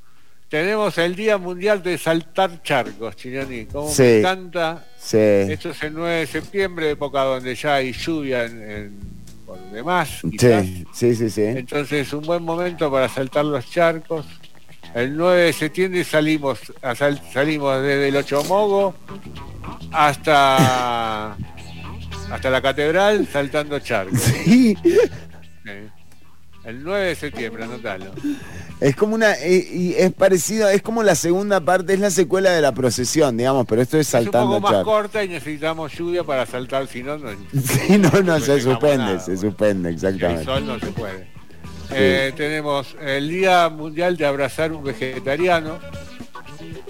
[0.48, 3.66] tenemos el Día Mundial de Saltar Charcos, Chironi.
[3.66, 4.84] Como me encanta.
[4.96, 5.18] Sí.
[5.18, 8.92] Esto es el 9 de septiembre, época donde ya hay lluvia en,
[9.44, 10.20] por demás.
[10.38, 11.42] Sí, sí, sí, sí.
[11.42, 14.26] Entonces, un buen momento para saltar los charcos.
[14.94, 16.60] El 9 de septiembre salimos,
[17.32, 18.94] salimos desde el Ochomogo
[19.90, 21.36] hasta
[22.30, 24.20] hasta la catedral saltando charcos.
[24.20, 24.76] Sí.
[26.64, 28.06] El 9 de septiembre, anotalo.
[28.80, 32.52] Es como una, eh, y es parecido, es como la segunda parte, es la secuela
[32.52, 35.92] de la procesión, digamos, pero esto es saltando Es un poco más corta y necesitamos
[35.92, 37.30] lluvia para saltar, si no, no.
[37.52, 40.40] Sí, no, no, se suspende, se suspende, exactamente.
[40.40, 41.33] el sol no se puede.
[41.90, 45.78] Eh, tenemos el Día Mundial de Abrazar un Vegetariano.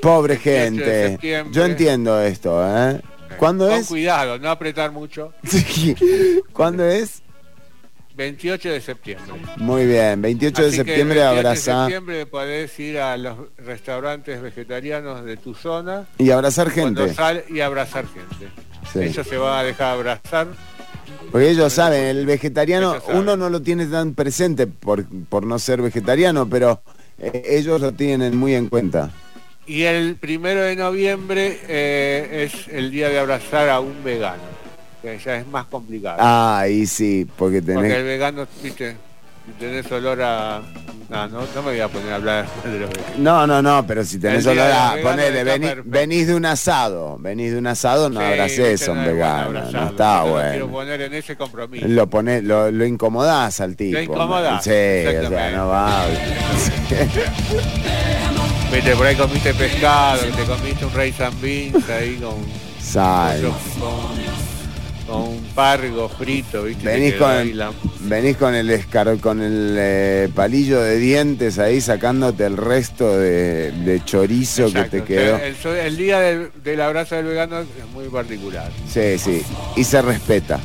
[0.00, 1.18] Pobre gente.
[1.50, 3.00] Yo entiendo esto, ¿eh?
[3.38, 3.88] ¿Cuándo Con es?
[3.88, 5.32] cuidado, no apretar mucho.
[6.52, 7.22] ¿Cuándo es?
[8.16, 9.32] 28 de septiembre.
[9.56, 11.88] Muy bien, 28 de septiembre abrazar.
[11.88, 16.06] de septiembre podés ir a los restaurantes vegetarianos de tu zona.
[16.18, 17.12] Y abrazar gente.
[17.48, 19.04] y abrazar gente.
[19.04, 20.46] Ellos se van a dejar abrazar
[21.30, 25.82] porque ellos saben, el vegetariano, uno no lo tiene tan presente por, por no ser
[25.82, 26.80] vegetariano, pero
[27.18, 29.10] eh, ellos lo tienen muy en cuenta.
[29.66, 34.42] Y el primero de noviembre eh, es el día de abrazar a un vegano,
[35.00, 36.18] que ya es más complicado.
[36.20, 37.76] Ah, ahí sí, porque tenés...
[37.76, 38.96] Porque el vegano, viste,
[39.46, 40.62] si tenés olor a...
[41.10, 43.18] No, no, no me voy a poner a hablar de los veganos.
[43.18, 44.94] No, no, no, pero si tenés El día olor del a...
[44.94, 45.90] vegano Ponele, está vení- perfecto.
[45.90, 49.02] venís de un asado, venís de un asado, no Sí, abracés viste, a un no
[49.04, 49.60] es bueno vegano, no
[49.90, 51.86] está yo no quiero poner en ese compromiso.
[51.88, 53.98] Lo pone, lo, lo incomodás al tipo.
[54.00, 55.56] incomodás, Sí, o sea, exactamente.
[55.56, 56.04] no va.
[58.72, 60.92] Viste, por ahí comiste pescado, te comiste un
[61.22, 62.34] and beans ahí con,
[62.80, 63.42] Sai.
[63.42, 63.52] con,
[65.06, 66.82] con un pargo frito, viste.
[66.84, 71.80] te Venís con, la- venís con el escar, con el eh, palillo de dientes ahí
[71.80, 75.36] sacándote el resto de, de chorizo Exacto, que te o quedó.
[75.38, 75.46] sea,
[75.82, 78.70] el, el día del, del abrazo del vegano es muy particular.
[78.92, 79.42] Sí, sí.
[79.76, 80.60] Y se respeta.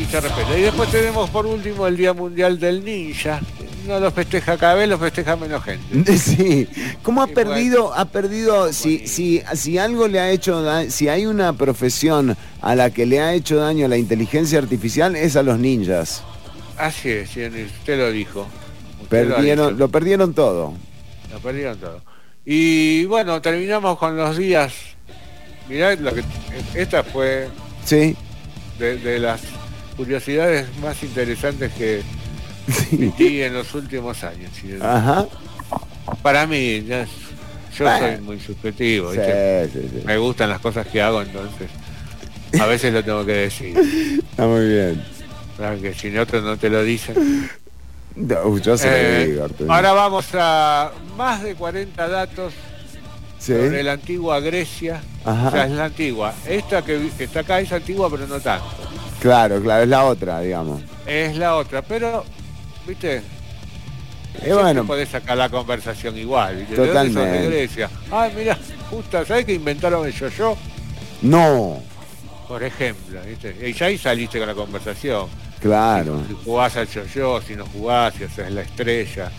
[0.00, 0.58] Y se respeta.
[0.58, 3.40] Y después tenemos por último el Día Mundial del Ninja.
[3.86, 6.16] No lo festeja cada vez, lo festeja menos gente.
[6.18, 6.66] Sí,
[7.02, 11.26] ¿cómo ha perdido, ha perdido, si, si, si algo le ha hecho, da- si hay
[11.26, 15.58] una profesión a la que le ha hecho daño la inteligencia artificial es a los
[15.58, 16.22] ninjas.
[16.78, 18.46] Así es, usted lo dijo.
[19.02, 19.78] Usted lo Perdieron, dicho.
[19.78, 20.72] lo perdieron todo.
[21.30, 22.00] Lo perdieron todo.
[22.46, 24.72] Y bueno, terminamos con los días.
[25.68, 26.24] Mirá, lo que,
[26.74, 27.48] esta fue
[27.84, 28.16] Sí.
[28.78, 29.40] de, de las
[29.96, 32.02] curiosidades más interesantes que
[33.18, 34.50] vi en los últimos años.
[34.60, 34.74] ¿sí?
[34.80, 35.26] Ajá.
[36.22, 37.06] Para mí, ya
[37.76, 38.06] yo Bueno.
[38.08, 39.12] soy muy subjetivo.
[40.04, 41.68] Me gustan las cosas que hago, entonces
[42.60, 43.76] a veces lo tengo que decir.
[44.30, 45.04] Está muy bien.
[45.56, 47.48] Claro que si otros no te lo dicen.
[48.16, 52.52] No, yo se Eh, digo, ahora vamos a más de 40 datos
[53.38, 53.52] Sí.
[53.52, 55.02] sobre la antigua Grecia.
[55.24, 55.48] Ajá.
[55.48, 56.32] O sea, es la antigua.
[56.48, 58.64] Esta que está acá es antigua, pero no tanto.
[59.24, 60.82] Claro, claro, es la otra, digamos.
[61.06, 62.24] Es la otra, pero,
[62.86, 63.22] viste,
[64.46, 66.56] Y bueno, podés sacar la conversación igual.
[66.56, 66.74] ¿viste?
[66.74, 67.14] ¿De dónde sos?
[67.14, 67.40] Totalmente.
[67.40, 67.90] de Grecia.
[68.12, 68.58] Ah, mira,
[68.90, 70.58] justo, ¿sabés que inventaron el yo-yo?
[71.22, 71.78] no,
[72.46, 73.56] Por ejemplo, ¿viste?
[73.66, 75.26] Y ya ahí saliste con la conversación.
[75.58, 76.22] claro.
[76.28, 79.30] Si jugás al yo-yo, si no jugás, si haces la estrella.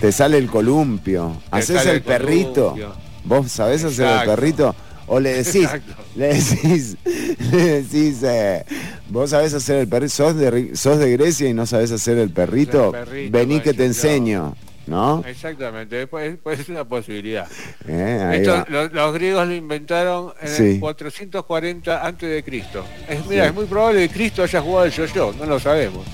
[0.00, 1.36] Te sale el columpio.
[1.50, 2.70] Haces el, el perrito.
[2.70, 2.94] columpio.
[3.24, 4.74] ¿Vos sabés hacer el perrito?
[5.06, 5.94] O le decís, Exacto.
[6.16, 6.96] le decís,
[7.52, 8.64] le decís, eh,
[9.08, 12.30] vos sabés hacer el perrito, sos de, sos de Grecia y no sabés hacer el
[12.30, 14.54] perrito, El perrito, vení que te enseño,
[14.86, 15.22] ¿no?
[15.26, 17.46] Exactamente, después, pues es una posibilidad.
[17.88, 20.62] Eh, Esto, los, los griegos lo inventaron en Sí.
[20.74, 22.84] el 440 antes de Cristo.
[23.08, 23.48] Es, mira, Sí.
[23.48, 26.06] es muy probable que Cristo haya jugado el yo-yo, no lo sabemos.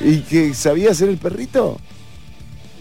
[0.00, 1.78] ¿Y que sabía hacer el perrito?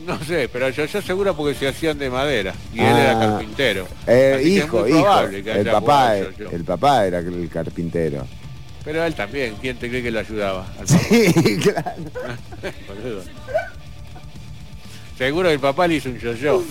[0.06, 3.02] No sé, pero el yo-yo seguro porque se hacían de madera y él Ah.
[3.02, 3.88] era carpintero.
[4.08, 5.20] Eh, hijo, hijo.
[5.22, 8.26] El papá, el, el papá era el carpintero.
[8.84, 10.66] Pero él también, ¿quién te cree que lo ayudaba?
[10.80, 11.96] Al Sí, claro.
[15.18, 16.64] Seguro que el papá le hizo un yo-yo.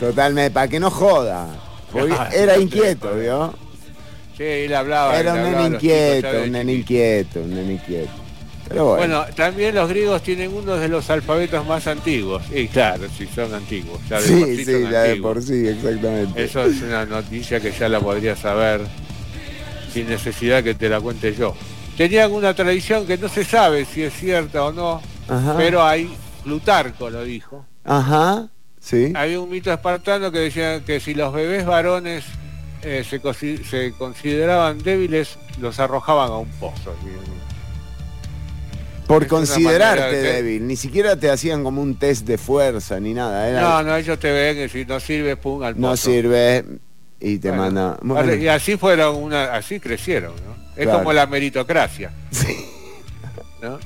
[0.00, 1.48] Totalmente, para que no joda.
[1.92, 3.54] Claro, era inquieto, ¿vio?
[4.36, 5.18] Sí, él hablaba.
[5.18, 8.10] Era un nene inquieto, un nene inquieto, un nene inquieto.
[8.68, 9.18] Pero bueno.
[9.20, 12.42] Bueno, también los griegos tienen uno de los alfabetos más antiguos.
[12.52, 14.00] Y claro, si son antiguos.
[14.08, 16.44] Ya de por sí, sí son ya de por sí, exactamente.
[16.44, 18.80] Eso es una noticia que ya la podría saber
[19.92, 21.54] sin necesidad que te la cuente yo.
[21.96, 25.54] Tenían una tradición que no se sabe si es cierta o no, Ajá.
[25.56, 26.12] pero hay,
[26.42, 28.48] Plutarco lo dijo, Ajá,
[28.80, 29.12] sí.
[29.14, 32.24] había un mito espartano que decía que si los bebés varones
[32.82, 36.92] eh, se consideraban débiles, los arrojaban a un pozo.
[39.06, 43.12] Por es considerarte de- débil, ni siquiera te hacían como un test de fuerza ni
[43.14, 43.48] nada.
[43.48, 46.10] Era, No, no, ellos te ven que si no sirve, pum, al no pozo.
[46.10, 46.64] sirve
[47.20, 47.98] y te Bueno, manda.
[48.02, 50.54] Bueno, Y así fueron una, así crecieron, ¿no?
[50.76, 50.98] Es Claro.
[51.00, 52.10] como la meritocracia.
[53.62, 53.78] ¿no?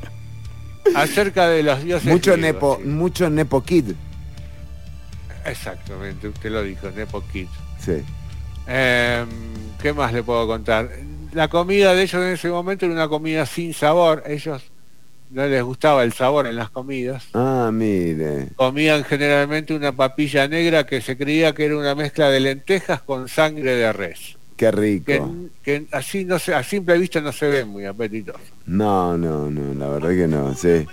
[0.95, 2.07] Acerca de los dioses.
[2.11, 2.89] mucho griegos, nepo, sí.
[2.89, 3.93] mucho nepo kid.
[5.45, 7.47] Exactamente, usted lo dijo, Nepo Kid.
[7.79, 8.03] Sí.
[8.67, 9.29] Em,
[9.81, 10.91] ¿Qué más le puedo contar?
[11.33, 14.23] La comida de ellos en ese momento era una comida sin sabor.
[14.27, 14.63] Ellos
[15.31, 17.29] no les gustaba el sabor en las comidas.
[17.35, 18.49] Ah, mire.
[18.57, 23.29] Comían generalmente una papilla negra que se creía que era una mezcla de lentejas con
[23.29, 24.37] sangre de res.
[24.57, 25.05] Qué rico.
[25.07, 25.23] Que,
[25.63, 28.41] que así no se, a simple vista no se ve muy apetitoso.
[28.67, 30.87] No, no, no, la verdad que no, sí.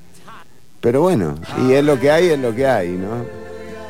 [0.82, 3.26] Pero bueno, y es lo que hay, es lo que hay, ¿no?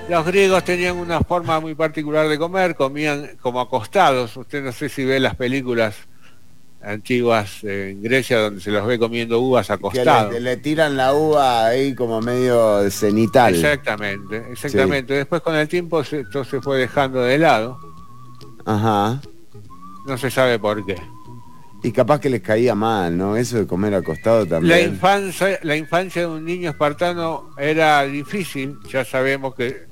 [0.08, 4.38] Los griegos tenían una forma muy particular de comer, comían como acostados.
[4.38, 5.96] Usted no sé si ve las películas
[6.86, 10.34] antiguas eh, en Grecia donde se los ve comiendo uvas acostados.
[10.34, 13.56] le, le tiran la uva ahí como medio cenital.
[13.56, 15.14] Exactamente, exactamente.
[15.16, 17.80] Después con el tiempo se- esto se fue dejando de lado.
[18.66, 19.22] Ajá.
[20.08, 20.96] No se sabe por qué.
[21.84, 23.36] Y capaz que les caía mal, ¿no?
[23.38, 24.90] Eso de comer acostado La también.
[24.94, 28.78] infancia, la infancia de un niño espartano era difícil.
[28.92, 29.86] Ya sabemos que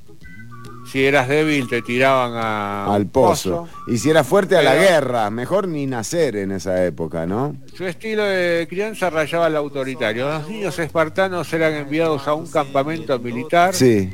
[0.92, 3.68] si eras débil te tiraban a al pozo.
[3.88, 7.56] Y si eras fuerte a la guerra, mejor ni nacer en esa época, ¿no?
[7.76, 10.28] Su estilo de crianza rayaba al autoritario.
[10.30, 14.10] Los niños espartanos eran enviados a un campamento militar Sí.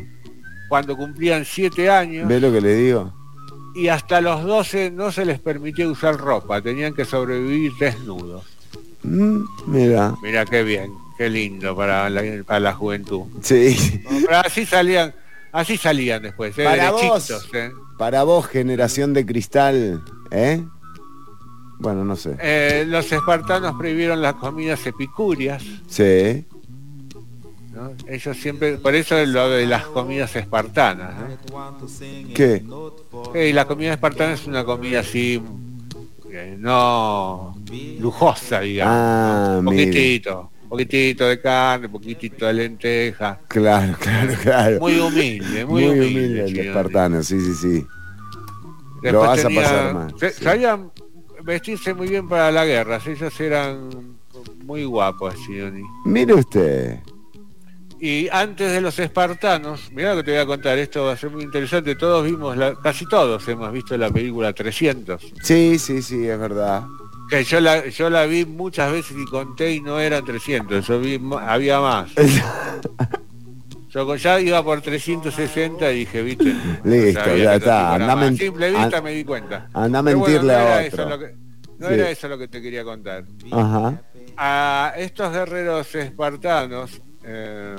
[0.69, 3.13] cuando cumplían siete años ¿Ves lo que le digo?
[3.75, 8.43] y hasta los 12 no se les permitía usar ropa, tenían que sobrevivir desnudos.
[9.03, 10.13] Mm, mira.
[10.21, 13.21] Mira qué bien, qué lindo para la, para la juventud.
[13.41, 14.01] Sí.
[14.25, 15.13] Pero así salían,
[15.51, 16.63] así salían después, ¿eh?
[16.63, 17.71] Para vos, ¿eh?
[17.97, 20.63] para vos, generación de cristal, ¿eh?
[21.79, 22.35] Bueno, no sé.
[22.41, 25.63] Eh, los espartanos prohibieron las comidas epicúreas.
[25.87, 26.45] Sí.
[27.73, 27.93] ¿no?
[28.05, 31.13] Ellos siempre, por eso es lo de las comidas espartanas.
[31.51, 31.77] ¿no?
[32.35, 32.65] ¿Qué?
[33.33, 35.41] Eh, la comida espartana es una comida así,
[36.31, 37.57] eh, no
[37.99, 38.93] lujosa, digamos.
[38.93, 39.71] Ah, ¿no?
[39.71, 39.87] mire.
[39.87, 43.39] poquitito, poquitito de carne, poquitito de lenteja.
[43.47, 44.79] Claro, claro, claro.
[44.79, 46.43] Muy humilde, muy, humilde.
[46.45, 47.85] el sí, espartano, sí, sí, sí.
[49.01, 50.13] Lo Después vas a tenía- pasar mal.
[50.19, 50.91] se- Sabían
[51.43, 54.17] vestirse muy bien para la guerra, ellos eran
[54.63, 55.81] muy guapos, Sidoni.
[56.05, 56.99] Mire usted.
[58.01, 61.17] Y antes de los espartanos, mirá lo que te voy a contar, esto va a
[61.17, 66.01] ser muy interesante, todos vimos, la, casi todos hemos visto la película 300, Sí, sí,
[66.01, 66.83] sí, es verdad.
[67.29, 70.99] Que yo la, yo la vi muchas veces y conté y no eran 300, yo
[70.99, 72.09] vi, había más.
[73.91, 76.55] Yo ya iba por 360 y dije, viste.
[76.83, 79.67] Listo, ya está, anda a simple vista me di cuenta.
[79.73, 80.79] anda a Pero bueno, mentirle no a otro.
[80.81, 81.35] eso lo que-
[81.79, 81.93] no Sí.
[81.95, 83.23] era eso lo que te quería contar.
[83.51, 83.99] Ajá.
[84.37, 87.75] A estos guerreros espartanos, eh,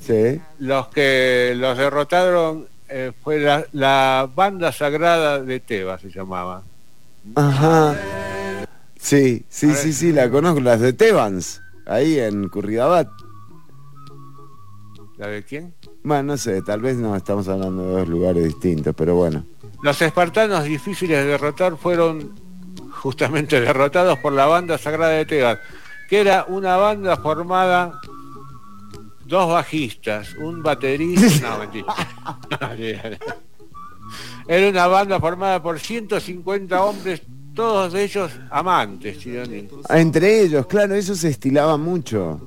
[0.00, 0.40] Sí.
[0.60, 6.62] los que los derrotaron eh, fue la, la banda sagrada de Tebas, se llamaba.
[7.34, 7.94] Ajá.
[8.98, 13.08] Sí, sí, sí, sí, la conozco, las de Tebans, ahí en Curridabat.
[15.16, 15.74] ¿La de quién?
[16.02, 19.44] Bueno, no sé, tal vez no estamos hablando de dos lugares distintos, pero bueno.
[19.82, 22.34] Los espartanos difíciles de derrotar fueron
[22.90, 25.58] justamente derrotados por la banda sagrada de Tebas,
[26.08, 28.00] que era una banda formada
[29.28, 31.58] dos bajistas, un baterista, no
[32.68, 33.18] mentira.
[34.48, 37.22] Era una banda formada por 150 hombres,
[37.58, 39.68] todos ellos amantes, Chironi.
[39.88, 42.40] Ah, Entre ellos, claro, eso se estilaba mucho.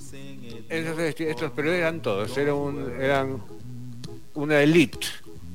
[0.69, 3.41] Estos, pero eran todos, un- eran
[4.35, 5.07] una elite.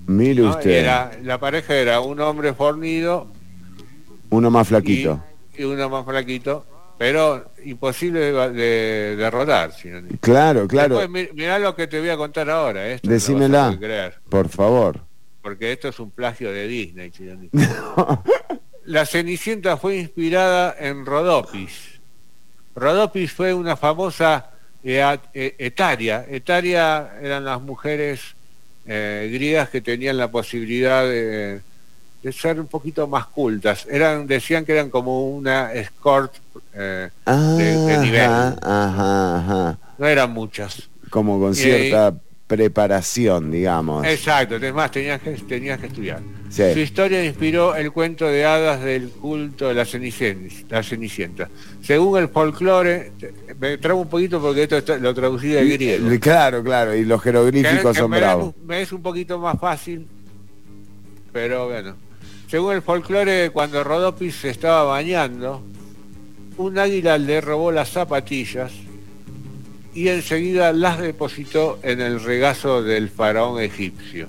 [0.06, 0.50] Mire ¿no?
[0.50, 3.26] usted, Era, la pareja era un hombre fornido
[4.30, 5.24] uno más flaquito.
[5.56, 6.66] y uno más flaquito,
[6.98, 9.72] pero imposible de, de derrotar.
[10.20, 10.98] Claro, claro.
[10.98, 12.86] Después, mi- mirá lo que te voy a contar ahora.
[12.88, 13.78] Esto no Decímela,
[14.28, 15.00] por favor.
[15.42, 17.10] porque esto es un plagio de Disney.
[17.10, 17.48] Chironi.
[18.86, 21.72] La Cenicienta fue inspirada en Rodopis.
[22.74, 24.50] Rodopis fue una famosa
[24.84, 26.24] ea- e- etaria.
[26.28, 28.20] Etaria eran las mujeres
[28.86, 31.60] eh, griegas que tenían la posibilidad de,
[32.22, 33.86] de ser un poquito más cultas.
[33.90, 36.32] Eran, decían que eran como una escort
[36.74, 37.10] eh,
[37.56, 38.30] de, de nivel.
[38.62, 39.78] Ajá, ajá.
[39.98, 40.88] No eran muchas.
[41.10, 42.14] Como con cierta
[42.46, 44.06] preparación, digamos.
[44.06, 46.20] Exacto, además tenías que, tenías que estudiar.
[46.48, 46.62] Sí.
[46.72, 50.54] Su historia inspiró el cuento de hadas del culto de la Cenicienta.
[50.76, 51.48] La Cenicienta.
[51.82, 53.12] Según el folclore,
[53.58, 56.08] me trabo un poquito porque esto está- lo traducí del griego.
[56.20, 58.54] Claro, claro, y los Que- jeroglíficos que son es bravos.
[58.64, 60.06] me es un poquito más fácil,
[61.32, 61.96] pero bueno.
[62.48, 65.64] Según el folclore, cuando Rodopis se estaba bañando,
[66.58, 68.70] un águila le robó las zapatillas
[69.96, 74.28] y enseguida las depositó en el regazo del faraón egipcio.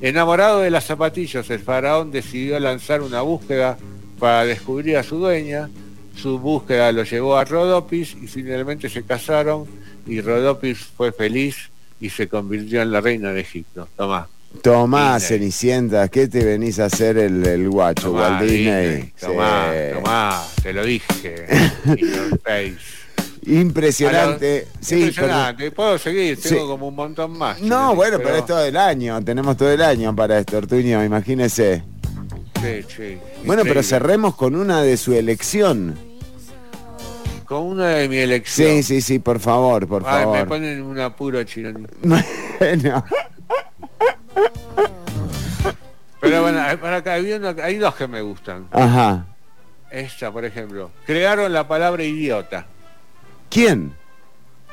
[0.00, 3.76] Enamorado de las zapatillas, el faraón decidió lanzar una búsqueda
[4.18, 5.68] para descubrir a su dueña.
[6.16, 9.64] Su búsqueda lo llevó a Rodopis y finalmente se casaron
[10.06, 11.70] y Rodopis fue feliz
[12.00, 13.88] y se convirtió en la reina de Egipto.
[13.96, 14.26] Tomá.
[14.62, 15.28] Tomá, Disney.
[15.38, 18.86] Cenicienta, ¿qué te venís a hacer el, el guacho, Tomá, Walt Disney?
[18.88, 19.94] Disney, Tomá, Sí.
[19.94, 21.34] tomá, te lo dije.
[23.46, 24.68] Impresionante.
[24.80, 25.70] Sí, impresionante.
[25.70, 27.60] Puedo seguir, tengo como un montón más.
[27.60, 29.22] No, bueno, pero es todo el año.
[29.24, 31.82] Tenemos todo el año para esto, Ortuño, imagínese.
[32.60, 35.98] Sí, sí, Bueno, pero cerremos con una de su elección.
[37.46, 38.68] Con una de mi elección.
[38.76, 40.48] Sí, sí, sí, por favor, por Ay, me favor.
[40.48, 41.86] ponen en un apuro, Chironi.
[42.60, 43.02] Bueno.
[46.20, 48.66] Pero bueno, hay- para acá, hay, una- hay dos que me gustan.
[48.70, 49.24] Ajá.
[49.90, 50.90] Esta, por ejemplo.
[51.06, 52.66] Crearon la palabra idiota,
[53.50, 54.00] ¿Quién?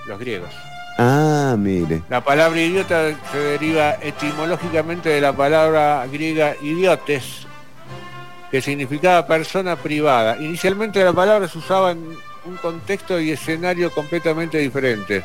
[0.07, 0.49] los griegos.
[0.97, 2.01] Ah, mire.
[2.09, 7.45] La palabra idiota se deriva etimológicamente de la palabra griega idiotes,
[8.49, 10.37] que significaba persona privada.
[10.39, 11.99] Inicialmente la palabra se usaba en
[12.45, 15.23] un contexto y escenario completamente diferente.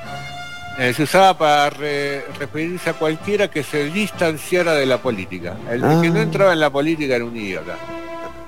[0.79, 5.57] Eh, se usaba para referirse a cualquiera que se distanciara de la política.
[5.71, 6.23] El que no ah.
[6.23, 7.77] entraba en la política era un idiota.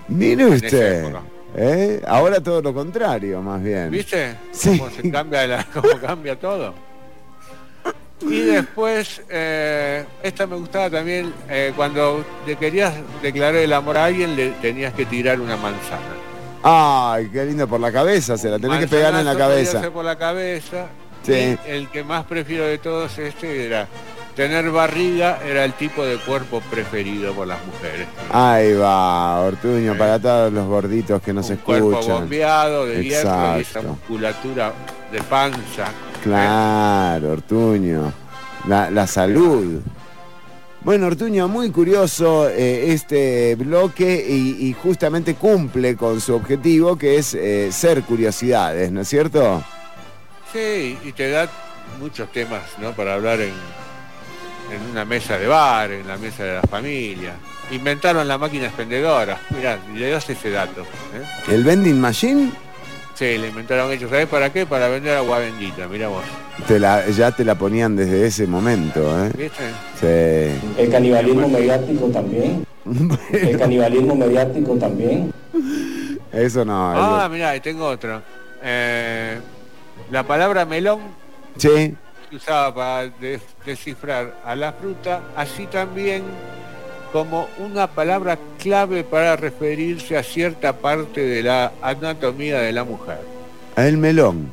[0.09, 1.15] Mire usted.
[1.55, 2.03] ¿Eh?
[2.07, 3.91] Ahora todo lo contrario, más bien.
[3.91, 4.37] ¿Viste?
[4.53, 4.79] Sí.
[4.79, 6.75] ¿Cómo, se cambia, cómo cambia todo?
[8.23, 11.33] Y después, eh, esta me gustaba también,
[11.77, 16.01] cuando te querías declarar el amor a alguien, le tenías que tirar una manzana.
[16.63, 19.91] Ay, qué lindo por la cabeza, se la tenés que pegar en la cabeza.
[19.91, 20.89] por la cabeza
[21.33, 23.89] el que más prefiero de todos este era
[24.35, 28.07] tener barriga era el tipo de cuerpo preferido por las mujeres.
[28.31, 31.83] Ahí va, Ortuño, para todos los gorditos que nos escuchan.
[31.83, 34.73] Cuerpo bombeado de hierro y esa musculatura
[35.13, 35.87] de panza.
[36.23, 38.13] Claro, Ortuño.
[38.67, 39.81] La, salud.
[40.81, 47.35] Bueno, Ortuño, muy curioso eh, este bloque y, justamente cumple con su objetivo que es
[47.35, 49.63] eh, ser curiosidades, ¿no es cierto?
[50.53, 51.49] Sí, y te da
[52.01, 52.93] muchos temas ¿no?
[52.93, 53.53] para hablar en,
[54.73, 57.35] en una mesa de bar, en la mesa de la familia.
[57.71, 59.39] Inventaron la máquina expendedora.
[59.51, 60.83] Mirá, le das ese dato.
[60.83, 61.25] ¿eh?
[61.49, 62.53] ¿El vending machine?
[63.15, 64.11] Sí, le inventaron ellos.
[64.11, 64.67] ¿Sabés para qué?
[64.67, 66.25] Para vender agua bendita, mira vos.
[66.67, 69.31] Te la, ya te la ponían desde ese momento, ¿eh?
[69.37, 69.71] ¿Viste?
[70.01, 70.83] Sí.
[70.83, 72.67] El canibalismo mediático también.
[73.33, 75.33] El canibalismo mediático también.
[76.33, 76.91] Eso no.
[76.91, 78.21] Ah, mirá, y tengo otro.
[78.63, 79.39] Eh,
[80.11, 81.01] la palabra melón
[81.57, 81.95] sí.
[82.35, 83.13] Se usaba para
[83.65, 86.23] descifrar a la fruta, así también
[87.13, 93.21] como una palabra clave para referirse a cierta parte de la anatomía de la mujer.
[93.77, 94.49] El melón.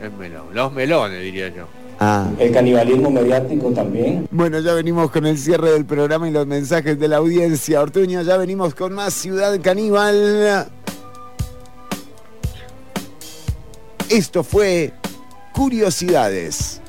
[0.00, 1.66] El melón, los melones diría yo.
[2.00, 2.28] Ah.
[2.38, 4.26] El canibalismo mediático también.
[4.30, 7.80] Bueno, ya venimos con el cierre del programa y los mensajes de la audiencia.
[7.80, 10.66] Ortuño, ya venimos con más Ciudad Caníbal.
[14.08, 14.92] Esto fue
[15.52, 16.79] Curiosidades.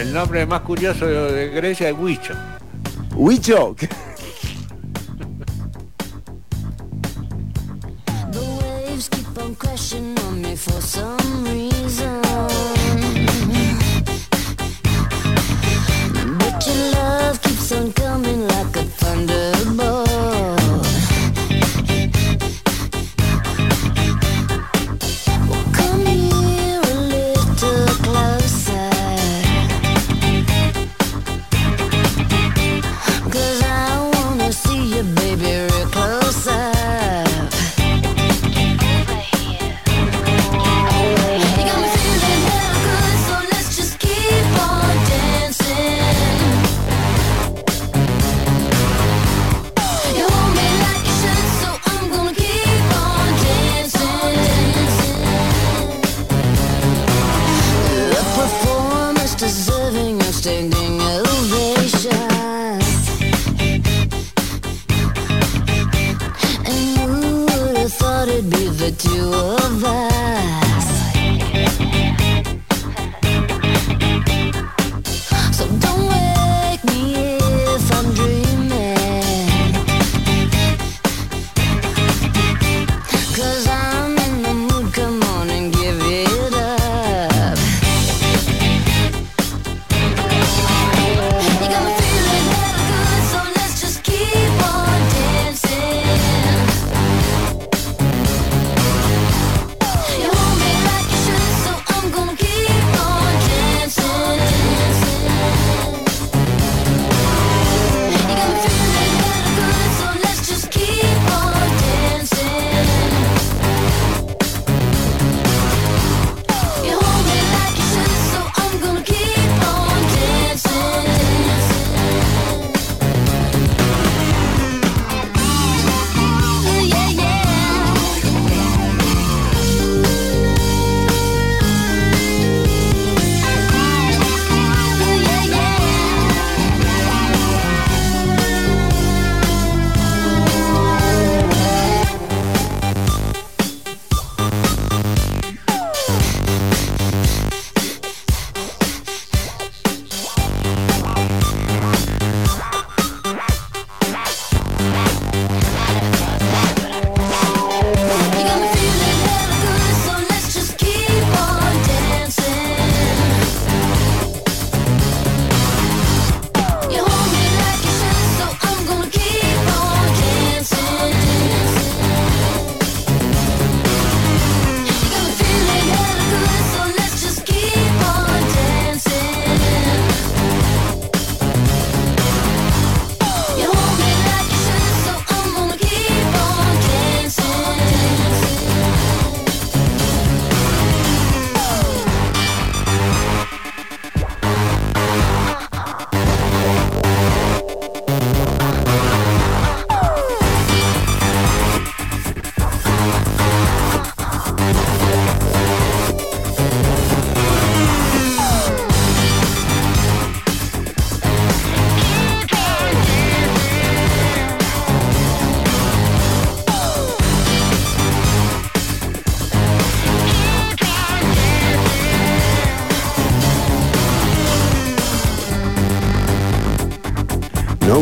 [0.00, 2.32] El nombre más curioso de Grecia es Huicho.
[3.14, 3.76] ¿Huicho?
[19.10, 19.59] On thunder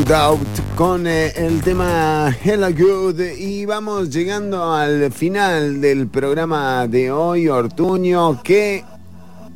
[0.09, 7.11] Doubt con eh, el tema Hella Good y vamos llegando al final del programa de
[7.11, 8.43] hoy, Ortuño.
[8.43, 8.85] Qué,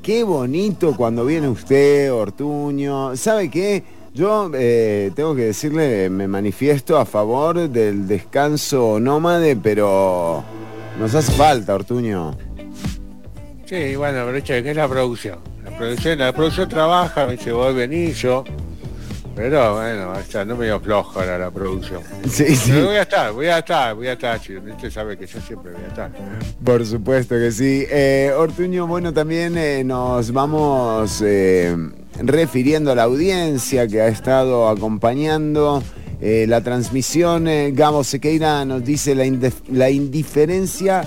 [0.02, 3.16] qué bonito cuando viene usted, Ortuño.
[3.16, 3.82] ¿Sabe qué?
[4.12, 10.44] Yo eh, tengo que decirle, me manifiesto a favor del descanso nómade, pero
[11.00, 12.36] nos hace falta, Ortuño.
[13.64, 15.38] Sí, bueno, pero ¿qué es la producción?
[15.64, 18.44] La producción, la producción trabaja, me dice, voy, venir yo.
[19.34, 22.02] Pero bueno, está, no me dio flojo ahora la producción.
[22.28, 22.70] Sí, sí.
[22.72, 24.60] Pero voy a estar, voy a estar, voy a estar, chico.
[24.70, 26.10] Usted sabe que yo siempre voy a estar.
[26.62, 27.86] Por supuesto que sí.
[27.88, 31.74] Eh, Ortuño, bueno, también eh, nos vamos eh,
[32.20, 35.82] refiriendo a la audiencia que ha estado acompañando
[36.20, 37.48] eh, la transmisión.
[37.48, 41.04] Eh, Gabo Sequeira nos dice la, indif- la indiferencia.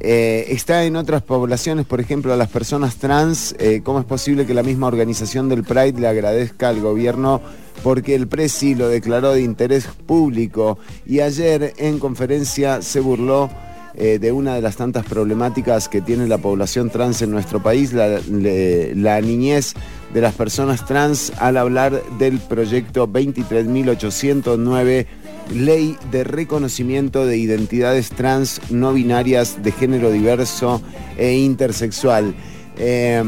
[0.00, 3.54] eh, está en otras poblaciones, por ejemplo, a las personas trans.
[3.58, 7.40] eh, ¿Cómo es posible que la misma organización del Pride le agradezca al gobierno
[7.82, 13.50] porque el Presi lo declaró de interés público y ayer en conferencia se burló
[13.94, 17.92] eh, de una de las tantas problemáticas que tiene la población trans en nuestro país,
[17.92, 19.74] la, niñez
[20.14, 25.06] de las personas trans, al hablar del proyecto 23.809,
[25.54, 30.80] Ley de Reconocimiento de Identidades Trans No Binarias de Género Diverso
[31.18, 32.34] e Intersexual.
[32.78, 33.22] Eh,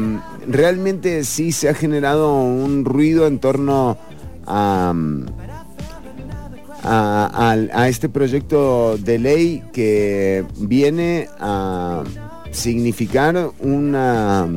[0.47, 3.99] realmente sí se ha generado un ruido en torno
[4.45, 4.93] a
[6.85, 12.03] a, este proyecto de ley que viene a
[12.51, 14.47] significar una,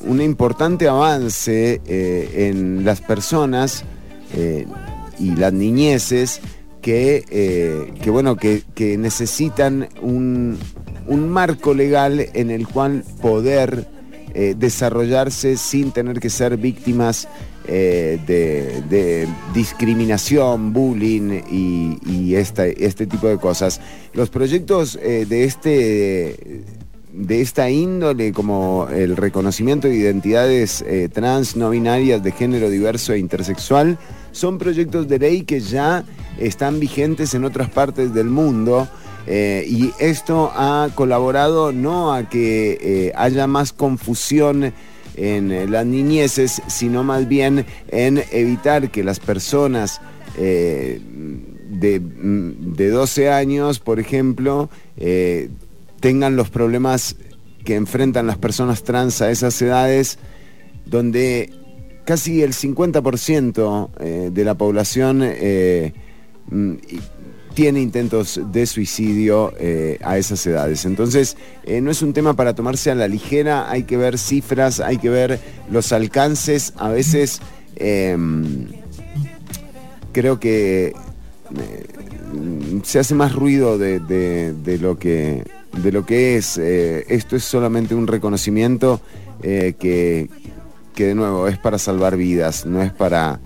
[0.00, 3.84] un importante avance eh, en las personas
[4.34, 4.66] eh,
[5.18, 6.40] y las niñeces
[6.80, 10.58] que, eh, que, bueno, que, que necesitan un,
[11.06, 13.92] un marco legal en el cual poder
[14.56, 17.28] desarrollarse sin tener que ser víctimas
[17.66, 23.80] eh, de, discriminación, bullying y, este tipo de cosas.
[24.12, 26.62] Los proyectos eh, de este
[27.12, 33.12] de esta índole como el reconocimiento de identidades eh, trans, no binarias, de género diverso
[33.12, 33.98] e intersexual,
[34.32, 36.04] son proyectos de ley que ya
[36.38, 38.88] están vigentes en otras partes del mundo.
[39.26, 44.74] y esto ha colaborado no a que haya más confusión
[45.16, 50.00] en eh, las niñeces, sino más bien en evitar que las personas
[50.36, 51.00] eh,
[51.70, 55.48] de, mm, de 12 años, por ejemplo, eh,
[56.00, 57.16] tengan los problemas
[57.64, 60.18] que enfrentan las personas trans a esas edades,
[60.86, 61.52] donde
[62.04, 65.24] casi el 50% eh, de la población
[66.50, 66.74] mm,
[67.54, 70.84] tiene intentos de suicidio eh, a esas edades.
[70.84, 74.80] Entonces, eh, no es un tema para tomarse a la ligera, hay que ver cifras,
[74.80, 75.38] hay que ver
[75.70, 76.72] los alcances.
[76.76, 77.40] A veces
[77.76, 78.16] eh,
[80.12, 81.86] creo que eh,
[82.82, 85.44] se hace más ruido de, de- lo, que,
[85.82, 86.58] de lo que es.
[86.58, 89.00] Esto es solamente un reconocimiento
[89.40, 90.28] que,
[90.94, 93.40] que, de nuevo, es para salvar vidas, no es para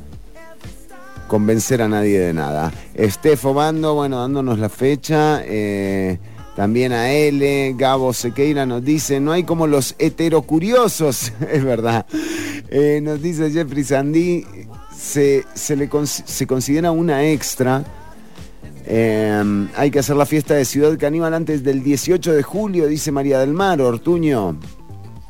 [1.29, 2.73] convencer a nadie de nada.
[2.95, 5.43] Estefo Bando, bueno, dándonos la fecha.
[5.45, 6.19] eh,
[6.59, 12.05] también a L, Gabo Sequeira nos dice, no hay como los heterocuriosos, es verdad.
[12.69, 14.45] Eh, nos dice Jeffrey Sandy,
[14.93, 17.85] se, se le se considera una extra.
[18.87, 23.13] Eh, hay que hacer la fiesta de Ciudad Caníbal antes del 18 de julio, dice
[23.13, 24.59] María del Mar, Ortuño.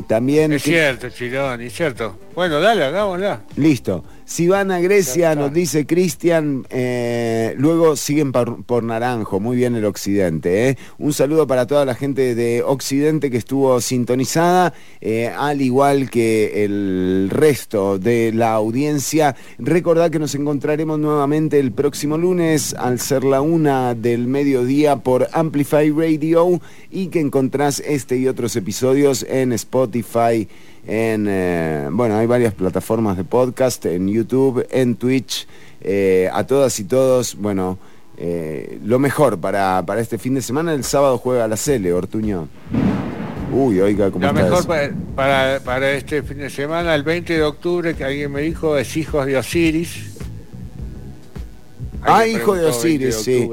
[0.06, 0.54] También...
[0.54, 2.16] Es cierto, Chirón, es cierto.
[2.38, 3.42] Bueno, dale, hagámosla.
[3.56, 4.04] Listo.
[4.24, 9.74] Si van a Grecia, nos dice Cristian, eh, luego siguen por, por Naranjo, muy bien
[9.74, 10.68] el Occidente.
[10.68, 10.78] ¿eh?
[10.98, 16.64] Un saludo para toda la gente de Occidente que estuvo sintonizada, eh, al igual que
[16.64, 19.34] el resto de la audiencia.
[19.58, 25.26] Recordad que nos encontraremos nuevamente el próximo lunes al ser la una del mediodía por
[25.32, 30.46] Amplify Radio y que encontrás este y otros episodios en Spotify
[30.86, 35.46] en, eh, bueno, hay varias plataformas de podcast, en YouTube, en Twitch,
[35.80, 37.78] eh, a todas y todos, bueno,
[38.16, 42.48] eh, lo mejor para, para este fin de semana, el sábado juega la Cele, Ortuño.
[43.52, 47.34] Uy, oiga, ¿cómo Lo está mejor para, para, para este fin de semana, el 20
[47.34, 50.16] de octubre, que alguien me dijo, es Hijos de Osiris.
[52.02, 53.50] Ah, hijo de preguntó, 20 Osiris, sí.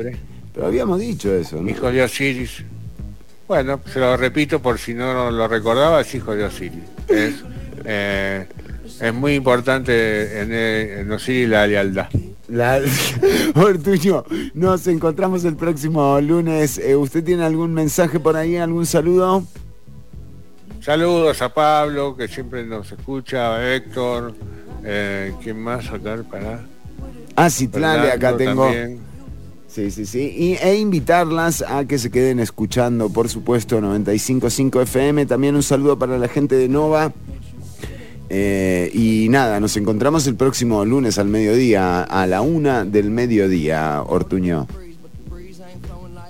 [0.53, 1.69] Pero habíamos dicho eso, ¿no?
[1.69, 2.63] Hijos de Osiris.
[3.47, 6.83] Bueno, se lo repito por si no lo recordaba, es Hijo de Osiris.
[7.07, 7.35] Es,
[7.85, 8.47] eh,
[8.99, 12.07] es muy importante en, en Osiris la lealtad.
[12.47, 12.81] La-
[13.55, 14.23] Ortuño,
[14.55, 16.77] nos encontramos el próximo lunes.
[16.79, 19.43] Eh, ¿Usted tiene algún mensaje por ahí, algún saludo?
[20.81, 24.33] Saludos a Pablo, que siempre nos escucha, a Héctor,
[24.83, 26.59] eh, ¿quién más acá para?
[27.35, 28.65] Ah, Citlali, acá tengo.
[28.65, 28.99] también.
[29.75, 30.33] Sí, sí, sí.
[30.37, 35.25] Y, e invitarlas a que se queden escuchando, por supuesto, 95.5 FM.
[35.25, 37.11] También un saludo para la gente de Nova.
[38.29, 44.01] Eh, y nada, nos encontramos el próximo lunes al mediodía, a la una del mediodía,
[44.01, 44.65] Ortuño.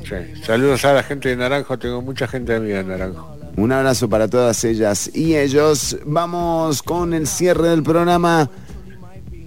[0.04, 0.42] Sí.
[0.44, 3.38] Saludos a la gente de Naranjo, tengo mucha gente amiga de Naranjo.
[3.58, 6.00] Un abrazo para todas ellas y ellos.
[6.04, 8.50] Vamos con el cierre del programa.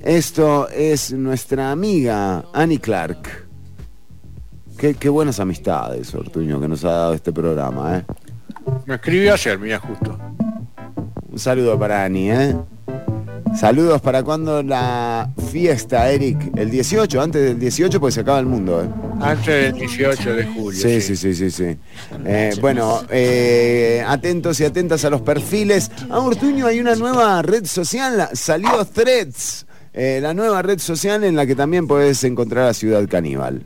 [0.04, 3.47] Esto es nuestra amiga Annie Clark.
[4.78, 8.04] Qué, qué buenas amistades, Ortuño, que nos ha dado este programa, ¿eh?
[8.86, 10.16] Me escribió ayer, mira, justo.
[11.30, 12.56] Un saludo para Ani, ¿eh?
[13.58, 16.52] Saludos para cuando la fiesta, Eric.
[16.56, 18.88] El 18, antes del 18, pues se acaba el mundo, ¿eh?
[19.20, 20.80] Antes del 18 de julio.
[20.80, 21.76] Sí, sí, sí, sí, sí.
[22.24, 25.90] Eh, bueno, eh, atentos y atentas a los perfiles.
[26.08, 31.34] A Ortuño hay una nueva red social, salió Threads, eh, la nueva red social en
[31.34, 33.62] la que también puedes encontrar a Ciudad Caníbal.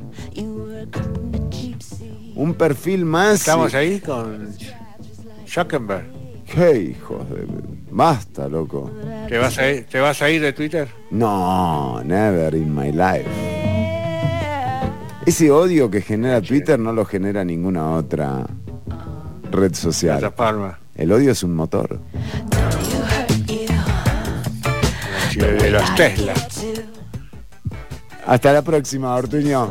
[2.34, 3.40] Un perfil más.
[3.40, 4.48] Estamos ahí con
[5.46, 6.06] Zuckerberg.
[6.46, 7.46] Qué hijos de...
[7.90, 8.90] Basta, loco.
[9.28, 10.88] ¿Te vas, a ir, ¿Te vas a ir de Twitter?
[11.10, 13.28] No, never in my life.
[15.24, 18.46] Ese odio que genera Twitter no lo genera ninguna otra
[19.50, 20.18] red social.
[20.18, 20.78] Plataforma.
[20.94, 22.00] El odio es un motor.
[25.36, 26.34] De los Tesla.
[28.26, 29.70] Hasta la próxima, Ortuño.